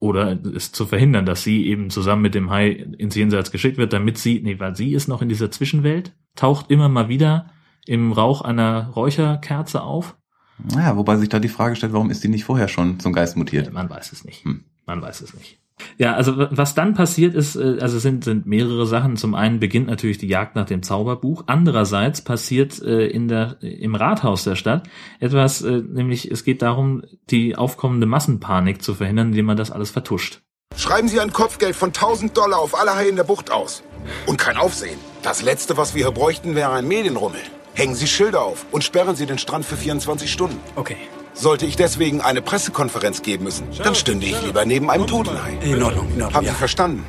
Oder 0.00 0.38
es 0.54 0.72
zu 0.72 0.86
verhindern, 0.86 1.26
dass 1.26 1.42
sie 1.42 1.66
eben 1.66 1.90
zusammen 1.90 2.22
mit 2.22 2.34
dem 2.34 2.50
Hai 2.50 2.70
ins 2.70 3.14
Jenseits 3.14 3.50
geschickt 3.50 3.78
wird, 3.78 3.92
damit 3.92 4.18
sie, 4.18 4.40
nee, 4.40 4.58
weil 4.58 4.74
sie 4.74 4.92
ist 4.92 5.08
noch 5.08 5.22
in 5.22 5.28
dieser 5.28 5.50
Zwischenwelt, 5.50 6.12
taucht 6.34 6.70
immer 6.70 6.88
mal 6.88 7.08
wieder 7.08 7.50
im 7.84 8.12
Rauch 8.12 8.42
einer 8.42 8.88
Räucherkerze 8.90 9.82
auf. 9.82 10.16
Naja, 10.58 10.96
wobei 10.96 11.16
sich 11.16 11.28
da 11.28 11.38
die 11.38 11.48
Frage 11.48 11.76
stellt, 11.76 11.92
warum 11.92 12.10
ist 12.10 12.22
die 12.22 12.28
nicht 12.28 12.44
vorher 12.44 12.68
schon 12.68 13.00
zum 13.00 13.12
Geist 13.12 13.36
mutiert? 13.36 13.72
Man 13.72 13.90
weiß 13.90 14.12
es 14.12 14.24
nicht. 14.24 14.44
Hm. 14.44 14.64
Man 14.86 15.02
weiß 15.02 15.20
es 15.20 15.34
nicht. 15.34 15.58
Ja, 15.96 16.14
also 16.14 16.34
was 16.36 16.74
dann 16.74 16.94
passiert 16.94 17.34
ist, 17.34 17.56
äh, 17.56 17.78
also 17.80 17.98
sind, 17.98 18.24
sind 18.24 18.46
mehrere 18.46 18.86
Sachen. 18.86 19.16
Zum 19.16 19.34
einen 19.34 19.60
beginnt 19.60 19.88
natürlich 19.88 20.18
die 20.18 20.28
Jagd 20.28 20.56
nach 20.56 20.66
dem 20.66 20.82
Zauberbuch. 20.82 21.44
Andererseits 21.46 22.22
passiert 22.22 22.80
äh, 22.82 23.06
in 23.06 23.28
der, 23.28 23.56
im 23.62 23.94
Rathaus 23.94 24.44
der 24.44 24.56
Stadt 24.56 24.88
etwas, 25.20 25.62
äh, 25.62 25.82
nämlich 25.82 26.30
es 26.30 26.44
geht 26.44 26.62
darum, 26.62 27.02
die 27.30 27.56
aufkommende 27.56 28.06
Massenpanik 28.06 28.82
zu 28.82 28.94
verhindern, 28.94 29.28
indem 29.28 29.46
man 29.46 29.56
das 29.56 29.70
alles 29.70 29.90
vertuscht. 29.90 30.40
Schreiben 30.76 31.08
Sie 31.08 31.18
ein 31.18 31.32
Kopfgeld 31.32 31.74
von 31.74 31.88
1000 31.88 32.36
Dollar 32.36 32.60
auf 32.60 32.78
alle 32.78 32.94
Haie 32.94 33.08
in 33.08 33.16
der 33.16 33.24
Bucht 33.24 33.50
aus. 33.50 33.82
Und 34.26 34.38
kein 34.38 34.56
Aufsehen. 34.56 34.98
Das 35.22 35.42
Letzte, 35.42 35.76
was 35.76 35.94
wir 35.94 36.04
hier 36.04 36.12
bräuchten, 36.12 36.54
wäre 36.54 36.72
ein 36.72 36.86
Medienrummel. 36.86 37.40
Hängen 37.74 37.94
Sie 37.94 38.06
Schilder 38.06 38.42
auf 38.42 38.66
und 38.70 38.84
sperren 38.84 39.16
Sie 39.16 39.26
den 39.26 39.38
Strand 39.38 39.64
für 39.64 39.76
24 39.76 40.30
Stunden. 40.30 40.58
Okay. 40.76 40.96
Sollte 41.38 41.66
ich 41.66 41.76
deswegen 41.76 42.20
eine 42.20 42.42
Pressekonferenz 42.42 43.22
geben 43.22 43.44
müssen, 43.44 43.68
dann 43.84 43.94
stünde 43.94 44.26
ich 44.26 44.42
lieber 44.42 44.64
neben 44.64 44.90
einem 44.90 45.06
Totenhai. 45.06 45.52
In 45.62 45.80
Ordnung, 45.80 46.06
in 46.12 46.22
Ordnung. 46.22 46.34
Haben 46.34 46.46
ja. 46.46 46.50
Sie 46.50 46.58
verstanden? 46.58 47.04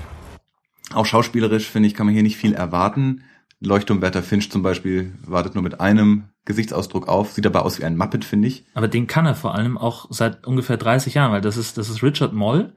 Auch 0.93 1.07
schauspielerisch, 1.07 1.67
finde 1.67 1.87
ich, 1.87 1.95
kann 1.95 2.05
man 2.05 2.13
hier 2.13 2.21
nicht 2.21 2.37
viel 2.37 2.53
erwarten. 2.53 3.23
Leuchtturmwärter 3.59 4.21
Finch 4.21 4.51
zum 4.51 4.61
Beispiel 4.61 5.15
wartet 5.25 5.55
nur 5.55 5.63
mit 5.63 5.81
einem 5.81 6.25
Gesichtsausdruck 6.45 7.07
auf, 7.07 7.31
sieht 7.31 7.47
aber 7.47 7.65
aus 7.65 7.79
wie 7.79 7.85
ein 7.85 7.97
Muppet, 7.97 8.23
finde 8.23 8.49
ich. 8.49 8.65
Aber 8.75 8.87
den 8.87 9.07
kann 9.07 9.25
er 9.25 9.33
vor 9.33 9.55
allem 9.55 9.79
auch 9.79 10.05
seit 10.11 10.45
ungefähr 10.45 10.77
30 10.77 11.15
Jahren, 11.15 11.31
weil 11.31 11.41
das 11.41 11.57
ist, 11.57 11.79
das 11.79 11.89
ist 11.89 12.03
Richard 12.03 12.33
Moll, 12.33 12.73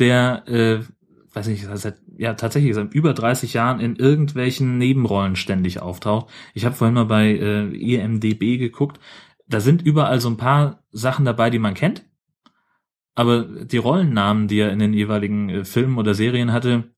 der, 0.00 0.42
äh, 0.48 0.80
weiß 1.34 1.46
nicht, 1.46 1.68
seit, 1.72 1.98
ja, 2.18 2.34
tatsächlich 2.34 2.74
seit 2.74 2.92
über 2.92 3.14
30 3.14 3.54
Jahren 3.54 3.78
in 3.78 3.94
irgendwelchen 3.94 4.76
Nebenrollen 4.76 5.36
ständig 5.36 5.80
auftaucht. 5.80 6.26
Ich 6.52 6.64
habe 6.64 6.74
vorhin 6.74 6.94
mal 6.94 7.04
bei 7.04 7.28
äh, 7.28 7.68
IMDB 7.68 8.58
geguckt. 8.58 8.98
Da 9.46 9.60
sind 9.60 9.82
überall 9.82 10.20
so 10.20 10.28
ein 10.28 10.36
paar 10.36 10.82
Sachen 10.90 11.24
dabei, 11.24 11.50
die 11.50 11.58
man 11.58 11.74
kennt. 11.74 12.04
Aber 13.14 13.44
die 13.64 13.78
Rollennamen, 13.78 14.48
die 14.48 14.58
er 14.58 14.72
in 14.72 14.78
den 14.78 14.92
jeweiligen 14.92 15.48
äh, 15.48 15.64
Filmen 15.64 15.98
oder 15.98 16.14
Serien 16.14 16.52
hatte, 16.52 16.94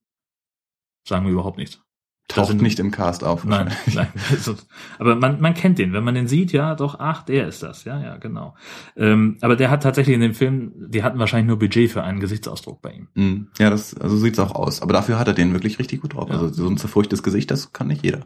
sagen 1.06 1.26
wir 1.26 1.32
überhaupt 1.32 1.58
nichts. 1.58 1.80
Taucht 2.28 2.48
sind- 2.48 2.60
nicht 2.62 2.78
im 2.78 2.90
Cast 2.90 3.24
auf. 3.24 3.44
Nein, 3.44 3.72
nein. 3.94 4.08
Also, 4.30 4.54
aber 4.98 5.16
man, 5.16 5.40
man 5.40 5.54
kennt 5.54 5.78
den. 5.78 5.92
Wenn 5.94 6.04
man 6.04 6.14
den 6.14 6.28
sieht, 6.28 6.52
ja, 6.52 6.74
doch, 6.74 7.00
ach, 7.00 7.22
der 7.22 7.48
ist 7.48 7.62
das. 7.62 7.84
Ja, 7.84 7.98
ja, 8.00 8.16
genau. 8.18 8.54
Ähm, 8.96 9.38
aber 9.40 9.56
der 9.56 9.70
hat 9.70 9.82
tatsächlich 9.82 10.14
in 10.14 10.20
dem 10.20 10.34
Film, 10.34 10.72
die 10.76 11.02
hatten 11.02 11.18
wahrscheinlich 11.18 11.48
nur 11.48 11.58
Budget 11.58 11.90
für 11.90 12.02
einen 12.02 12.20
Gesichtsausdruck 12.20 12.82
bei 12.82 12.92
ihm. 12.92 13.08
Mm, 13.14 13.46
Ja, 13.58 13.70
das, 13.70 13.96
also 13.96 14.16
sieht's 14.18 14.38
auch 14.38 14.54
aus. 14.54 14.82
Aber 14.82 14.92
dafür 14.92 15.18
hat 15.18 15.26
er 15.26 15.34
den 15.34 15.52
wirklich 15.54 15.78
richtig 15.78 16.02
gut 16.02 16.14
drauf. 16.14 16.30
Also 16.30 16.48
so 16.48 16.68
ein 16.68 16.76
zerfurchtes 16.76 17.22
Gesicht, 17.22 17.50
das 17.50 17.72
kann 17.72 17.86
nicht 17.86 18.04
jeder. 18.04 18.20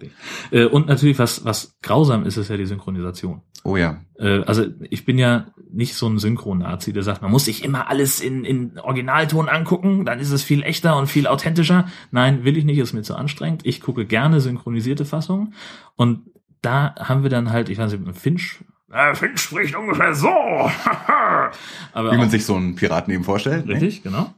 Äh, 0.51 0.65
und 0.65 0.89
natürlich, 0.89 1.19
was, 1.21 1.45
was 1.45 1.77
grausam 1.83 2.25
ist, 2.25 2.37
ist 2.37 2.51
ja 2.51 2.57
die 2.57 2.67
Synchronisation. 2.67 3.43
Oh 3.65 3.77
ja. 3.77 4.01
Äh, 4.19 4.41
also 4.45 4.65
ich 4.91 5.05
bin 5.05 5.19
ja 5.19 5.47
nicht 5.73 5.95
so 5.95 6.09
ein 6.09 6.19
Synchron-Nazi, 6.19 6.93
der 6.93 7.05
sagt, 7.05 7.23
man 7.23 7.31
muss 7.31 7.45
sich 7.45 7.65
immer 7.65 7.89
alles 7.89 8.21
in, 8.21 8.45
in 8.45 8.79
Originalton 8.81 9.49
angucken, 9.49 10.05
dann 10.05 10.19
ist 10.19 10.33
es 10.33 10.43
viel 10.43 10.63
echter 10.65 10.97
und 10.97 11.07
viel 11.07 11.27
authentischer. 11.29 11.87
Nein, 12.11 12.45
will 12.45 12.57
ich 12.57 12.65
nicht, 12.65 12.79
ist 12.79 12.93
mir 12.93 13.03
zu 13.03 13.15
anstrengend. 13.15 13.65
Ich 13.65 13.81
gucke 13.81 13.92
gerne 13.93 14.41
synchronisierte 14.41 15.05
Fassungen. 15.05 15.55
Und 15.97 16.31
da 16.63 16.95
haben 16.99 17.23
wir 17.23 17.31
dann 17.31 17.51
halt, 17.51 17.69
ich 17.69 17.79
weiß 17.79 17.93
nicht, 17.99 18.17
Finch, 18.19 18.61
äh, 18.93 19.15
Finch 19.15 19.41
spricht 19.41 19.75
ungefähr 19.75 20.15
so. 20.15 20.29
Aber 21.93 22.13
Wie 22.13 22.17
man 22.17 22.31
sich 22.31 22.45
so 22.45 22.55
einen 22.57 22.75
Piraten 22.77 23.13
eben 23.13 23.25
vorstellt. 23.25 23.67
ne? 23.67 23.75
Richtig, 23.75 24.03
genau. 24.03 24.33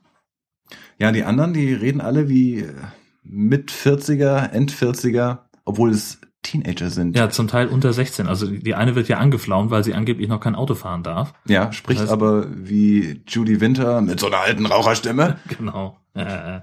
Ja, 0.99 1.12
die 1.12 1.25
anderen, 1.25 1.53
die 1.53 1.73
reden 1.73 2.01
alle 2.01 2.29
wie 2.29 2.61
äh, 2.61 2.73
mit 3.23 3.71
40er, 3.73 4.51
End 4.53 4.73
40er, 4.73 5.38
obwohl 5.64 5.90
es 5.90 6.21
Teenager 6.43 6.90
sind. 6.90 7.17
Ja, 7.17 7.31
zum 7.31 7.49
Teil 7.49 7.69
unter 7.69 7.93
16. 7.93 8.27
Also 8.27 8.47
die 8.47 8.59
die 8.62 8.75
eine 8.75 8.95
wird 8.95 9.09
ja 9.09 9.17
angeflaumt, 9.19 9.71
weil 9.71 9.83
sie 9.83 9.95
angeblich 9.95 10.29
noch 10.29 10.40
kein 10.40 10.55
Auto 10.55 10.75
fahren 10.75 11.03
darf. 11.03 11.33
Ja, 11.47 11.73
spricht 11.73 12.01
Das 12.01 12.11
heißt- 12.11 12.12
aber 12.12 12.47
wie 12.55 13.23
Judy 13.27 13.61
Winter 13.62 14.03
mit 14.03 14.21
so 14.21 14.27
einer 14.27 14.40
alten 14.40 14.67
Raucherstimme. 14.67 15.38
Genau. 15.59 15.99
Äh, 16.14 16.61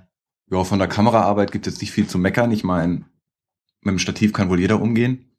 Ja, 0.52 0.66
von 0.66 0.80
der 0.80 0.90
Kameraarbeit 0.90 1.52
gibt 1.52 1.66
es 1.66 1.74
jetzt 1.74 1.82
nicht 1.82 1.92
viel 1.92 2.08
zu 2.08 2.20
meckern. 2.20 2.52
Ich 2.52 2.64
meine, 2.64 3.06
mit 3.82 3.94
dem 3.94 4.00
Stativ 4.00 4.34
kann 4.34 4.50
wohl 4.50 4.60
jeder 4.60 4.82
umgehen. 4.82 5.32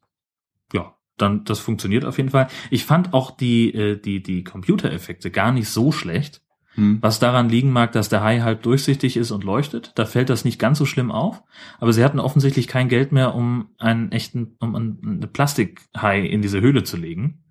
ja, 0.73 0.97
dann 1.19 1.45
das 1.45 1.61
funktioniert 1.61 2.05
auf 2.05 2.17
jeden 2.17 2.31
Fall. 2.31 2.49
Ich 2.71 2.87
fand 2.87 3.13
auch 3.13 3.31
die 3.31 3.73
äh, 3.75 4.01
die 4.01 4.23
die 4.23 4.43
Computereffekte 4.43 5.31
gar 5.31 5.53
nicht 5.53 5.69
so 5.69 5.93
schlecht. 5.93 6.41
Hm. 6.75 6.99
Was 7.03 7.19
daran 7.19 7.51
liegen 7.51 7.71
mag, 7.71 7.93
dass 7.93 8.09
der 8.09 8.23
Hai 8.23 8.41
halb 8.41 8.63
durchsichtig 8.63 9.19
ist 9.19 9.31
und 9.31 9.45
leuchtet, 9.45 9.93
da 9.97 10.07
fällt 10.07 10.31
das 10.31 10.47
nicht 10.47 10.59
ganz 10.59 10.79
so 10.79 10.87
schlimm 10.87 11.11
auf. 11.11 11.43
Aber 11.79 11.93
sie 11.93 12.03
hatten 12.03 12.19
offensichtlich 12.19 12.67
kein 12.67 12.89
Geld 12.89 13.13
mehr, 13.13 13.35
um 13.35 13.69
einen 13.79 14.11
echten, 14.11 14.57
um 14.59 14.75
einen 14.75 14.99
eine 15.05 15.27
Plastikhai 15.27 16.21
in 16.21 16.41
diese 16.41 16.63
Höhle 16.63 16.83
zu 16.85 16.97
legen. 16.97 17.42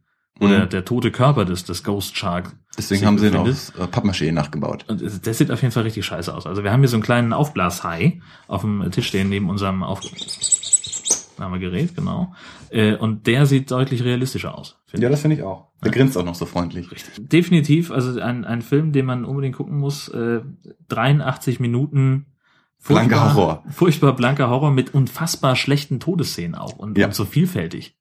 Oder 0.42 0.66
Mhm. 0.66 0.70
der 0.70 0.86
tote 0.86 1.12
Körper 1.12 1.46
des, 1.46 1.64
des 1.66 1.84
Ghost 1.84 2.18
Shark. 2.18 2.56
Deswegen 2.78 3.06
haben 3.06 3.20
sie 3.20 3.30
noch 3.30 3.44
befindet. 3.46 3.74
äh, 3.80 3.84
Pappmaché 3.96 4.32
nachgebaut. 4.32 4.86
Und 4.88 5.28
das 5.28 5.38
sieht 5.38 5.52
auf 5.52 5.62
jeden 5.62 5.72
Fall 5.72 5.84
richtig 5.84 6.06
scheiße 6.06 6.34
aus. 6.34 6.48
Also 6.48 6.64
wir 6.64 6.72
haben 6.72 6.80
hier 6.82 6.90
so 6.90 6.96
einen 6.96 7.04
kleinen 7.04 7.32
Aufblashai 7.32 8.22
auf 8.48 8.62
dem 8.62 8.90
Tisch 8.92 9.08
stehen 9.08 9.30
neben 9.30 9.50
unserem 9.50 9.84
Aufnahmegerät, 11.38 11.96
genau. 11.96 12.34
Äh, 12.70 12.96
Und 12.96 13.28
der 13.28 13.46
sieht 13.46 13.72
deutlich 13.72 14.04
realistischer 14.04 14.58
aus. 14.58 14.78
Ja, 14.94 15.00
ich. 15.08 15.12
das 15.12 15.22
finde 15.22 15.38
ich 15.38 15.44
auch. 15.44 15.68
Der 15.84 15.92
grinst 15.92 16.18
auch 16.18 16.26
noch 16.26 16.36
so 16.36 16.46
freundlich. 16.46 16.88
Definitiv, 17.18 17.92
also 17.92 18.20
ein, 18.20 18.46
ein 18.46 18.62
Film, 18.62 18.92
den 18.92 19.06
man 19.06 19.26
unbedingt 19.26 19.56
gucken 19.56 19.78
muss. 19.78 20.08
Äh, 20.10 20.42
83 20.90 21.60
Minuten 21.60 22.26
Blanker 22.88 23.36
Horror. 23.36 23.64
Furchtbar 23.70 24.16
blanker 24.16 24.50
Horror 24.50 24.72
mit 24.72 24.94
unfassbar 24.96 25.56
schlechten 25.56 26.00
Todesszenen 26.00 26.56
auch 26.56 26.74
und, 26.78 26.98
Ja. 26.98 27.06
und 27.08 27.14
so 27.14 27.26
vielfältig. 27.26 27.96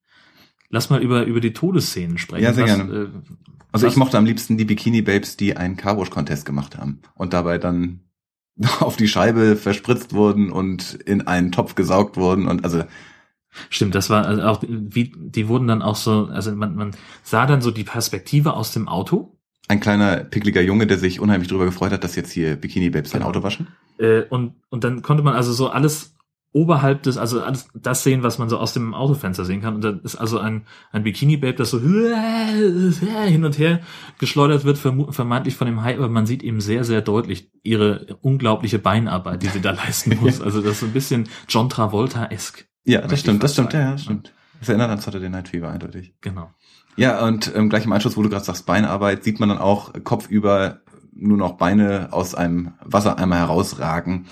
Lass 0.71 0.89
mal 0.91 1.03
über, 1.03 1.25
über 1.25 1.41
die 1.41 1.53
Todesszenen 1.53 2.17
sprechen. 2.19 2.45
Ja, 2.45 2.53
sehr 2.53 2.65
Was, 2.65 2.77
gerne. 2.77 2.93
Äh, 2.95 3.09
Also 3.73 3.87
ich 3.87 3.97
mochte 3.97 4.19
am 4.19 4.25
liebsten 4.25 4.57
die 4.57 4.65
Bikini 4.65 5.03
Babes, 5.03 5.37
die 5.37 5.57
einen 5.57 5.77
Carwash-Contest 5.77 6.47
gemacht 6.47 6.79
haben 6.79 7.01
und 7.15 7.33
dabei 7.33 7.59
dann 7.59 8.01
auf 8.81 8.97
die 8.97 9.09
Scheibe 9.09 9.57
verspritzt 9.57 10.13
wurden 10.13 10.51
und 10.51 10.95
in 10.95 11.27
einen 11.27 11.51
Topf 11.53 11.75
gesaugt 11.75 12.17
wurden 12.17 12.47
und 12.49 12.65
also 12.65 12.85
Stimmt, 13.69 13.97
das 13.97 14.11
war 14.11 14.27
also 14.27 14.43
auch, 14.43 14.63
wie, 14.69 15.13
die 15.17 15.49
wurden 15.49 15.67
dann 15.67 15.83
auch 15.83 15.97
so, 15.97 16.27
also 16.27 16.55
man, 16.55 16.77
man 16.77 16.93
sah 17.25 17.47
dann 17.47 17.61
so 17.61 17.73
die 17.73 17.83
Perspektive 17.83 18.55
aus 18.55 18.73
dem 18.73 18.87
Auto 18.87 19.37
ein 19.67 19.81
kleiner 19.81 20.19
pickliger 20.19 20.61
Junge, 20.63 20.87
der 20.87 20.99
sich 20.99 21.19
unheimlich 21.21 21.49
darüber 21.49 21.65
gefreut 21.65 21.91
hat, 21.93 22.03
dass 22.05 22.15
jetzt 22.17 22.31
hier 22.33 22.55
Bikini 22.57 22.91
Babes 22.91 23.11
sein 23.11 23.21
Genau. 23.21 23.31
Auto 23.31 23.43
waschen. 23.43 23.67
äh, 23.99 24.23
und, 24.23 24.55
und 24.69 24.85
dann 24.85 25.03
konnte 25.03 25.23
man 25.25 25.35
also 25.35 25.53
so 25.53 25.69
alles 25.69 26.15
oberhalb 26.53 27.05
des, 27.05 27.17
also 27.17 27.41
das 27.75 28.03
sehen, 28.03 28.23
was 28.23 28.39
man 28.39 28.49
so 28.49 28.59
aus 28.59 28.73
dem 28.73 28.93
Autofenster 28.93 29.45
sehen 29.45 29.61
kann. 29.61 29.77
Und 29.77 29.85
dann 29.85 30.01
ist 30.01 30.17
also 30.17 30.39
ein, 30.39 30.67
ein 30.91 31.05
Bikini-Babe, 31.05 31.55
das 31.55 31.71
so 31.71 31.81
hin 31.81 33.45
und 33.45 33.59
her 33.59 33.81
geschleudert 34.19 34.65
wird, 34.65 34.79
vermeintlich 34.79 35.55
von 35.57 35.67
dem 35.67 35.83
Hai, 35.83 35.97
aber 35.97 36.09
man 36.09 36.27
sieht 36.27 36.43
eben 36.43 36.61
sehr, 36.61 36.85
sehr 36.85 37.03
deutlich 37.03 37.51
ihre 37.63 38.19
unglaubliche 38.21 38.79
Beinarbeit, 38.79 39.43
die 39.43 39.49
sie 39.49 39.61
da 39.61 39.71
leisten 39.71 40.19
muss. 40.21 40.41
Also 40.51 40.63
das 40.63 40.73
ist 40.73 40.81
so 40.81 40.87
ein 40.87 40.93
bisschen 40.93 41.29
John 41.49 41.69
Travolta-esk. 41.69 42.67
Ja, 42.85 43.03
das 43.03 43.21
stimmt, 43.21 43.43
das 43.43 43.53
stimmt, 43.53 43.73
ja, 43.73 43.93
das 43.93 44.03
stimmt. 44.03 44.33
Das 44.59 44.69
erinnert 44.69 44.91
an 44.91 44.99
Saturday 44.99 45.29
Night 45.29 45.49
Fever 45.49 45.71
eindeutig. 45.71 46.15
Genau. 46.21 46.51
Ja, 46.97 47.25
und 47.25 47.53
ähm, 47.55 47.69
gleich 47.69 47.85
im 47.85 47.93
Anschluss, 47.93 48.17
wo 48.17 48.23
du 48.23 48.29
gerade 48.29 48.45
sagst, 48.45 48.67
Beinarbeit, 48.67 49.23
sieht 49.23 49.39
man 49.39 49.49
dann 49.49 49.59
auch 49.59 49.93
kopfüber 50.03 50.81
nur 51.13 51.37
noch 51.37 51.53
Beine 51.53 52.09
aus 52.13 52.35
einem 52.35 52.73
Wassereimer 52.83 53.37
herausragen. 53.37 54.27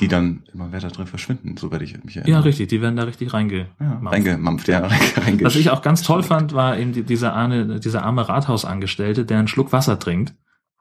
Die 0.00 0.08
dann 0.08 0.42
immer 0.52 0.72
weiter 0.72 0.88
drin 0.88 1.06
verschwinden, 1.06 1.56
soweit 1.56 1.82
ich 1.82 2.02
mich 2.02 2.16
erinnere. 2.16 2.38
Ja, 2.38 2.40
richtig, 2.40 2.68
die 2.68 2.80
werden 2.80 2.96
da 2.96 3.04
richtig 3.04 3.32
reinge 3.32 3.68
Ja, 3.78 4.00
reingemampft, 4.04 4.68
ja, 4.68 4.86
reinge 5.16 5.44
Was 5.44 5.56
ich 5.56 5.70
auch 5.70 5.82
ganz 5.82 6.02
toll 6.02 6.22
fand, 6.22 6.54
war 6.54 6.78
eben 6.78 6.92
die, 6.92 7.02
dieser, 7.02 7.34
arme, 7.34 7.80
dieser 7.80 8.02
arme 8.02 8.28
Rathausangestellte, 8.28 9.24
der 9.24 9.38
einen 9.38 9.48
Schluck 9.48 9.72
Wasser 9.72 9.98
trinkt. 9.98 10.34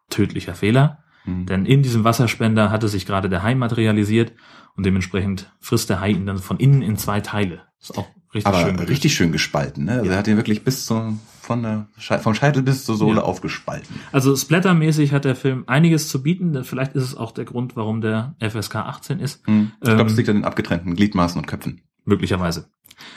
Tödlicher 0.10 0.56
Fehler. 0.56 1.04
Hm. 1.26 1.46
Denn 1.46 1.66
in 1.66 1.84
diesem 1.84 2.04
Wasserspender 2.04 2.72
hatte 2.72 2.88
sich 2.88 3.06
gerade 3.06 3.30
der 3.30 3.44
Hai 3.44 3.56
materialisiert 3.56 4.34
und 4.76 4.86
dementsprechend 4.86 5.52
frisst 5.60 5.90
der 5.90 6.00
Hai 6.00 6.12
ihn 6.12 6.26
dann 6.26 6.38
von 6.38 6.58
innen 6.58 6.82
in 6.82 6.98
zwei 6.98 7.20
Teile. 7.22 7.62
Ist 7.80 7.98
auch 7.98 8.08
richtig 8.34 8.48
Aber 8.48 8.62
schön. 8.62 8.80
richtig 8.80 9.14
schön 9.14 9.32
gespalten, 9.32 9.86
ne? 9.86 10.00
Also 10.00 10.12
er 10.12 10.18
hat 10.18 10.28
ihn 10.28 10.38
wirklich 10.38 10.64
bis 10.64 10.86
zum, 10.86 11.20
von 11.50 11.64
der 11.64 11.88
Schei 11.98 12.20
vom 12.20 12.36
Scheitel 12.36 12.62
bis 12.62 12.86
zur 12.86 12.96
Sohle 12.96 13.18
Ja. 13.18 13.24
aufgespalten. 13.24 14.00
Also 14.12 14.36
splattermäßig 14.36 15.14
hat 15.14 15.26
der 15.26 15.36
Film 15.36 15.64
einiges 15.66 16.08
zu 16.08 16.22
bieten. 16.22 16.64
Vielleicht 16.64 16.94
ist 16.94 17.02
es 17.04 17.16
auch 17.18 17.32
der 17.32 17.46
Grund, 17.46 17.76
warum 17.76 18.02
der 18.02 18.36
FSK 18.40 18.76
18 18.76 19.20
ist. 19.20 19.46
Hm. 19.48 19.72
Ich 19.82 19.90
Ähm, 19.90 19.96
glaube, 19.96 20.12
es 20.12 20.16
liegt 20.18 20.30
an 20.30 20.36
den 20.36 20.46
abgetrennten 20.46 20.94
Gliedmaßen 20.96 21.42
und 21.42 21.48
Köpfen. 21.48 21.82
Möglicherweise. 22.06 22.70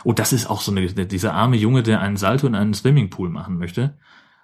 Oh, 0.04 0.14
das 0.14 0.32
ist 0.32 0.48
auch 0.48 0.62
so 0.62 0.72
eine, 0.72 0.86
dieser 0.86 1.34
arme 1.34 1.56
Junge, 1.56 1.82
der 1.82 2.00
einen 2.00 2.16
Salto 2.16 2.46
in 2.46 2.54
einen 2.54 2.72
Swimmingpool 2.72 3.28
machen 3.28 3.58
möchte. 3.58 3.98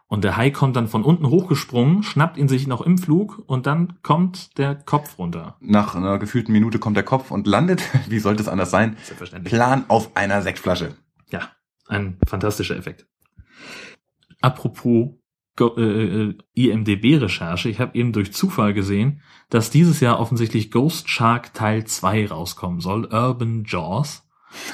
Und 0.07 0.22
der 0.24 0.37
Hai 0.37 0.51
kommt 0.51 0.77
dann 0.77 0.88
von 0.88 1.03
unten 1.03 1.27
hochgesprungen, 1.29 2.03
schnappt 2.03 2.37
ihn 2.37 2.48
sich 2.48 2.66
noch 2.66 2.83
im 2.83 2.98
Flug 2.98 3.42
und 3.46 3.66
dann 3.66 3.98
kommt 4.03 4.59
der 4.59 4.74
Kopf 4.74 5.18
runter. 5.18 5.57
Nach 5.61 5.94
einer 5.94 6.18
gefühlten 6.18 6.53
Minute 6.53 6.79
kommt 6.79 6.96
der 6.96 7.05
Kopf 7.05 7.31
und 7.31 7.46
landet, 7.46 7.83
wie 8.09 8.18
sollte 8.18 8.42
es 8.42 8.48
anders 8.48 8.70
sein, 8.70 8.96
Selbstverständlich. 9.05 9.53
plan 9.55 9.85
auf 9.88 10.14
einer 10.14 10.42
Sektflasche. 10.42 10.94
Ja, 11.31 11.42
ein 11.88 12.18
fantastischer 12.27 12.77
Effekt. 12.77 13.07
Apropos 14.40 15.11
Go- 15.57 15.77
äh, 15.77 16.29
äh, 16.29 16.38
IMDB-Recherche, 16.55 17.68
ich 17.68 17.81
habe 17.81 17.99
eben 17.99 18.12
durch 18.12 18.33
Zufall 18.33 18.75
gesehen, 18.75 19.23
dass 19.51 19.71
dieses 19.71 19.99
Jahr 19.99 20.21
offensichtlich 20.21 20.71
Ghost 20.71 21.11
Shark 21.11 21.53
Teil 21.53 21.85
2 21.85 22.29
rauskommen 22.29 22.81
soll, 22.81 23.07
Urban 23.07 23.64
Jaws. 23.66 24.25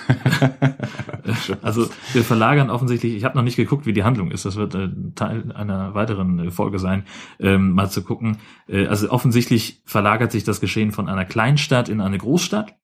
also 1.62 1.88
wir 2.12 2.22
verlagern 2.22 2.70
offensichtlich, 2.70 3.14
ich 3.14 3.24
habe 3.24 3.36
noch 3.36 3.42
nicht 3.42 3.56
geguckt, 3.56 3.86
wie 3.86 3.92
die 3.92 4.04
Handlung 4.04 4.30
ist, 4.30 4.44
das 4.44 4.56
wird 4.56 4.74
äh, 4.74 4.88
Teil 5.14 5.52
einer 5.52 5.94
weiteren 5.94 6.38
äh, 6.38 6.50
Folge 6.50 6.78
sein, 6.78 7.04
ähm, 7.40 7.70
mal 7.70 7.90
zu 7.90 8.02
gucken. 8.02 8.36
Äh, 8.68 8.86
also 8.86 9.10
offensichtlich 9.10 9.80
verlagert 9.86 10.32
sich 10.32 10.44
das 10.44 10.60
Geschehen 10.60 10.92
von 10.92 11.08
einer 11.08 11.24
Kleinstadt 11.24 11.88
in 11.88 12.00
eine 12.02 12.18
Großstadt. 12.18 12.76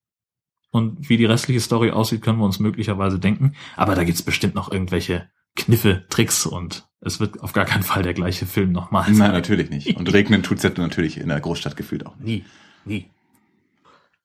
Und 0.72 1.08
wie 1.08 1.16
die 1.16 1.26
restliche 1.26 1.60
Story 1.60 1.90
aussieht, 1.90 2.22
können 2.22 2.38
wir 2.38 2.44
uns 2.44 2.60
möglicherweise 2.60 3.18
denken. 3.18 3.54
Aber 3.76 3.94
da 3.94 4.04
gibt's 4.04 4.22
bestimmt 4.22 4.54
noch 4.54 4.70
irgendwelche 4.72 5.28
Kniffe, 5.56 6.04
Tricks 6.08 6.46
und 6.46 6.88
es 7.00 7.18
wird 7.18 7.40
auf 7.40 7.52
gar 7.52 7.64
keinen 7.64 7.82
Fall 7.82 8.02
der 8.02 8.14
gleiche 8.14 8.46
Film 8.46 8.72
nochmal 8.72 9.04
sein. 9.06 9.16
Nein, 9.16 9.32
natürlich 9.32 9.70
nicht. 9.70 9.96
Und 9.96 10.12
regnen 10.12 10.42
tut's 10.42 10.62
ja 10.62 10.70
natürlich 10.76 11.18
in 11.18 11.28
der 11.28 11.40
Großstadt 11.40 11.76
gefühlt 11.76 12.06
auch. 12.06 12.16
Nie, 12.18 12.44
nie. 12.84 13.08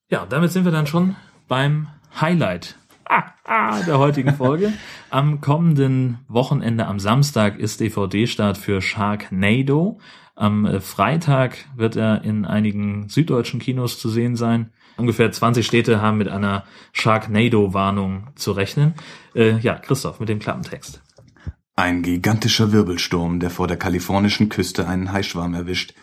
Ja, 0.09 0.25
damit 0.25 0.51
sind 0.51 0.65
wir 0.65 0.71
dann 0.71 0.85
schon 0.85 1.15
beim 1.47 1.87
Highlight 2.19 2.77
ah, 3.05 3.23
ah, 3.45 3.81
der 3.81 3.97
heutigen 3.97 4.33
Folge. 4.37 4.73
Am 5.09 5.41
kommenden 5.41 6.19
Wochenende, 6.27 6.87
am 6.87 6.99
Samstag, 6.99 7.57
ist 7.57 7.79
DVD-Start 7.79 8.57
für 8.57 8.81
Sharknado. 8.81 9.99
Am 10.35 10.65
äh, 10.65 10.81
Freitag 10.81 11.57
wird 11.75 11.95
er 11.95 12.23
in 12.23 12.45
einigen 12.45 13.07
süddeutschen 13.07 13.59
Kinos 13.59 13.99
zu 13.99 14.09
sehen 14.09 14.35
sein. 14.35 14.71
Ungefähr 14.97 15.31
20 15.31 15.65
Städte 15.65 16.01
haben 16.01 16.17
mit 16.17 16.27
einer 16.27 16.65
Sharknado-Warnung 16.91 18.27
zu 18.35 18.51
rechnen. 18.51 18.93
Äh, 19.33 19.57
ja, 19.59 19.75
Christoph, 19.75 20.19
mit 20.19 20.29
dem 20.29 20.39
Klappentext. 20.39 21.01
Ein 21.77 22.03
gigantischer 22.03 22.71
Wirbelsturm, 22.71 23.41
der 23.41 23.49
vor 23.49 23.67
der 23.67 23.75
kalifornischen 23.75 24.47
Küste 24.47 24.87
einen 24.87 25.11
Haischwarm 25.11 25.53
erwischt 25.53 25.93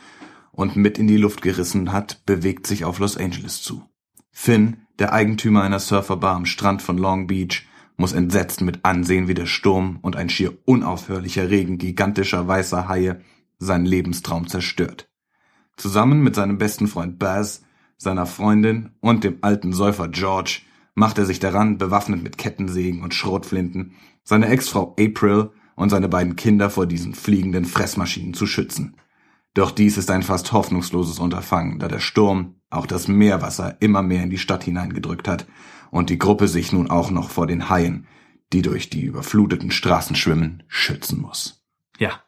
und 0.50 0.76
mit 0.76 0.98
in 0.98 1.06
die 1.06 1.16
Luft 1.16 1.40
gerissen 1.40 1.92
hat, 1.92 2.26
bewegt 2.26 2.66
sich 2.66 2.84
auf 2.84 2.98
Los 2.98 3.16
Angeles 3.16 3.62
zu. 3.62 3.82
Finn, 4.30 4.82
der 4.98 5.14
Eigentümer 5.14 5.62
einer 5.62 5.78
Surferbar 5.78 6.36
am 6.36 6.44
Strand 6.44 6.82
von 6.82 6.98
Long 6.98 7.26
Beach, 7.26 7.66
muss 7.96 8.12
entsetzt 8.12 8.60
mit 8.60 8.84
ansehen, 8.84 9.28
wie 9.28 9.34
der 9.34 9.46
Sturm 9.46 9.98
und 10.02 10.14
ein 10.14 10.28
schier 10.28 10.58
unaufhörlicher 10.66 11.48
Regen 11.48 11.78
gigantischer 11.78 12.46
weißer 12.46 12.86
Haie 12.88 13.22
seinen 13.58 13.86
Lebenstraum 13.86 14.48
zerstört. 14.48 15.08
Zusammen 15.78 16.22
mit 16.22 16.34
seinem 16.34 16.58
besten 16.58 16.86
Freund 16.86 17.18
Baz, 17.18 17.62
seiner 17.96 18.26
Freundin 18.26 18.90
und 19.00 19.24
dem 19.24 19.38
alten 19.40 19.72
Säufer 19.72 20.08
George 20.08 20.60
macht 20.94 21.16
er 21.16 21.24
sich 21.24 21.38
daran, 21.38 21.78
bewaffnet 21.78 22.22
mit 22.22 22.36
Kettensägen 22.36 23.02
und 23.02 23.14
Schrotflinten, 23.14 23.94
seine 24.22 24.48
Ex-Frau 24.48 24.94
April 25.00 25.50
und 25.76 25.90
seine 25.90 26.08
beiden 26.08 26.36
Kinder 26.36 26.70
vor 26.70 26.86
diesen 26.86 27.14
fliegenden 27.14 27.64
Fressmaschinen 27.64 28.34
zu 28.34 28.46
schützen. 28.46 28.96
Doch 29.54 29.70
dies 29.70 29.98
ist 29.98 30.10
ein 30.10 30.22
fast 30.22 30.52
hoffnungsloses 30.52 31.18
Unterfangen, 31.18 31.78
da 31.78 31.88
der 31.88 32.00
Sturm 32.00 32.56
auch 32.70 32.86
das 32.86 33.08
Meerwasser 33.08 33.76
immer 33.80 34.02
mehr 34.02 34.22
in 34.22 34.30
die 34.30 34.38
Stadt 34.38 34.64
hineingedrückt 34.64 35.28
hat 35.28 35.46
und 35.90 36.08
die 36.08 36.18
Gruppe 36.18 36.48
sich 36.48 36.72
nun 36.72 36.90
auch 36.90 37.10
noch 37.10 37.30
vor 37.30 37.46
den 37.46 37.68
Haien, 37.68 38.06
die 38.52 38.62
durch 38.62 38.88
die 38.88 39.02
überfluteten 39.02 39.70
Straßen 39.70 40.16
schwimmen, 40.16 40.62
schützen 40.68 41.20
muss. 41.20 41.62
Ja, 41.98 42.22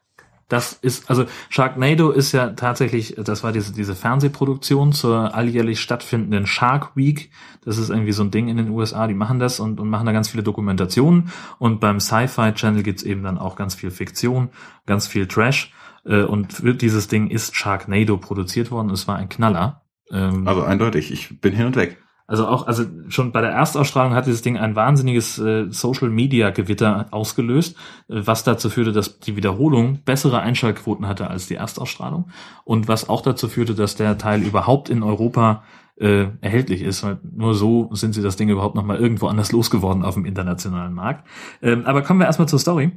das 0.55 0.73
ist, 0.73 1.11
also 1.11 1.25
Sharknado 1.49 2.11
ist 2.13 2.31
ja 2.31 2.51
tatsächlich, 2.51 3.17
das 3.17 3.43
war 3.43 3.51
diese, 3.51 3.73
diese 3.73 3.97
Fernsehproduktion 3.97 4.93
zur 4.93 5.35
alljährlich 5.35 5.81
stattfindenden 5.81 6.47
Shark 6.47 6.95
Week. 6.95 7.33
Das 7.65 7.77
ist 7.77 7.91
irgendwie 7.91 8.13
so 8.13 8.23
ein 8.23 8.31
Ding 8.31 8.47
in 8.47 8.57
den 8.57 8.71
USA, 8.71 9.09
die 9.09 9.15
machen 9.15 9.41
das 9.41 9.59
und, 9.59 9.81
und 9.81 9.89
machen 9.89 10.07
da 10.07 10.13
ganz 10.13 10.29
viele 10.29 10.45
Dokumentationen. 10.45 11.33
Und 11.59 11.81
beim 11.81 11.99
Sci-Fi 11.99 12.53
Channel 12.53 12.85
gibt's 12.85 13.03
eben 13.03 13.25
dann 13.25 13.37
auch 13.37 13.57
ganz 13.57 13.75
viel 13.75 13.91
Fiktion, 13.91 14.51
ganz 14.87 15.09
viel 15.09 15.27
Trash. 15.27 15.73
Äh, 16.05 16.23
Und 16.23 16.53
für 16.53 16.75
dieses 16.75 17.09
Ding 17.09 17.31
ist 17.31 17.57
Sharknado 17.57 18.17
produziert 18.17 18.71
worden. 18.71 18.91
Es 18.91 19.09
war 19.09 19.17
ein 19.17 19.29
Knaller. 19.29 19.83
Ähm, 20.13 20.47
Also 20.47 20.63
eindeutig, 20.63 21.11
ich 21.13 21.41
bin 21.41 21.53
hin 21.53 21.67
und 21.67 21.75
weg. 21.75 21.99
Also 22.27 22.47
auch, 22.47 22.67
also 22.67 22.85
schon 23.09 23.33
bei 23.33 23.43
der 23.43 23.51
Erstausstrahlung 23.51 24.15
hat 24.15 24.27
dieses 24.27 24.41
Ding 24.41 24.57
ein 24.57 24.75
wahnsinniges 24.75 25.39
äh, 25.39 25.67
Social 25.71 26.09
Media 26.09 26.51
Gewitter 26.51 27.07
ausgelöst, 27.11 27.77
äh, 28.09 28.23
was 28.25 28.45
dazu 28.45 28.71
führte, 28.71 28.93
dass 28.93 29.19
die 29.21 29.37
Wiederholung 29.37 30.01
bessere 30.05 30.41
Einschaltquoten 30.41 31.07
hatte 31.07 31.29
als 31.29 31.49
die 31.49 31.57
Erstausstrahlung 31.57 32.31
und 32.65 32.89
was 32.89 33.09
auch 33.09 33.21
dazu 33.21 33.49
führte, 33.49 33.75
dass 33.75 33.97
der 33.97 34.17
Teil 34.17 34.43
überhaupt 34.43 34.89
in 34.89 35.03
Europa 35.03 35.65
äh, 35.97 36.29
erhältlich 36.41 36.81
ist. 36.81 37.03
Weil 37.03 37.19
nur 37.31 37.55
so 37.55 37.91
sind 37.93 38.15
sie 38.15 38.23
das 38.23 38.37
Ding 38.37 38.49
überhaupt 38.49 38.75
noch 38.75 38.85
mal 38.85 38.99
irgendwo 38.99 39.27
anders 39.27 39.53
losgeworden 39.53 40.03
auf 40.03 40.15
dem 40.15 40.25
internationalen 40.25 40.95
Markt. 40.95 41.29
Ähm, 41.61 41.85
aber 41.85 42.01
kommen 42.03 42.21
wir 42.21 42.27
erstmal 42.27 42.49
zur 42.49 42.59
Story. 42.59 42.93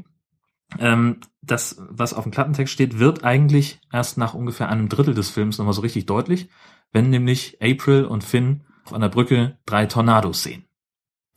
Ähm, 0.79 1.17
das, 1.41 1.81
was 1.89 2.13
auf 2.13 2.23
dem 2.23 2.31
Klappentext 2.31 2.73
steht, 2.73 2.99
wird 2.99 3.25
eigentlich 3.25 3.79
erst 3.91 4.17
nach 4.17 4.33
ungefähr 4.33 4.69
einem 4.69 4.87
Drittel 4.89 5.13
des 5.13 5.29
Films 5.29 5.57
nochmal 5.57 5.73
so 5.73 5.81
richtig 5.81 6.05
deutlich, 6.05 6.49
wenn 6.91 7.09
nämlich 7.09 7.57
April 7.61 8.05
und 8.05 8.23
Finn 8.23 8.61
auf 8.87 8.93
einer 8.93 9.09
Brücke 9.09 9.57
drei 9.65 9.85
Tornados 9.85 10.43
sehen. 10.43 10.63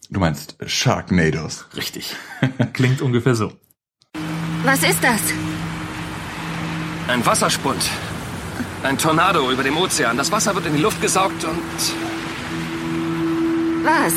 Du 0.09 0.21
meinst 0.21 0.57
Sharknados. 0.67 1.67
Richtig. 1.77 2.15
Klingt 2.73 3.03
ungefähr 3.03 3.35
so. 3.35 3.53
Was 4.65 4.83
ist 4.85 5.03
das? 5.03 5.21
Ein 7.09 7.27
Wasserspund. 7.27 7.83
Ein 8.85 8.97
Tornado 8.99 9.51
über 9.51 9.65
dem 9.65 9.77
Ozean. 9.77 10.17
Das 10.17 10.31
Wasser 10.31 10.55
wird 10.55 10.67
in 10.67 10.77
die 10.77 10.83
Luft 10.83 11.03
gesaugt 11.03 11.45
und 11.45 11.61
Was? 13.85 14.15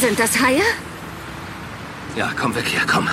Sind 0.00 0.18
das 0.18 0.40
Haie? 0.40 0.62
Ja, 2.16 2.32
komm 2.34 2.54
weg 2.54 2.66
hier, 2.66 2.80
komm. 2.90 3.08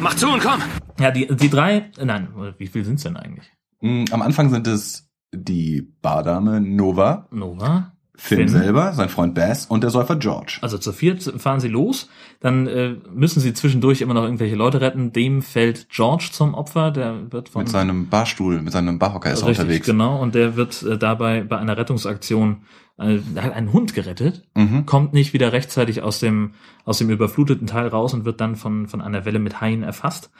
Mach 0.00 0.14
zu 0.14 0.28
und 0.28 0.42
komm. 0.42 0.60
Ja, 0.98 1.12
die, 1.12 1.28
die 1.28 1.48
drei, 1.48 1.90
nein, 2.02 2.54
wie 2.58 2.66
viel 2.66 2.84
sind's 2.84 3.04
denn 3.04 3.16
eigentlich? 3.16 3.48
Mm, 3.82 4.04
Am 4.10 4.22
Anfang 4.22 4.48
sind 4.50 4.66
es 4.66 5.08
die 5.34 5.82
Bardame 6.02 6.60
Nova, 6.60 7.26
Nova, 7.30 7.92
Finn, 8.14 8.38
Finn. 8.40 8.48
selber, 8.48 8.92
sein 8.92 9.08
Freund 9.08 9.34
Bass 9.34 9.66
und 9.66 9.82
der 9.82 9.90
Säufer 9.90 10.16
George. 10.16 10.58
Also 10.60 10.76
zu 10.78 10.92
viert 10.92 11.22
fahren 11.38 11.60
sie 11.60 11.68
los, 11.68 12.08
dann 12.40 12.66
äh, 12.66 12.96
müssen 13.12 13.40
sie 13.40 13.54
zwischendurch 13.54 14.00
immer 14.02 14.14
noch 14.14 14.24
irgendwelche 14.24 14.54
Leute 14.54 14.80
retten. 14.82 15.12
Dem 15.12 15.40
fällt 15.42 15.88
George 15.88 16.28
zum 16.32 16.54
Opfer, 16.54 16.90
der 16.90 17.32
wird 17.32 17.48
von 17.48 17.62
Mit 17.62 17.70
seinem 17.70 18.08
Barstuhl, 18.08 18.60
mit 18.60 18.72
seinem 18.72 18.98
Barhocker 18.98 19.32
ist 19.32 19.42
er 19.42 19.48
unterwegs. 19.48 19.86
genau. 19.86 20.20
Und 20.20 20.34
der 20.34 20.56
wird 20.56 20.82
äh, 20.82 20.98
dabei 20.98 21.42
bei 21.42 21.58
einer 21.58 21.76
Rettungsaktion 21.78 22.62
äh, 22.98 23.18
hat 23.36 23.54
einen 23.54 23.72
Hund 23.72 23.94
gerettet, 23.94 24.46
Mhm. 24.54 24.84
kommt 24.84 25.14
nicht 25.14 25.32
wieder 25.32 25.52
rechtzeitig 25.52 26.02
aus 26.02 26.20
dem 26.20 26.52
aus 26.84 26.98
dem 26.98 27.08
überfluteten 27.08 27.66
Teil 27.66 27.88
raus 27.88 28.12
und 28.12 28.26
wird 28.26 28.40
dann 28.42 28.54
von 28.56 28.86
von 28.86 29.00
einer 29.00 29.24
Welle 29.24 29.38
mit 29.38 29.62
Haien 29.62 29.82
erfasst. 29.82 30.30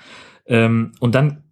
Ähm, 0.47 0.93
und 1.01 1.15
dann 1.15 1.45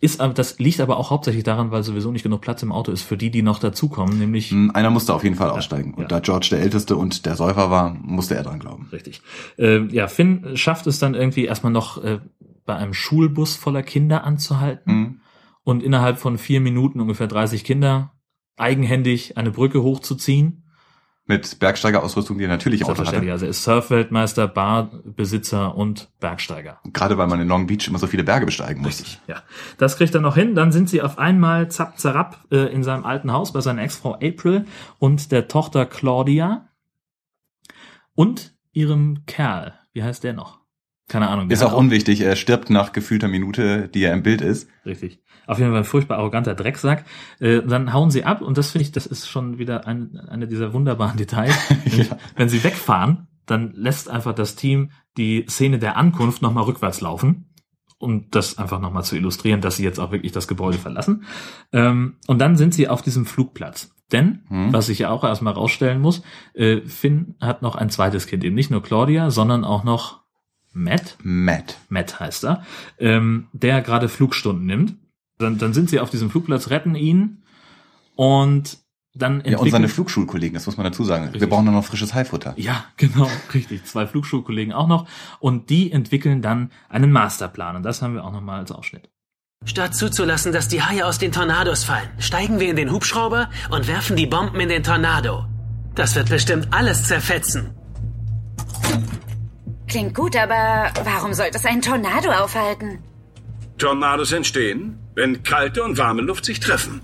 ist 0.00 0.20
aber 0.20 0.32
das 0.32 0.58
liegt 0.58 0.80
aber 0.80 0.96
auch 0.96 1.10
hauptsächlich 1.10 1.42
daran, 1.44 1.70
weil 1.72 1.82
sowieso 1.82 2.12
nicht 2.12 2.22
genug 2.22 2.40
Platz 2.40 2.62
im 2.62 2.70
Auto 2.70 2.92
ist 2.92 3.02
für 3.02 3.16
die, 3.16 3.30
die 3.30 3.42
noch 3.42 3.58
dazukommen, 3.58 4.18
nämlich 4.18 4.52
Mm, 4.52 4.70
Einer 4.72 4.90
musste 4.90 5.12
auf 5.14 5.24
jeden 5.24 5.34
Fall 5.36 5.50
aussteigen. 5.50 5.94
Und 5.94 6.02
ja. 6.02 6.08
da 6.08 6.20
George 6.20 6.48
der 6.52 6.60
Älteste 6.60 6.96
und 6.96 7.26
der 7.26 7.34
Säufer 7.34 7.70
war, 7.70 7.94
musste 7.94 8.36
er 8.36 8.44
dran 8.44 8.60
glauben. 8.60 8.88
Richtig. 8.92 9.22
Äh, 9.58 9.86
ja, 9.88 10.06
Finn 10.06 10.56
schafft 10.56 10.86
es 10.86 10.98
dann 11.00 11.14
irgendwie 11.14 11.46
erstmal 11.46 11.72
noch 11.72 12.02
äh, 12.04 12.20
bei 12.64 12.76
einem 12.76 12.94
Schulbus 12.94 13.56
voller 13.56 13.82
Kinder 13.82 14.22
anzuhalten 14.24 14.92
Mhm. 14.92 15.20
und 15.64 15.82
innerhalb 15.82 16.18
von 16.18 16.38
vier 16.38 16.60
Minuten 16.60 17.00
ungefähr 17.00 17.26
30 17.26 17.64
Kinder 17.64 18.12
eigenhändig 18.56 19.36
eine 19.36 19.50
Brücke 19.50 19.82
hochzuziehen. 19.82 20.64
Mit 21.28 21.58
Bergsteigerausrüstung, 21.58 22.38
die 22.38 22.44
er 22.44 22.48
natürlich 22.48 22.84
auch 22.84 22.88
hatte. 22.88 23.30
Also 23.30 23.44
er 23.44 23.50
ist 23.50 23.62
Surfweltmeister, 23.62 24.48
Barbesitzer 24.48 25.76
und 25.76 26.08
Bergsteiger. 26.20 26.80
Gerade 26.92 27.18
weil 27.18 27.26
man 27.26 27.38
in 27.38 27.46
Long 27.48 27.66
Beach 27.66 27.86
immer 27.86 27.98
so 27.98 28.06
viele 28.06 28.24
Berge 28.24 28.46
besteigen 28.46 28.80
muss. 28.80 29.00
Richtig, 29.00 29.20
ja. 29.26 29.42
Das 29.76 29.98
kriegt 29.98 30.14
er 30.14 30.22
noch 30.22 30.36
hin. 30.36 30.54
Dann 30.54 30.72
sind 30.72 30.88
sie 30.88 31.02
auf 31.02 31.18
einmal 31.18 31.70
zapp, 31.70 31.98
zerrapp 31.98 32.40
äh, 32.50 32.72
in 32.72 32.82
seinem 32.82 33.04
alten 33.04 33.30
Haus 33.30 33.52
bei 33.52 33.60
seiner 33.60 33.82
Ex-Frau 33.82 34.14
April 34.14 34.64
und 34.98 35.30
der 35.30 35.48
Tochter 35.48 35.84
Claudia 35.84 36.66
und 38.14 38.54
ihrem 38.72 39.26
Kerl. 39.26 39.74
Wie 39.92 40.02
heißt 40.02 40.24
der 40.24 40.32
noch? 40.32 40.60
Keine 41.08 41.28
Ahnung. 41.28 41.50
Ist 41.50 41.62
auch 41.62 41.72
unwichtig, 41.72 42.20
er 42.20 42.36
stirbt 42.36 42.70
nach 42.70 42.92
gefühlter 42.92 43.28
Minute, 43.28 43.88
die 43.88 44.02
er 44.02 44.12
im 44.12 44.22
Bild 44.22 44.40
ist. 44.40 44.68
Richtig. 44.84 45.22
Auf 45.48 45.58
jeden 45.58 45.70
Fall 45.70 45.80
ein 45.80 45.84
furchtbar 45.84 46.18
arroganter 46.18 46.54
Drecksack. 46.54 47.04
Äh, 47.40 47.62
dann 47.62 47.92
hauen 47.92 48.10
sie 48.12 48.24
ab 48.24 48.40
und 48.42 48.56
das 48.56 48.70
finde 48.70 48.84
ich, 48.84 48.92
das 48.92 49.06
ist 49.06 49.28
schon 49.28 49.58
wieder 49.58 49.86
ein, 49.86 50.16
eine 50.28 50.46
dieser 50.46 50.72
wunderbaren 50.72 51.16
Details. 51.16 51.56
Nämlich, 51.84 52.10
Wenn 52.36 52.48
sie 52.48 52.62
wegfahren, 52.62 53.26
dann 53.46 53.72
lässt 53.72 54.08
einfach 54.08 54.34
das 54.34 54.54
Team 54.54 54.92
die 55.16 55.44
Szene 55.48 55.78
der 55.80 55.96
Ankunft 55.96 56.42
nochmal 56.42 56.64
rückwärts 56.64 57.00
laufen 57.00 57.46
um 58.00 58.30
das 58.30 58.58
einfach 58.58 58.78
nochmal 58.78 59.02
zu 59.02 59.16
illustrieren, 59.16 59.60
dass 59.60 59.76
sie 59.76 59.82
jetzt 59.82 59.98
auch 59.98 60.12
wirklich 60.12 60.30
das 60.30 60.46
Gebäude 60.46 60.78
verlassen. 60.78 61.24
Ähm, 61.72 62.14
und 62.28 62.38
dann 62.38 62.56
sind 62.56 62.72
sie 62.72 62.86
auf 62.86 63.02
diesem 63.02 63.26
Flugplatz. 63.26 63.92
Denn, 64.12 64.44
Hm. 64.48 64.72
was 64.72 64.88
ich 64.88 65.00
ja 65.00 65.10
auch 65.10 65.24
erstmal 65.24 65.52
rausstellen 65.54 66.00
muss, 66.00 66.22
äh, 66.54 66.80
Finn 66.82 67.34
hat 67.40 67.60
noch 67.60 67.74
ein 67.74 67.90
zweites 67.90 68.28
Kind, 68.28 68.44
eben 68.44 68.54
nicht 68.54 68.70
nur 68.70 68.82
Claudia, 68.84 69.30
sondern 69.30 69.64
auch 69.64 69.82
noch 69.82 70.20
Matt. 70.72 71.16
Matt. 71.22 71.78
Matt 71.88 72.20
heißt 72.20 72.44
er, 72.44 72.62
ähm, 72.98 73.48
der 73.52 73.80
gerade 73.82 74.08
Flugstunden 74.08 74.64
nimmt. 74.64 74.94
Dann, 75.38 75.58
dann 75.58 75.72
sind 75.72 75.88
sie 75.90 76.00
auf 76.00 76.10
diesem 76.10 76.30
Flugplatz, 76.30 76.70
retten 76.70 76.94
ihn 76.94 77.42
und 78.16 78.78
dann 79.14 79.32
Ja, 79.32 79.36
und 79.38 79.44
entwickeln- 79.46 79.70
seine 79.72 79.88
Flugschulkollegen, 79.88 80.54
das 80.54 80.66
muss 80.66 80.76
man 80.76 80.84
dazu 80.84 81.04
sagen. 81.04 81.30
Wir 81.32 81.48
brauchen 81.48 81.64
nur 81.64 81.74
noch 81.74 81.84
frisches 81.84 82.14
Haifutter. 82.14 82.54
ja, 82.56 82.84
genau, 82.96 83.28
richtig. 83.54 83.84
Zwei 83.84 84.06
Flugschulkollegen 84.06 84.72
auch 84.72 84.86
noch. 84.88 85.06
Und 85.40 85.70
die 85.70 85.90
entwickeln 85.92 86.42
dann 86.42 86.70
einen 86.88 87.10
Masterplan. 87.12 87.76
Und 87.76 87.82
das 87.84 88.02
haben 88.02 88.14
wir 88.14 88.24
auch 88.24 88.32
nochmal 88.32 88.60
als 88.60 88.70
Ausschnitt. 88.72 89.08
Statt 89.64 89.94
zuzulassen, 89.96 90.52
dass 90.52 90.68
die 90.68 90.82
Haie 90.82 91.04
aus 91.04 91.18
den 91.18 91.32
Tornados 91.32 91.82
fallen, 91.82 92.08
steigen 92.18 92.60
wir 92.60 92.68
in 92.70 92.76
den 92.76 92.92
Hubschrauber 92.92 93.50
und 93.70 93.88
werfen 93.88 94.14
die 94.16 94.26
Bomben 94.26 94.60
in 94.60 94.68
den 94.68 94.84
Tornado. 94.84 95.46
Das 95.96 96.14
wird 96.14 96.28
bestimmt 96.28 96.68
alles 96.72 97.04
zerfetzen. 97.04 97.70
Klingt 99.88 100.14
gut, 100.14 100.36
aber 100.36 100.90
warum 101.04 101.32
sollte 101.34 101.58
es 101.58 101.64
einen 101.64 101.82
Tornado 101.82 102.30
aufhalten? 102.30 102.98
Tornados 103.78 104.32
entstehen, 104.32 104.98
wenn 105.18 105.42
kalte 105.42 105.82
und 105.82 105.98
warme 105.98 106.22
Luft 106.22 106.44
sich 106.44 106.60
treffen. 106.60 107.00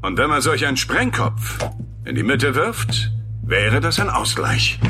Und 0.00 0.16
wenn 0.16 0.30
man 0.30 0.40
solch 0.40 0.64
einen 0.64 0.78
Sprengkopf 0.78 1.58
in 2.06 2.14
die 2.14 2.22
Mitte 2.22 2.54
wirft, 2.54 3.12
wäre 3.42 3.80
das 3.80 4.00
ein 4.00 4.08
Ausgleich. 4.08 4.80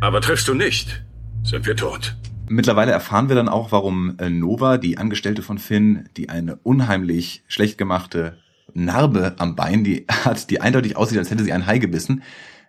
Aber 0.00 0.20
triffst 0.20 0.48
du 0.48 0.54
nicht, 0.54 1.04
sind 1.44 1.66
wir 1.66 1.76
tot. 1.76 2.16
Mittlerweile 2.48 2.90
erfahren 2.90 3.28
wir 3.28 3.36
dann 3.36 3.48
auch, 3.48 3.70
warum 3.70 4.18
äh, 4.18 4.28
Nova, 4.28 4.76
die 4.76 4.98
Angestellte 4.98 5.42
von 5.42 5.58
Finn, 5.58 6.08
die 6.16 6.28
eine 6.28 6.56
unheimlich 6.56 7.44
schlecht 7.46 7.78
gemachte 7.78 8.38
Narbe 8.74 9.36
am 9.38 9.54
Bein, 9.54 9.84
die 9.84 10.04
hat, 10.24 10.50
die 10.50 10.60
eindeutig 10.60 10.96
aussieht, 10.96 11.18
als 11.18 11.30
hätte 11.30 11.44
sie 11.44 11.52
einen 11.52 11.66
Hai 11.66 11.78
gebissen. 11.78 12.24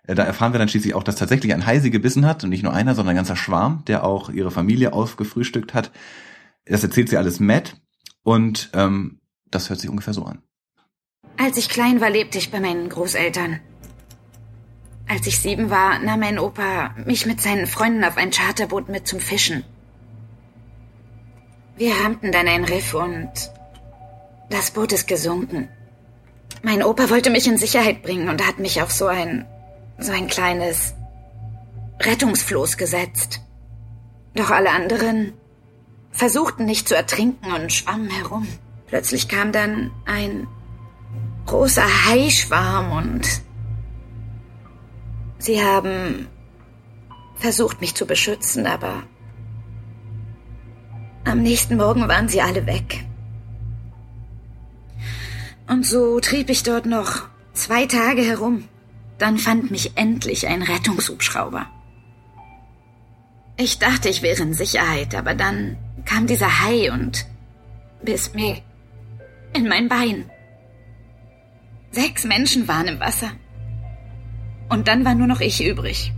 Äh, 0.06 0.14
Da 0.14 0.22
erfahren 0.22 0.54
wir 0.54 0.60
dann 0.60 0.68
schließlich 0.68 0.94
auch, 0.94 1.02
dass 1.02 1.16
tatsächlich 1.16 1.52
ein 1.52 1.66
Hai 1.66 1.80
sie 1.80 1.90
gebissen 1.90 2.24
hat 2.24 2.44
und 2.44 2.50
nicht 2.50 2.62
nur 2.62 2.72
einer, 2.72 2.94
sondern 2.94 3.14
ein 3.14 3.16
ganzer 3.16 3.34
Schwarm, 3.34 3.82
der 3.88 4.04
auch 4.04 4.30
ihre 4.30 4.52
Familie 4.52 4.92
aufgefrühstückt 4.92 5.74
hat. 5.74 5.90
Das 6.66 6.82
erzählt 6.82 7.08
sie 7.08 7.16
alles 7.16 7.40
Matt 7.40 7.76
und 8.22 8.70
ähm, 8.74 9.20
das 9.50 9.68
hört 9.68 9.80
sich 9.80 9.90
ungefähr 9.90 10.14
so 10.14 10.24
an. 10.24 10.42
Als 11.36 11.56
ich 11.56 11.68
klein 11.68 12.00
war, 12.00 12.10
lebte 12.10 12.38
ich 12.38 12.50
bei 12.50 12.60
meinen 12.60 12.88
Großeltern. 12.88 13.60
Als 15.06 15.26
ich 15.26 15.38
sieben 15.38 15.68
war, 15.68 15.98
nahm 15.98 16.20
mein 16.20 16.38
Opa 16.38 16.94
mich 17.04 17.26
mit 17.26 17.40
seinen 17.40 17.66
Freunden 17.66 18.04
auf 18.04 18.16
ein 18.16 18.30
Charterboot 18.30 18.88
mit 18.88 19.06
zum 19.06 19.20
Fischen. 19.20 19.64
Wir 21.76 21.92
rammten 21.96 22.32
dann 22.32 22.48
ein 22.48 22.64
Riff 22.64 22.94
und 22.94 23.30
das 24.48 24.70
Boot 24.70 24.92
ist 24.92 25.06
gesunken. 25.06 25.68
Mein 26.62 26.82
Opa 26.82 27.10
wollte 27.10 27.30
mich 27.30 27.46
in 27.46 27.58
Sicherheit 27.58 28.02
bringen 28.02 28.28
und 28.28 28.46
hat 28.46 28.58
mich 28.58 28.80
auf 28.80 28.90
so 28.90 29.06
ein, 29.06 29.44
so 29.98 30.12
ein 30.12 30.28
kleines 30.28 30.94
Rettungsfloß 32.00 32.76
gesetzt. 32.76 33.40
Doch 34.34 34.50
alle 34.50 34.70
anderen 34.70 35.34
versuchten 36.14 36.64
nicht 36.64 36.88
zu 36.88 36.96
ertrinken 36.96 37.52
und 37.52 37.72
schwammen 37.72 38.08
herum. 38.08 38.46
Plötzlich 38.86 39.28
kam 39.28 39.52
dann 39.52 39.90
ein 40.06 40.46
großer 41.46 42.06
Haischwarm 42.06 42.92
und 42.92 43.42
sie 45.38 45.62
haben 45.62 46.28
versucht, 47.34 47.80
mich 47.80 47.94
zu 47.94 48.06
beschützen, 48.06 48.66
aber 48.66 49.02
am 51.24 51.42
nächsten 51.42 51.76
Morgen 51.76 52.08
waren 52.08 52.28
sie 52.28 52.40
alle 52.40 52.66
weg. 52.66 53.04
Und 55.66 55.84
so 55.84 56.20
trieb 56.20 56.48
ich 56.50 56.62
dort 56.62 56.86
noch 56.86 57.22
zwei 57.54 57.86
Tage 57.86 58.22
herum. 58.22 58.68
Dann 59.18 59.38
fand 59.38 59.70
mich 59.70 59.96
endlich 59.96 60.46
ein 60.46 60.62
Rettungshubschrauber. 60.62 61.66
Ich 63.56 63.78
dachte, 63.78 64.08
ich 64.08 64.22
wäre 64.22 64.42
in 64.42 64.52
Sicherheit, 64.52 65.14
aber 65.14 65.34
dann 65.34 65.78
kam 66.04 66.26
dieser 66.26 66.62
Hai 66.62 66.92
und 66.92 67.26
biss 68.02 68.34
mir 68.34 68.60
in 69.54 69.68
mein 69.68 69.88
Bein. 69.88 70.30
Sechs 71.90 72.24
Menschen 72.24 72.66
waren 72.66 72.88
im 72.88 73.00
Wasser. 73.00 73.30
Und 74.68 74.88
dann 74.88 75.04
war 75.04 75.14
nur 75.14 75.26
noch 75.26 75.40
ich 75.40 75.64
übrig. 75.64 76.12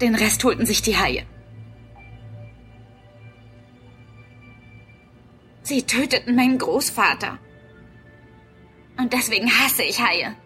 Den 0.00 0.14
Rest 0.14 0.44
holten 0.44 0.66
sich 0.66 0.82
die 0.82 0.96
Haie. 0.96 1.24
Sie 5.62 5.82
töteten 5.82 6.36
meinen 6.36 6.58
Großvater. 6.58 7.38
Und 8.98 9.12
deswegen 9.12 9.50
hasse 9.50 9.82
ich 9.82 10.00
Haie. 10.00 10.36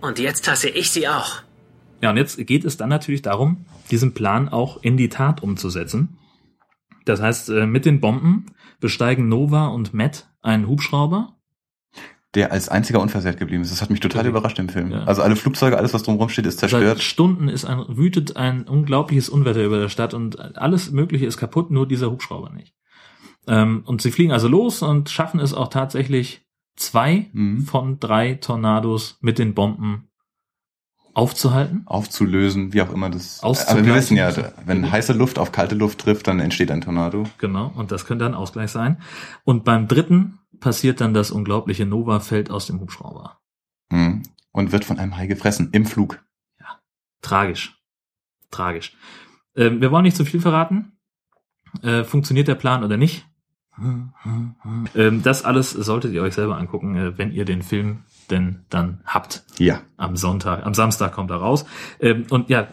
Und 0.00 0.18
jetzt 0.18 0.48
hasse 0.48 0.70
ich 0.70 0.90
sie 0.90 1.06
auch. 1.06 1.42
Ja, 2.00 2.10
und 2.10 2.16
jetzt 2.16 2.38
geht 2.46 2.64
es 2.64 2.78
dann 2.78 2.88
natürlich 2.88 3.20
darum, 3.20 3.66
diesen 3.90 4.14
Plan 4.14 4.48
auch 4.48 4.82
in 4.82 4.96
die 4.96 5.08
Tat 5.08 5.42
umzusetzen. 5.42 6.18
Das 7.04 7.20
heißt, 7.20 7.50
äh, 7.50 7.66
mit 7.66 7.84
den 7.84 8.00
Bomben 8.00 8.46
besteigen 8.80 9.28
Nova 9.28 9.68
und 9.68 9.94
Matt 9.94 10.28
einen 10.42 10.68
Hubschrauber. 10.68 11.36
Der 12.34 12.52
als 12.52 12.68
einziger 12.68 13.00
unversehrt 13.00 13.38
geblieben 13.38 13.62
ist. 13.62 13.72
Das 13.72 13.82
hat 13.82 13.90
mich 13.90 13.98
total 13.98 14.26
überrascht 14.26 14.58
im 14.60 14.68
Film. 14.68 14.92
Also 14.92 15.20
alle 15.22 15.34
Flugzeuge, 15.34 15.76
alles 15.76 15.92
was 15.92 16.04
drumherum 16.04 16.28
steht, 16.28 16.46
ist 16.46 16.60
Seit 16.60 16.70
zerstört. 16.70 17.00
Stunden 17.00 17.48
ist 17.48 17.64
ein, 17.64 17.84
wütet 17.88 18.36
ein 18.36 18.68
unglaubliches 18.68 19.28
Unwetter 19.28 19.64
über 19.64 19.80
der 19.80 19.88
Stadt 19.88 20.14
und 20.14 20.38
alles 20.56 20.92
Mögliche 20.92 21.26
ist 21.26 21.38
kaputt, 21.38 21.72
nur 21.72 21.88
dieser 21.88 22.10
Hubschrauber 22.10 22.50
nicht. 22.50 22.74
Ähm, 23.48 23.82
und 23.84 24.00
sie 24.00 24.12
fliegen 24.12 24.30
also 24.30 24.46
los 24.46 24.82
und 24.82 25.10
schaffen 25.10 25.40
es 25.40 25.54
auch 25.54 25.68
tatsächlich 25.68 26.46
zwei 26.76 27.30
Mhm. 27.32 27.62
von 27.62 27.98
drei 27.98 28.34
Tornados 28.34 29.18
mit 29.20 29.38
den 29.38 29.54
Bomben 29.54 30.09
aufzuhalten. 31.20 31.82
Aufzulösen, 31.84 32.72
wie 32.72 32.80
auch 32.80 32.90
immer 32.90 33.10
das. 33.10 33.42
Aber 33.42 33.84
wir 33.84 33.94
wissen 33.94 34.16
ja, 34.16 34.32
wenn 34.64 34.90
heiße 34.90 35.12
Luft 35.12 35.38
auf 35.38 35.52
kalte 35.52 35.74
Luft 35.74 35.98
trifft, 36.00 36.26
dann 36.26 36.40
entsteht 36.40 36.70
ein 36.70 36.80
Tornado. 36.80 37.24
Genau, 37.36 37.70
und 37.76 37.92
das 37.92 38.06
könnte 38.06 38.24
ein 38.24 38.34
Ausgleich 38.34 38.70
sein. 38.70 39.02
Und 39.44 39.64
beim 39.64 39.86
dritten 39.86 40.38
passiert 40.60 41.02
dann 41.02 41.12
das 41.12 41.30
unglaubliche 41.30 41.84
Nova 41.84 42.20
fällt 42.20 42.50
aus 42.50 42.66
dem 42.66 42.80
Hubschrauber. 42.80 43.38
Mhm. 43.90 44.22
Und 44.52 44.72
wird 44.72 44.86
von 44.86 44.98
einem 44.98 45.18
Hai 45.18 45.26
gefressen 45.26 45.68
im 45.72 45.84
Flug. 45.84 46.24
Tragisch. 47.20 47.78
Tragisch. 48.50 48.96
Ähm, 49.54 49.82
wir 49.82 49.90
wollen 49.92 50.04
nicht 50.04 50.16
zu 50.16 50.24
viel 50.24 50.40
verraten. 50.40 50.92
Äh, 51.82 52.02
funktioniert 52.04 52.48
der 52.48 52.54
Plan 52.54 52.82
oder 52.82 52.96
nicht? 52.96 53.26
Ähm, 54.94 55.22
das 55.22 55.44
alles 55.44 55.70
solltet 55.70 56.12
ihr 56.12 56.22
euch 56.22 56.34
selber 56.34 56.56
angucken, 56.58 56.96
äh, 56.96 57.18
wenn 57.18 57.32
ihr 57.32 57.44
den 57.44 57.62
Film 57.62 58.04
denn 58.30 58.64
dann 58.68 59.00
habt. 59.06 59.44
Ja. 59.58 59.82
Am 59.96 60.16
Sonntag, 60.16 60.64
am 60.64 60.74
Samstag 60.74 61.12
kommt 61.12 61.30
er 61.30 61.38
raus. 61.38 61.64
Ähm, 62.00 62.26
und 62.30 62.48
ja, 62.50 62.68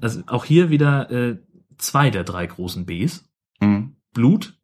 also 0.00 0.22
auch 0.26 0.44
hier 0.44 0.70
wieder 0.70 1.10
äh, 1.10 1.38
zwei 1.78 2.10
der 2.10 2.24
drei 2.24 2.46
großen 2.46 2.86
Bs. 2.86 3.24
Mhm. 3.60 3.96
Blut, 4.12 4.58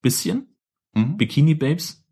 bisschen. 0.00 0.54
Mhm. 0.94 1.16
Bikini 1.16 1.54
Babes, 1.54 2.04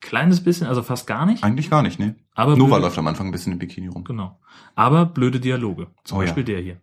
kleines 0.00 0.42
bisschen, 0.42 0.66
also 0.66 0.82
fast 0.82 1.06
gar 1.06 1.24
nicht. 1.26 1.42
Eigentlich 1.44 1.70
gar 1.70 1.82
nicht, 1.82 1.98
ne? 1.98 2.16
Aber 2.34 2.56
Nova 2.56 2.76
blöde- 2.76 2.82
läuft 2.86 2.98
am 2.98 3.06
Anfang 3.06 3.26
ein 3.28 3.32
bisschen 3.32 3.52
im 3.52 3.58
Bikini 3.58 3.88
rum. 3.88 4.04
Genau. 4.04 4.40
Aber 4.74 5.06
blöde 5.06 5.38
Dialoge. 5.40 5.88
Zum 6.04 6.18
Oh 6.18 6.20
ja. 6.20 6.26
Beispiel 6.26 6.44
der 6.44 6.60
hier. 6.60 6.80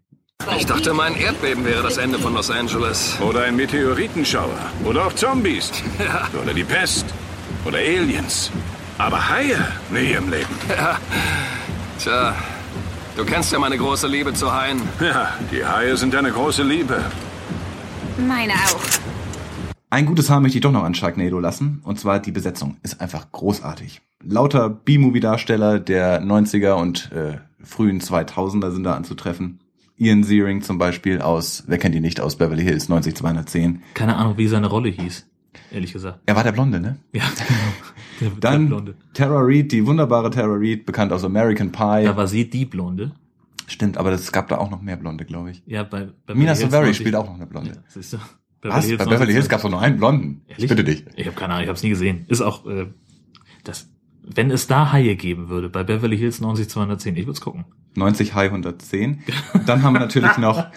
Ich 0.57 0.65
dachte, 0.65 0.93
mein 0.93 1.15
Erdbeben 1.15 1.65
wäre 1.65 1.83
das 1.83 1.97
Ende 1.97 2.17
von 2.17 2.33
Los 2.33 2.49
Angeles. 2.49 3.17
Oder 3.21 3.43
ein 3.43 3.55
Meteoritenschauer. 3.55 4.59
Oder 4.85 5.05
auch 5.05 5.13
Zombies. 5.13 5.71
Oder 6.41 6.53
die 6.53 6.63
Pest. 6.63 7.05
Oder 7.65 7.77
Aliens. 7.77 8.49
Aber 8.97 9.29
Haie? 9.29 9.57
Nie 9.91 10.11
im 10.13 10.29
Leben. 10.29 10.53
Ja. 10.69 10.97
Tja, 11.99 12.35
du 13.17 13.25
kennst 13.25 13.51
ja 13.51 13.59
meine 13.59 13.77
große 13.77 14.07
Liebe 14.07 14.33
zu 14.33 14.53
Haien. 14.53 14.81
Ja, 15.01 15.33
die 15.51 15.65
Haie 15.65 15.97
sind 15.97 16.15
eine 16.15 16.31
große 16.31 16.63
Liebe. 16.63 17.03
Meine 18.17 18.53
auch. 18.53 18.79
Ein 19.89 20.05
gutes 20.05 20.29
Haar 20.29 20.39
möchte 20.39 20.57
ich 20.57 20.61
doch 20.61 20.71
noch 20.71 20.83
an 20.83 20.95
Sharknado 20.95 21.39
lassen. 21.39 21.81
Und 21.83 21.99
zwar 21.99 22.19
die 22.19 22.31
Besetzung 22.31 22.77
ist 22.83 23.01
einfach 23.01 23.31
großartig. 23.33 24.01
Lauter 24.23 24.69
B-Movie-Darsteller 24.69 25.79
der 25.79 26.21
90er 26.21 26.73
und 26.73 27.11
äh, 27.11 27.39
frühen 27.61 27.99
2000er 27.99 28.71
sind 28.71 28.83
da 28.85 28.93
anzutreffen. 28.95 29.59
Ian 29.99 30.23
Ziering 30.23 30.61
zum 30.61 30.77
Beispiel 30.77 31.21
aus, 31.21 31.63
wer 31.67 31.77
kennt 31.77 31.93
ihn 31.93 32.01
nicht, 32.01 32.21
aus 32.21 32.37
Beverly 32.37 32.63
Hills 32.63 32.87
90210. 32.89 33.83
Keine 33.93 34.15
Ahnung, 34.15 34.37
wie 34.37 34.47
seine 34.47 34.67
Rolle 34.67 34.89
hieß, 34.89 35.27
ehrlich 35.71 35.93
gesagt. 35.93 36.19
Er 36.25 36.35
war 36.35 36.43
der 36.43 36.53
Blonde, 36.53 36.79
ne? 36.79 36.97
Ja, 37.13 37.23
genau. 37.37 37.59
Der, 38.21 38.29
der 38.29 38.39
Dann 38.39 38.67
Blonde. 38.67 38.95
Tara 39.13 39.39
Reid, 39.41 39.71
die 39.71 39.85
wunderbare 39.85 40.29
Tara 40.29 40.55
Reid, 40.57 40.85
bekannt 40.85 41.11
aus 41.13 41.23
American 41.23 41.71
Pie. 41.71 42.03
Da 42.05 42.17
war 42.17 42.27
sie 42.27 42.49
die 42.49 42.65
Blonde. 42.65 43.13
Stimmt, 43.67 43.97
aber 43.97 44.11
es 44.11 44.31
gab 44.31 44.47
da 44.47 44.57
auch 44.57 44.71
noch 44.71 44.81
mehr 44.81 44.97
Blonde, 44.97 45.25
glaube 45.25 45.51
ich. 45.51 45.61
Ja, 45.65 45.83
bei 45.83 46.05
Beverly 46.25 46.39
Mina 46.39 46.51
Hills 46.53 46.59
Savary 46.61 46.85
90 46.87 46.97
spielt 46.97 47.15
auch 47.15 47.25
noch 47.25 47.35
eine 47.35 47.45
Blonde. 47.45 47.71
Ja, 47.71 47.81
siehst 47.87 48.13
du? 48.13 48.17
Was? 48.61 48.89
Bei 48.89 49.05
Beverly 49.05 49.31
Hills 49.33 49.47
gab 49.47 49.57
es 49.59 49.63
doch 49.63 49.69
nur 49.69 49.79
einen 49.81 49.97
Blonden. 49.97 50.41
Ich 50.47 50.53
Ehrlich? 50.55 50.69
bitte 50.69 50.83
dich. 50.83 51.05
Ich 51.15 51.27
habe 51.27 51.35
keine 51.35 51.53
Ahnung, 51.53 51.63
ich 51.63 51.69
habe 51.69 51.77
es 51.77 51.83
nie 51.83 51.89
gesehen. 51.89 52.25
Ist 52.27 52.41
auch, 52.41 52.65
äh, 52.65 52.87
das, 53.63 53.89
wenn 54.23 54.51
es 54.51 54.67
da 54.67 54.91
Haie 54.91 55.15
geben 55.15 55.49
würde, 55.49 55.69
bei 55.69 55.83
Beverly 55.83 56.17
Hills 56.17 56.39
90210, 56.39 57.15
ich 57.15 57.25
würde 57.25 57.31
es 57.31 57.41
gucken. 57.41 57.65
90 57.95 58.35
High 58.35 58.51
110. 58.51 59.23
Dann 59.65 59.83
haben 59.83 59.93
wir 59.93 59.99
natürlich 59.99 60.37
noch 60.37 60.67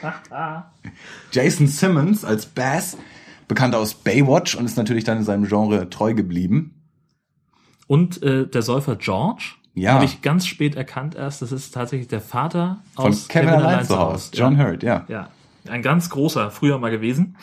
Jason 1.32 1.66
Simmons 1.66 2.24
als 2.24 2.46
Bass, 2.46 2.96
bekannt 3.48 3.74
aus 3.74 3.94
Baywatch 3.94 4.54
und 4.54 4.64
ist 4.64 4.76
natürlich 4.76 5.04
dann 5.04 5.18
in 5.18 5.24
seinem 5.24 5.44
Genre 5.44 5.90
treu 5.90 6.14
geblieben. 6.14 6.82
Und 7.86 8.22
äh, 8.22 8.46
der 8.46 8.62
Säufer 8.62 8.96
George. 8.96 9.52
Ja. 9.74 9.94
Habe 9.94 10.04
ich 10.04 10.20
ganz 10.20 10.46
spät 10.46 10.74
erkannt 10.74 11.14
erst, 11.14 11.40
das 11.40 11.50
ist 11.50 11.72
tatsächlich 11.72 12.08
der 12.08 12.20
Vater 12.20 12.82
Von 12.94 13.06
aus 13.06 13.28
Kevin 13.28 13.48
allein 13.48 13.86
zu 13.86 13.98
Hause, 13.98 14.30
John 14.34 14.58
Hurt, 14.58 14.82
ja. 14.82 15.06
Ja, 15.08 15.30
ein 15.66 15.80
ganz 15.80 16.10
großer, 16.10 16.50
früher 16.50 16.78
mal 16.78 16.90
gewesen. 16.90 17.36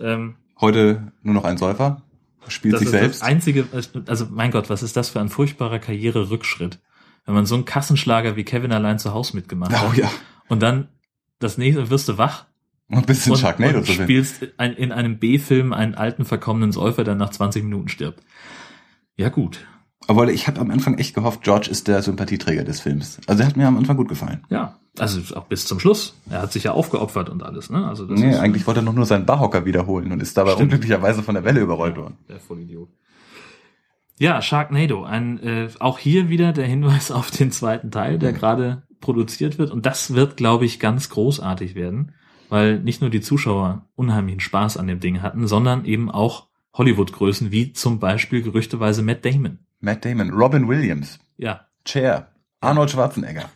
Ähm, 0.00 0.36
Heute 0.60 1.12
nur 1.22 1.34
noch 1.34 1.44
ein 1.44 1.58
Säufer, 1.58 2.00
spielt 2.48 2.74
das 2.74 2.80
sich 2.80 2.86
ist 2.86 2.92
selbst. 2.92 3.22
das 3.22 3.28
einzige, 3.28 3.66
also 4.06 4.26
mein 4.30 4.50
Gott, 4.50 4.70
was 4.70 4.82
ist 4.82 4.96
das 4.96 5.08
für 5.10 5.20
ein 5.20 5.28
furchtbarer 5.28 5.78
Karriererückschritt, 5.78 6.80
wenn 7.26 7.34
man 7.34 7.46
so 7.46 7.54
einen 7.54 7.64
Kassenschlager 7.64 8.36
wie 8.36 8.44
Kevin 8.44 8.72
allein 8.72 8.98
zu 8.98 9.12
Hause 9.12 9.36
mitgemacht 9.36 9.72
Oh 9.72 9.90
hat. 9.90 9.96
ja. 9.96 10.10
Und 10.48 10.62
dann 10.62 10.88
das 11.38 11.58
nächste 11.58 11.90
wirst 11.90 12.08
du 12.08 12.18
wach 12.18 12.46
Und 12.88 13.06
bist 13.06 13.26
in 13.26 13.36
Sharknado 13.36 13.78
und 13.78 13.88
spielst 13.88 14.46
ein, 14.56 14.74
in 14.74 14.92
einem 14.92 15.18
B-Film 15.18 15.72
einen 15.72 15.94
alten 15.94 16.24
verkommenen 16.24 16.72
Säufer, 16.72 17.04
der 17.04 17.14
nach 17.14 17.30
20 17.30 17.64
Minuten 17.64 17.88
stirbt. 17.88 18.22
Ja 19.16 19.28
gut. 19.28 19.66
Aber 20.06 20.30
ich 20.30 20.46
habe 20.46 20.60
am 20.60 20.70
Anfang 20.70 20.98
echt 20.98 21.14
gehofft, 21.14 21.42
George 21.42 21.68
ist 21.70 21.88
der 21.88 22.02
Sympathieträger 22.02 22.64
des 22.64 22.80
Films. 22.80 23.20
Also 23.26 23.42
er 23.42 23.48
hat 23.48 23.56
mir 23.56 23.66
am 23.66 23.76
Anfang 23.78 23.96
gut 23.96 24.08
gefallen. 24.08 24.44
Ja, 24.50 24.78
also 24.98 25.34
auch 25.36 25.46
bis 25.46 25.64
zum 25.66 25.80
Schluss. 25.80 26.20
Er 26.28 26.42
hat 26.42 26.52
sich 26.52 26.64
ja 26.64 26.72
aufgeopfert 26.72 27.30
und 27.30 27.42
alles, 27.42 27.70
ne? 27.70 27.86
Also 27.86 28.06
das 28.06 28.20
Nee, 28.20 28.30
ist 28.30 28.38
eigentlich 28.38 28.66
wollte 28.66 28.80
er 28.80 28.84
noch 28.84 28.92
nur 28.94 29.06
seinen 29.06 29.24
Barhocker 29.26 29.64
wiederholen 29.64 30.12
und 30.12 30.20
ist 30.20 30.36
dabei 30.36 30.50
Stimmt. 30.52 30.64
unglücklicherweise 30.64 31.22
von 31.22 31.34
der 31.34 31.44
Welle 31.44 31.60
überrollt 31.60 31.96
worden. 31.96 32.18
der 32.28 32.38
Vollidiot. 32.40 32.90
Ja, 34.18 34.40
Sharknado. 34.42 35.04
Ein, 35.04 35.38
äh, 35.42 35.68
auch 35.80 35.98
hier 35.98 36.28
wieder 36.28 36.52
der 36.52 36.66
Hinweis 36.66 37.10
auf 37.10 37.30
den 37.30 37.50
zweiten 37.50 37.90
Teil, 37.90 38.18
der 38.18 38.32
gerade 38.32 38.84
produziert 39.00 39.58
wird. 39.58 39.70
Und 39.70 39.86
das 39.86 40.14
wird, 40.14 40.36
glaube 40.36 40.64
ich, 40.64 40.78
ganz 40.80 41.08
großartig 41.10 41.74
werden, 41.74 42.12
weil 42.48 42.78
nicht 42.78 43.00
nur 43.00 43.10
die 43.10 43.20
Zuschauer 43.20 43.88
unheimlichen 43.96 44.40
Spaß 44.40 44.76
an 44.76 44.86
dem 44.86 45.00
Ding 45.00 45.20
hatten, 45.22 45.46
sondern 45.46 45.84
eben 45.84 46.10
auch 46.10 46.48
Hollywood-Größen, 46.74 47.50
wie 47.50 47.72
zum 47.72 47.98
Beispiel 47.98 48.42
gerüchteweise 48.42 49.02
Matt 49.02 49.24
Damon. 49.24 49.60
Matt 49.84 50.04
Damon, 50.04 50.30
Robin 50.30 50.66
Williams, 50.68 51.18
Ja, 51.36 51.66
Cher, 51.86 52.28
Arnold 52.60 52.90
Schwarzenegger, 52.90 53.50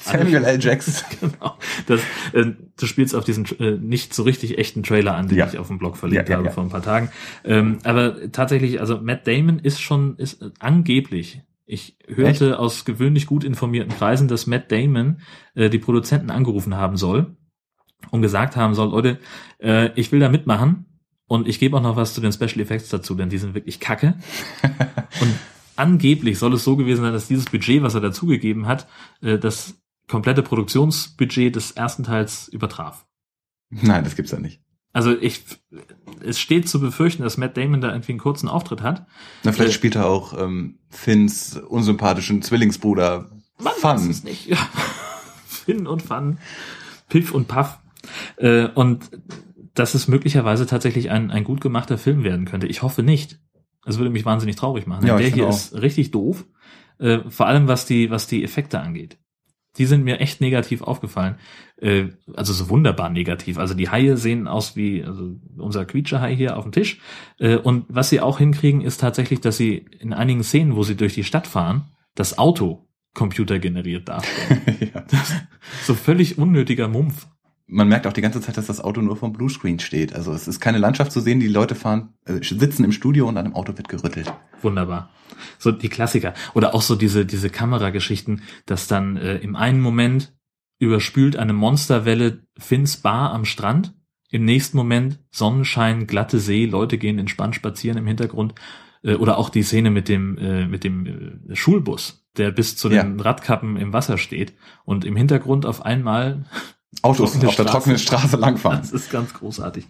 Samuel 0.00 0.44
L. 0.44 0.58
Jackson. 0.60 1.04
genau. 1.20 1.56
Das, 1.86 2.00
äh, 2.32 2.52
du 2.78 2.86
spielst 2.86 3.14
auf 3.14 3.24
diesen 3.24 3.44
äh, 3.58 3.72
nicht 3.72 4.14
so 4.14 4.22
richtig 4.22 4.58
echten 4.58 4.82
Trailer 4.82 5.14
an, 5.14 5.28
den 5.28 5.38
Ja. 5.38 5.46
ich 5.48 5.58
auf 5.58 5.68
dem 5.68 5.78
Blog 5.78 5.96
verlinkt 5.96 6.28
Ja, 6.28 6.34
ja, 6.38 6.38
habe 6.44 6.52
vor 6.54 6.62
ein 6.62 6.70
paar 6.70 6.82
Tagen. 6.82 7.10
Ähm, 7.44 7.78
aber 7.84 8.30
tatsächlich, 8.32 8.80
also 8.80 9.00
Matt 9.00 9.26
Damon 9.26 9.58
ist 9.58 9.80
schon, 9.80 10.16
ist 10.16 10.40
äh, 10.42 10.50
angeblich, 10.60 11.42
ich 11.66 11.96
hörte 12.06 12.58
aus 12.58 12.84
gewöhnlich 12.84 13.26
gut 13.26 13.44
informierten 13.44 13.92
Kreisen, 13.96 14.28
dass 14.28 14.46
Matt 14.46 14.70
Damon 14.72 15.20
äh, 15.54 15.68
die 15.70 15.78
Produzenten 15.78 16.30
angerufen 16.30 16.76
haben 16.76 16.96
soll 16.96 17.36
und 18.10 18.22
gesagt 18.22 18.56
haben 18.56 18.74
soll, 18.74 18.90
Leute, 18.90 19.18
äh, 19.60 19.90
ich 19.98 20.12
will 20.12 20.20
da 20.20 20.28
mitmachen 20.28 20.86
und 21.32 21.48
ich 21.48 21.58
gebe 21.58 21.78
auch 21.78 21.80
noch 21.80 21.96
was 21.96 22.12
zu 22.12 22.20
den 22.20 22.30
Special 22.30 22.60
Effects 22.60 22.90
dazu, 22.90 23.14
denn 23.14 23.30
die 23.30 23.38
sind 23.38 23.54
wirklich 23.54 23.80
kacke. 23.80 24.18
und 25.22 25.34
angeblich 25.76 26.38
soll 26.38 26.52
es 26.52 26.62
so 26.62 26.76
gewesen 26.76 27.00
sein, 27.00 27.14
dass 27.14 27.26
dieses 27.26 27.46
Budget, 27.46 27.82
was 27.82 27.94
er 27.94 28.02
dazugegeben 28.02 28.66
hat, 28.66 28.86
äh, 29.22 29.38
das 29.38 29.80
komplette 30.08 30.42
Produktionsbudget 30.42 31.56
des 31.56 31.70
ersten 31.70 32.04
Teils 32.04 32.48
übertraf. 32.48 33.06
Nein, 33.70 34.04
das 34.04 34.14
gibt's 34.14 34.30
ja 34.30 34.40
nicht. 34.40 34.60
Also 34.92 35.16
ich, 35.18 35.42
es 36.20 36.38
steht 36.38 36.68
zu 36.68 36.78
befürchten, 36.80 37.22
dass 37.22 37.38
Matt 37.38 37.56
Damon 37.56 37.80
da 37.80 37.92
irgendwie 37.92 38.12
einen 38.12 38.18
kurzen 38.18 38.46
Auftritt 38.46 38.82
hat. 38.82 39.06
Na, 39.42 39.52
vielleicht 39.52 39.70
Äh, 39.70 39.74
spielt 39.74 39.94
er 39.96 40.08
auch 40.08 40.38
ähm, 40.38 40.80
Finns 40.90 41.56
unsympathischen 41.56 42.42
Zwillingsbruder 42.42 43.30
Man 43.58 43.72
Fun. 43.72 43.90
weiß 43.92 44.06
es 44.06 44.22
nicht. 44.22 44.48
Ja. 44.48 44.58
Finn 45.46 45.86
und 45.86 46.02
Fun, 46.02 46.36
Piff 47.08 47.32
und 47.32 47.48
Puff. 47.48 47.78
Äh, 48.36 48.66
und 48.74 49.08
dass 49.74 49.94
es 49.94 50.08
möglicherweise 50.08 50.66
tatsächlich 50.66 51.10
ein, 51.10 51.30
ein 51.30 51.44
gut 51.44 51.60
gemachter 51.60 51.98
Film 51.98 52.24
werden 52.24 52.44
könnte. 52.46 52.66
Ich 52.66 52.82
hoffe 52.82 53.02
nicht. 53.02 53.38
Das 53.84 53.98
würde 53.98 54.10
mich 54.10 54.24
wahnsinnig 54.24 54.56
traurig 54.56 54.86
machen. 54.86 55.06
Ja, 55.06 55.16
der 55.16 55.26
hier 55.26 55.34
finde 55.34 55.48
ist 55.48 55.74
richtig 55.80 56.10
doof. 56.12 56.44
Äh, 56.98 57.20
vor 57.28 57.46
allem 57.46 57.66
was 57.68 57.86
die, 57.86 58.10
was 58.10 58.26
die 58.26 58.44
Effekte 58.44 58.78
angeht. 58.80 59.18
Die 59.78 59.86
sind 59.86 60.04
mir 60.04 60.20
echt 60.20 60.40
negativ 60.42 60.82
aufgefallen. 60.82 61.36
Äh, 61.80 62.08
also 62.34 62.52
so 62.52 62.68
wunderbar 62.68 63.08
negativ. 63.08 63.56
Also 63.58 63.72
die 63.74 63.88
Haie 63.88 64.16
sehen 64.18 64.46
aus 64.46 64.76
wie 64.76 65.02
also 65.02 65.34
unser 65.56 65.84
Quietscherhai 65.86 66.36
hier 66.36 66.56
auf 66.58 66.64
dem 66.64 66.72
Tisch. 66.72 67.00
Äh, 67.38 67.56
und 67.56 67.86
was 67.88 68.10
sie 68.10 68.20
auch 68.20 68.38
hinkriegen, 68.38 68.82
ist 68.82 69.00
tatsächlich, 69.00 69.40
dass 69.40 69.56
sie 69.56 69.86
in 69.98 70.12
einigen 70.12 70.44
Szenen, 70.44 70.76
wo 70.76 70.82
sie 70.82 70.94
durch 70.94 71.14
die 71.14 71.24
Stadt 71.24 71.46
fahren, 71.46 71.86
das 72.14 72.36
Auto 72.38 72.86
computergeneriert 73.14 74.08
darstellen. 74.08 74.60
Das- 75.10 75.32
so 75.84 75.94
völlig 75.94 76.38
unnötiger 76.38 76.88
Mumpf. 76.88 77.26
Man 77.72 77.88
merkt 77.88 78.06
auch 78.06 78.12
die 78.12 78.20
ganze 78.20 78.42
Zeit, 78.42 78.58
dass 78.58 78.66
das 78.66 78.82
Auto 78.82 79.00
nur 79.00 79.16
vom 79.16 79.32
Bluescreen 79.32 79.78
steht. 79.78 80.14
Also 80.14 80.32
es 80.32 80.46
ist 80.46 80.60
keine 80.60 80.76
Landschaft 80.76 81.10
zu 81.10 81.20
sehen, 81.20 81.40
die 81.40 81.48
Leute 81.48 81.74
fahren, 81.74 82.10
äh, 82.26 82.42
sitzen 82.42 82.84
im 82.84 82.92
Studio 82.92 83.26
und 83.26 83.38
an 83.38 83.46
dem 83.46 83.54
Auto 83.54 83.76
wird 83.78 83.88
gerüttelt. 83.88 84.32
Wunderbar. 84.60 85.10
So 85.58 85.72
die 85.72 85.88
Klassiker. 85.88 86.34
Oder 86.54 86.74
auch 86.74 86.82
so 86.82 86.96
diese, 86.96 87.24
diese 87.24 87.48
Kamerageschichten, 87.48 88.42
dass 88.66 88.88
dann 88.88 89.16
äh, 89.16 89.38
im 89.38 89.56
einen 89.56 89.80
Moment 89.80 90.34
überspült 90.78 91.36
eine 91.36 91.54
Monsterwelle 91.54 92.42
Finns 92.58 92.98
Bar 92.98 93.32
am 93.32 93.46
Strand. 93.46 93.94
Im 94.30 94.44
nächsten 94.44 94.76
Moment 94.76 95.20
Sonnenschein, 95.30 96.06
glatte 96.06 96.40
See, 96.40 96.66
Leute 96.66 96.98
gehen 96.98 97.18
entspannt 97.18 97.54
spazieren 97.54 97.96
im 97.96 98.06
Hintergrund. 98.06 98.54
Äh, 99.02 99.14
oder 99.14 99.38
auch 99.38 99.48
die 99.48 99.62
Szene 99.62 99.90
mit 99.90 100.08
dem, 100.08 100.36
äh, 100.38 100.66
mit 100.66 100.84
dem 100.84 101.06
äh, 101.06 101.54
Schulbus, 101.54 102.26
der 102.36 102.50
bis 102.50 102.76
zu 102.76 102.88
den 102.88 103.20
Radkappen 103.20 103.76
im 103.76 103.92
Wasser 103.92 104.18
steht 104.18 104.54
und 104.84 105.04
im 105.04 105.16
Hintergrund 105.16 105.66
auf 105.66 105.84
einmal 105.84 106.44
Autos 107.00 107.42
auf 107.42 107.56
der 107.56 107.66
trockenen 107.66 107.98
Straße 107.98 108.36
langfahren. 108.36 108.80
Das 108.80 108.92
ist 108.92 109.10
ganz 109.10 109.32
großartig. 109.32 109.86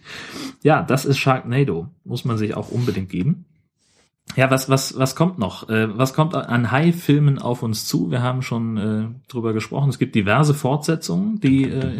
Ja, 0.63 0.81
das 0.81 1.05
ist 1.05 1.17
Sharknado. 1.17 1.89
Muss 2.05 2.23
man 2.23 2.37
sich 2.37 2.55
auch 2.55 2.69
unbedingt 2.69 3.09
geben. 3.09 3.45
Ja, 4.35 4.49
was, 4.49 4.69
was, 4.69 4.97
was 4.97 5.15
kommt 5.15 5.37
noch? 5.37 5.69
Äh, 5.69 5.95
was 5.97 6.13
kommt 6.13 6.33
an 6.33 6.71
High-Filmen 6.71 7.39
auf 7.39 7.61
uns 7.61 7.85
zu? 7.85 8.09
Wir 8.09 8.23
haben 8.23 8.41
schon 8.41 8.77
äh, 8.77 9.05
drüber 9.27 9.53
gesprochen. 9.53 9.89
Es 9.89 9.99
gibt 9.99 10.15
diverse 10.15 10.53
Fortsetzungen, 10.53 11.39
die 11.39 11.63
äh, 11.69 11.97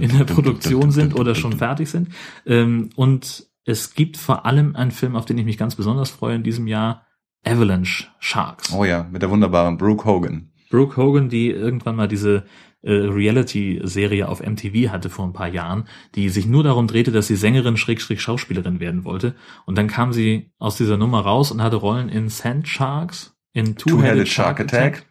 in 0.00 0.18
der 0.18 0.24
Produktion 0.24 0.90
sind 0.90 1.14
oder 1.14 1.34
schon 1.34 1.58
fertig 1.58 1.90
sind. 1.90 2.08
Ähm, 2.46 2.90
und 2.96 3.46
es 3.64 3.94
gibt 3.94 4.16
vor 4.16 4.46
allem 4.46 4.74
einen 4.74 4.90
Film, 4.90 5.14
auf 5.14 5.26
den 5.26 5.38
ich 5.38 5.44
mich 5.44 5.58
ganz 5.58 5.76
besonders 5.76 6.10
freue 6.10 6.34
in 6.34 6.42
diesem 6.42 6.66
Jahr, 6.66 7.06
Avalanche 7.44 8.06
Sharks. 8.18 8.72
Oh 8.72 8.84
ja, 8.84 9.06
mit 9.10 9.22
der 9.22 9.30
wunderbaren 9.30 9.76
Brooke 9.76 10.04
Hogan. 10.04 10.50
Brooke 10.70 10.96
Hogan, 10.96 11.28
die 11.28 11.50
irgendwann 11.50 11.96
mal 11.96 12.08
diese 12.08 12.44
äh, 12.82 12.92
Reality-Serie 12.92 14.28
auf 14.28 14.40
MTV 14.40 14.90
hatte 14.90 15.10
vor 15.10 15.26
ein 15.26 15.32
paar 15.32 15.48
Jahren, 15.48 15.84
die 16.14 16.28
sich 16.28 16.46
nur 16.46 16.62
darum 16.62 16.86
drehte, 16.86 17.12
dass 17.12 17.26
sie 17.26 17.36
Sängerin 17.36 17.76
Schrägstrich 17.76 18.22
Schauspielerin 18.22 18.80
werden 18.80 19.04
wollte. 19.04 19.34
Und 19.66 19.76
dann 19.76 19.88
kam 19.88 20.12
sie 20.12 20.50
aus 20.58 20.76
dieser 20.76 20.96
Nummer 20.96 21.20
raus 21.20 21.50
und 21.50 21.62
hatte 21.62 21.76
Rollen 21.76 22.08
in 22.08 22.28
Sand 22.28 22.68
Sharks, 22.68 23.36
in 23.52 23.76
Two-Headed 23.76 23.78
Two-Headed 23.78 24.28
Shark 24.28 24.58
Shark 24.58 24.60
Attack, 24.60 25.06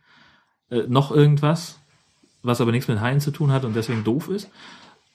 Attack. 0.72 0.86
äh, 0.86 0.90
noch 0.90 1.12
irgendwas, 1.12 1.80
was 2.42 2.62
aber 2.62 2.72
nichts 2.72 2.88
mit 2.88 3.02
Haien 3.02 3.20
zu 3.20 3.32
tun 3.32 3.52
hat 3.52 3.66
und 3.66 3.76
deswegen 3.76 4.04
doof 4.04 4.30
ist. 4.30 4.50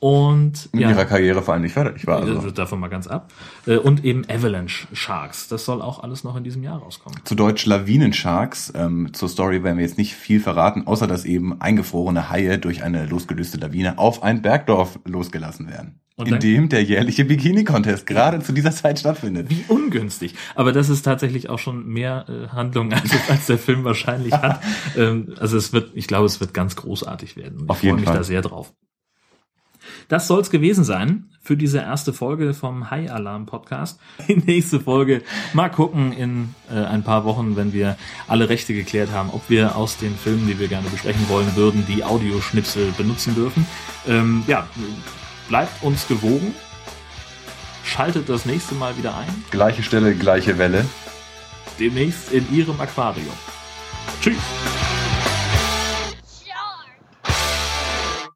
Und 0.04 0.68
In 0.74 0.80
ja, 0.80 0.90
ihrer 0.90 1.06
Karriere 1.06 1.40
vor 1.40 1.54
allem 1.54 1.62
nicht 1.62 1.72
förderlich 1.72 2.06
war. 2.06 2.20
Also. 2.20 2.34
also 2.34 2.50
davon 2.50 2.78
mal 2.78 2.88
ganz 2.88 3.06
ab. 3.06 3.32
Äh, 3.66 3.78
Und 3.78 4.04
eben 4.04 4.26
Avalanche 4.28 4.86
Sharks. 4.92 5.48
Das 5.48 5.64
soll 5.64 5.80
auch 5.80 6.02
alles 6.02 6.24
noch 6.24 6.36
in 6.36 6.44
diesem 6.44 6.62
Jahr 6.62 6.76
rauskommen. 6.76 7.20
Zu 7.24 7.34
Deutsch 7.34 7.64
Lawinensharks. 7.64 8.70
Ähm, 8.76 9.14
zur 9.14 9.30
Story 9.30 9.64
werden 9.64 9.78
wir 9.78 9.84
jetzt 9.86 9.96
nicht 9.96 10.14
viel 10.14 10.40
verraten, 10.40 10.86
außer 10.86 11.06
dass 11.06 11.24
eben 11.24 11.58
eingefrorene 11.58 12.28
Haie 12.28 12.58
durch 12.58 12.82
eine 12.82 13.06
losgelöste 13.06 13.56
Lawine 13.56 13.96
auf 13.96 14.22
ein 14.22 14.42
Bergdorf 14.42 14.98
losgelassen 15.06 15.70
werden. 15.70 16.00
Und 16.16 16.28
in 16.28 16.38
dem 16.38 16.68
der 16.68 16.84
jährliche 16.84 17.24
Bikini-Contest 17.24 18.06
gerade 18.06 18.40
zu 18.40 18.52
dieser 18.52 18.72
Zeit 18.72 18.98
stattfindet. 19.00 19.48
Wie 19.48 19.64
ungünstig. 19.68 20.34
Aber 20.54 20.72
das 20.72 20.90
ist 20.90 21.02
tatsächlich 21.02 21.48
auch 21.48 21.58
schon 21.58 21.86
mehr 21.86 22.26
äh, 22.28 22.48
Handlung, 22.48 22.92
als, 22.92 23.10
als 23.30 23.46
der 23.46 23.56
Film 23.56 23.84
wahrscheinlich 23.84 24.34
hat. 24.34 24.60
Ähm, 24.96 25.34
also 25.40 25.56
es 25.56 25.72
wird, 25.72 25.92
ich 25.94 26.06
glaube, 26.06 26.26
es 26.26 26.40
wird 26.40 26.52
ganz 26.52 26.76
großartig 26.76 27.36
werden. 27.36 27.62
Und 27.62 27.70
Auf 27.70 27.82
ich 27.82 27.88
freue 27.88 27.98
mich 27.98 28.04
Fall. 28.04 28.18
da 28.18 28.22
sehr 28.22 28.42
drauf. 28.42 28.72
Das 30.08 30.26
soll's 30.26 30.50
gewesen 30.50 30.84
sein 30.84 31.24
für 31.42 31.56
diese 31.56 31.78
erste 31.78 32.12
Folge 32.12 32.54
vom 32.54 32.90
High 32.90 33.10
Alarm 33.10 33.46
Podcast. 33.46 34.00
Die 34.28 34.36
nächste 34.36 34.80
Folge 34.80 35.22
mal 35.52 35.68
gucken 35.68 36.12
in 36.12 36.54
äh, 36.70 36.78
ein 36.84 37.02
paar 37.02 37.24
Wochen, 37.24 37.56
wenn 37.56 37.72
wir 37.72 37.96
alle 38.26 38.48
Rechte 38.48 38.74
geklärt 38.74 39.10
haben, 39.12 39.30
ob 39.30 39.48
wir 39.50 39.76
aus 39.76 39.96
den 39.98 40.16
Filmen, 40.16 40.46
die 40.46 40.58
wir 40.58 40.68
gerne 40.68 40.88
besprechen 40.88 41.28
wollen 41.28 41.54
würden, 41.54 41.84
die 41.86 42.02
Audioschnipsel 42.04 42.92
benutzen 42.96 43.34
dürfen. 43.34 43.66
Ähm, 44.08 44.42
ja, 44.46 44.66
bleibt 45.48 45.82
uns 45.82 46.08
gewogen. 46.08 46.54
Schaltet 47.84 48.28
das 48.28 48.46
nächste 48.46 48.74
Mal 48.74 48.96
wieder 48.96 49.16
ein. 49.16 49.44
Gleiche 49.50 49.82
Stelle, 49.82 50.14
gleiche 50.14 50.58
Welle. 50.58 50.84
Demnächst 51.78 52.32
in 52.32 52.50
Ihrem 52.54 52.80
Aquarium. 52.80 53.34
Tschüss. 54.22 54.38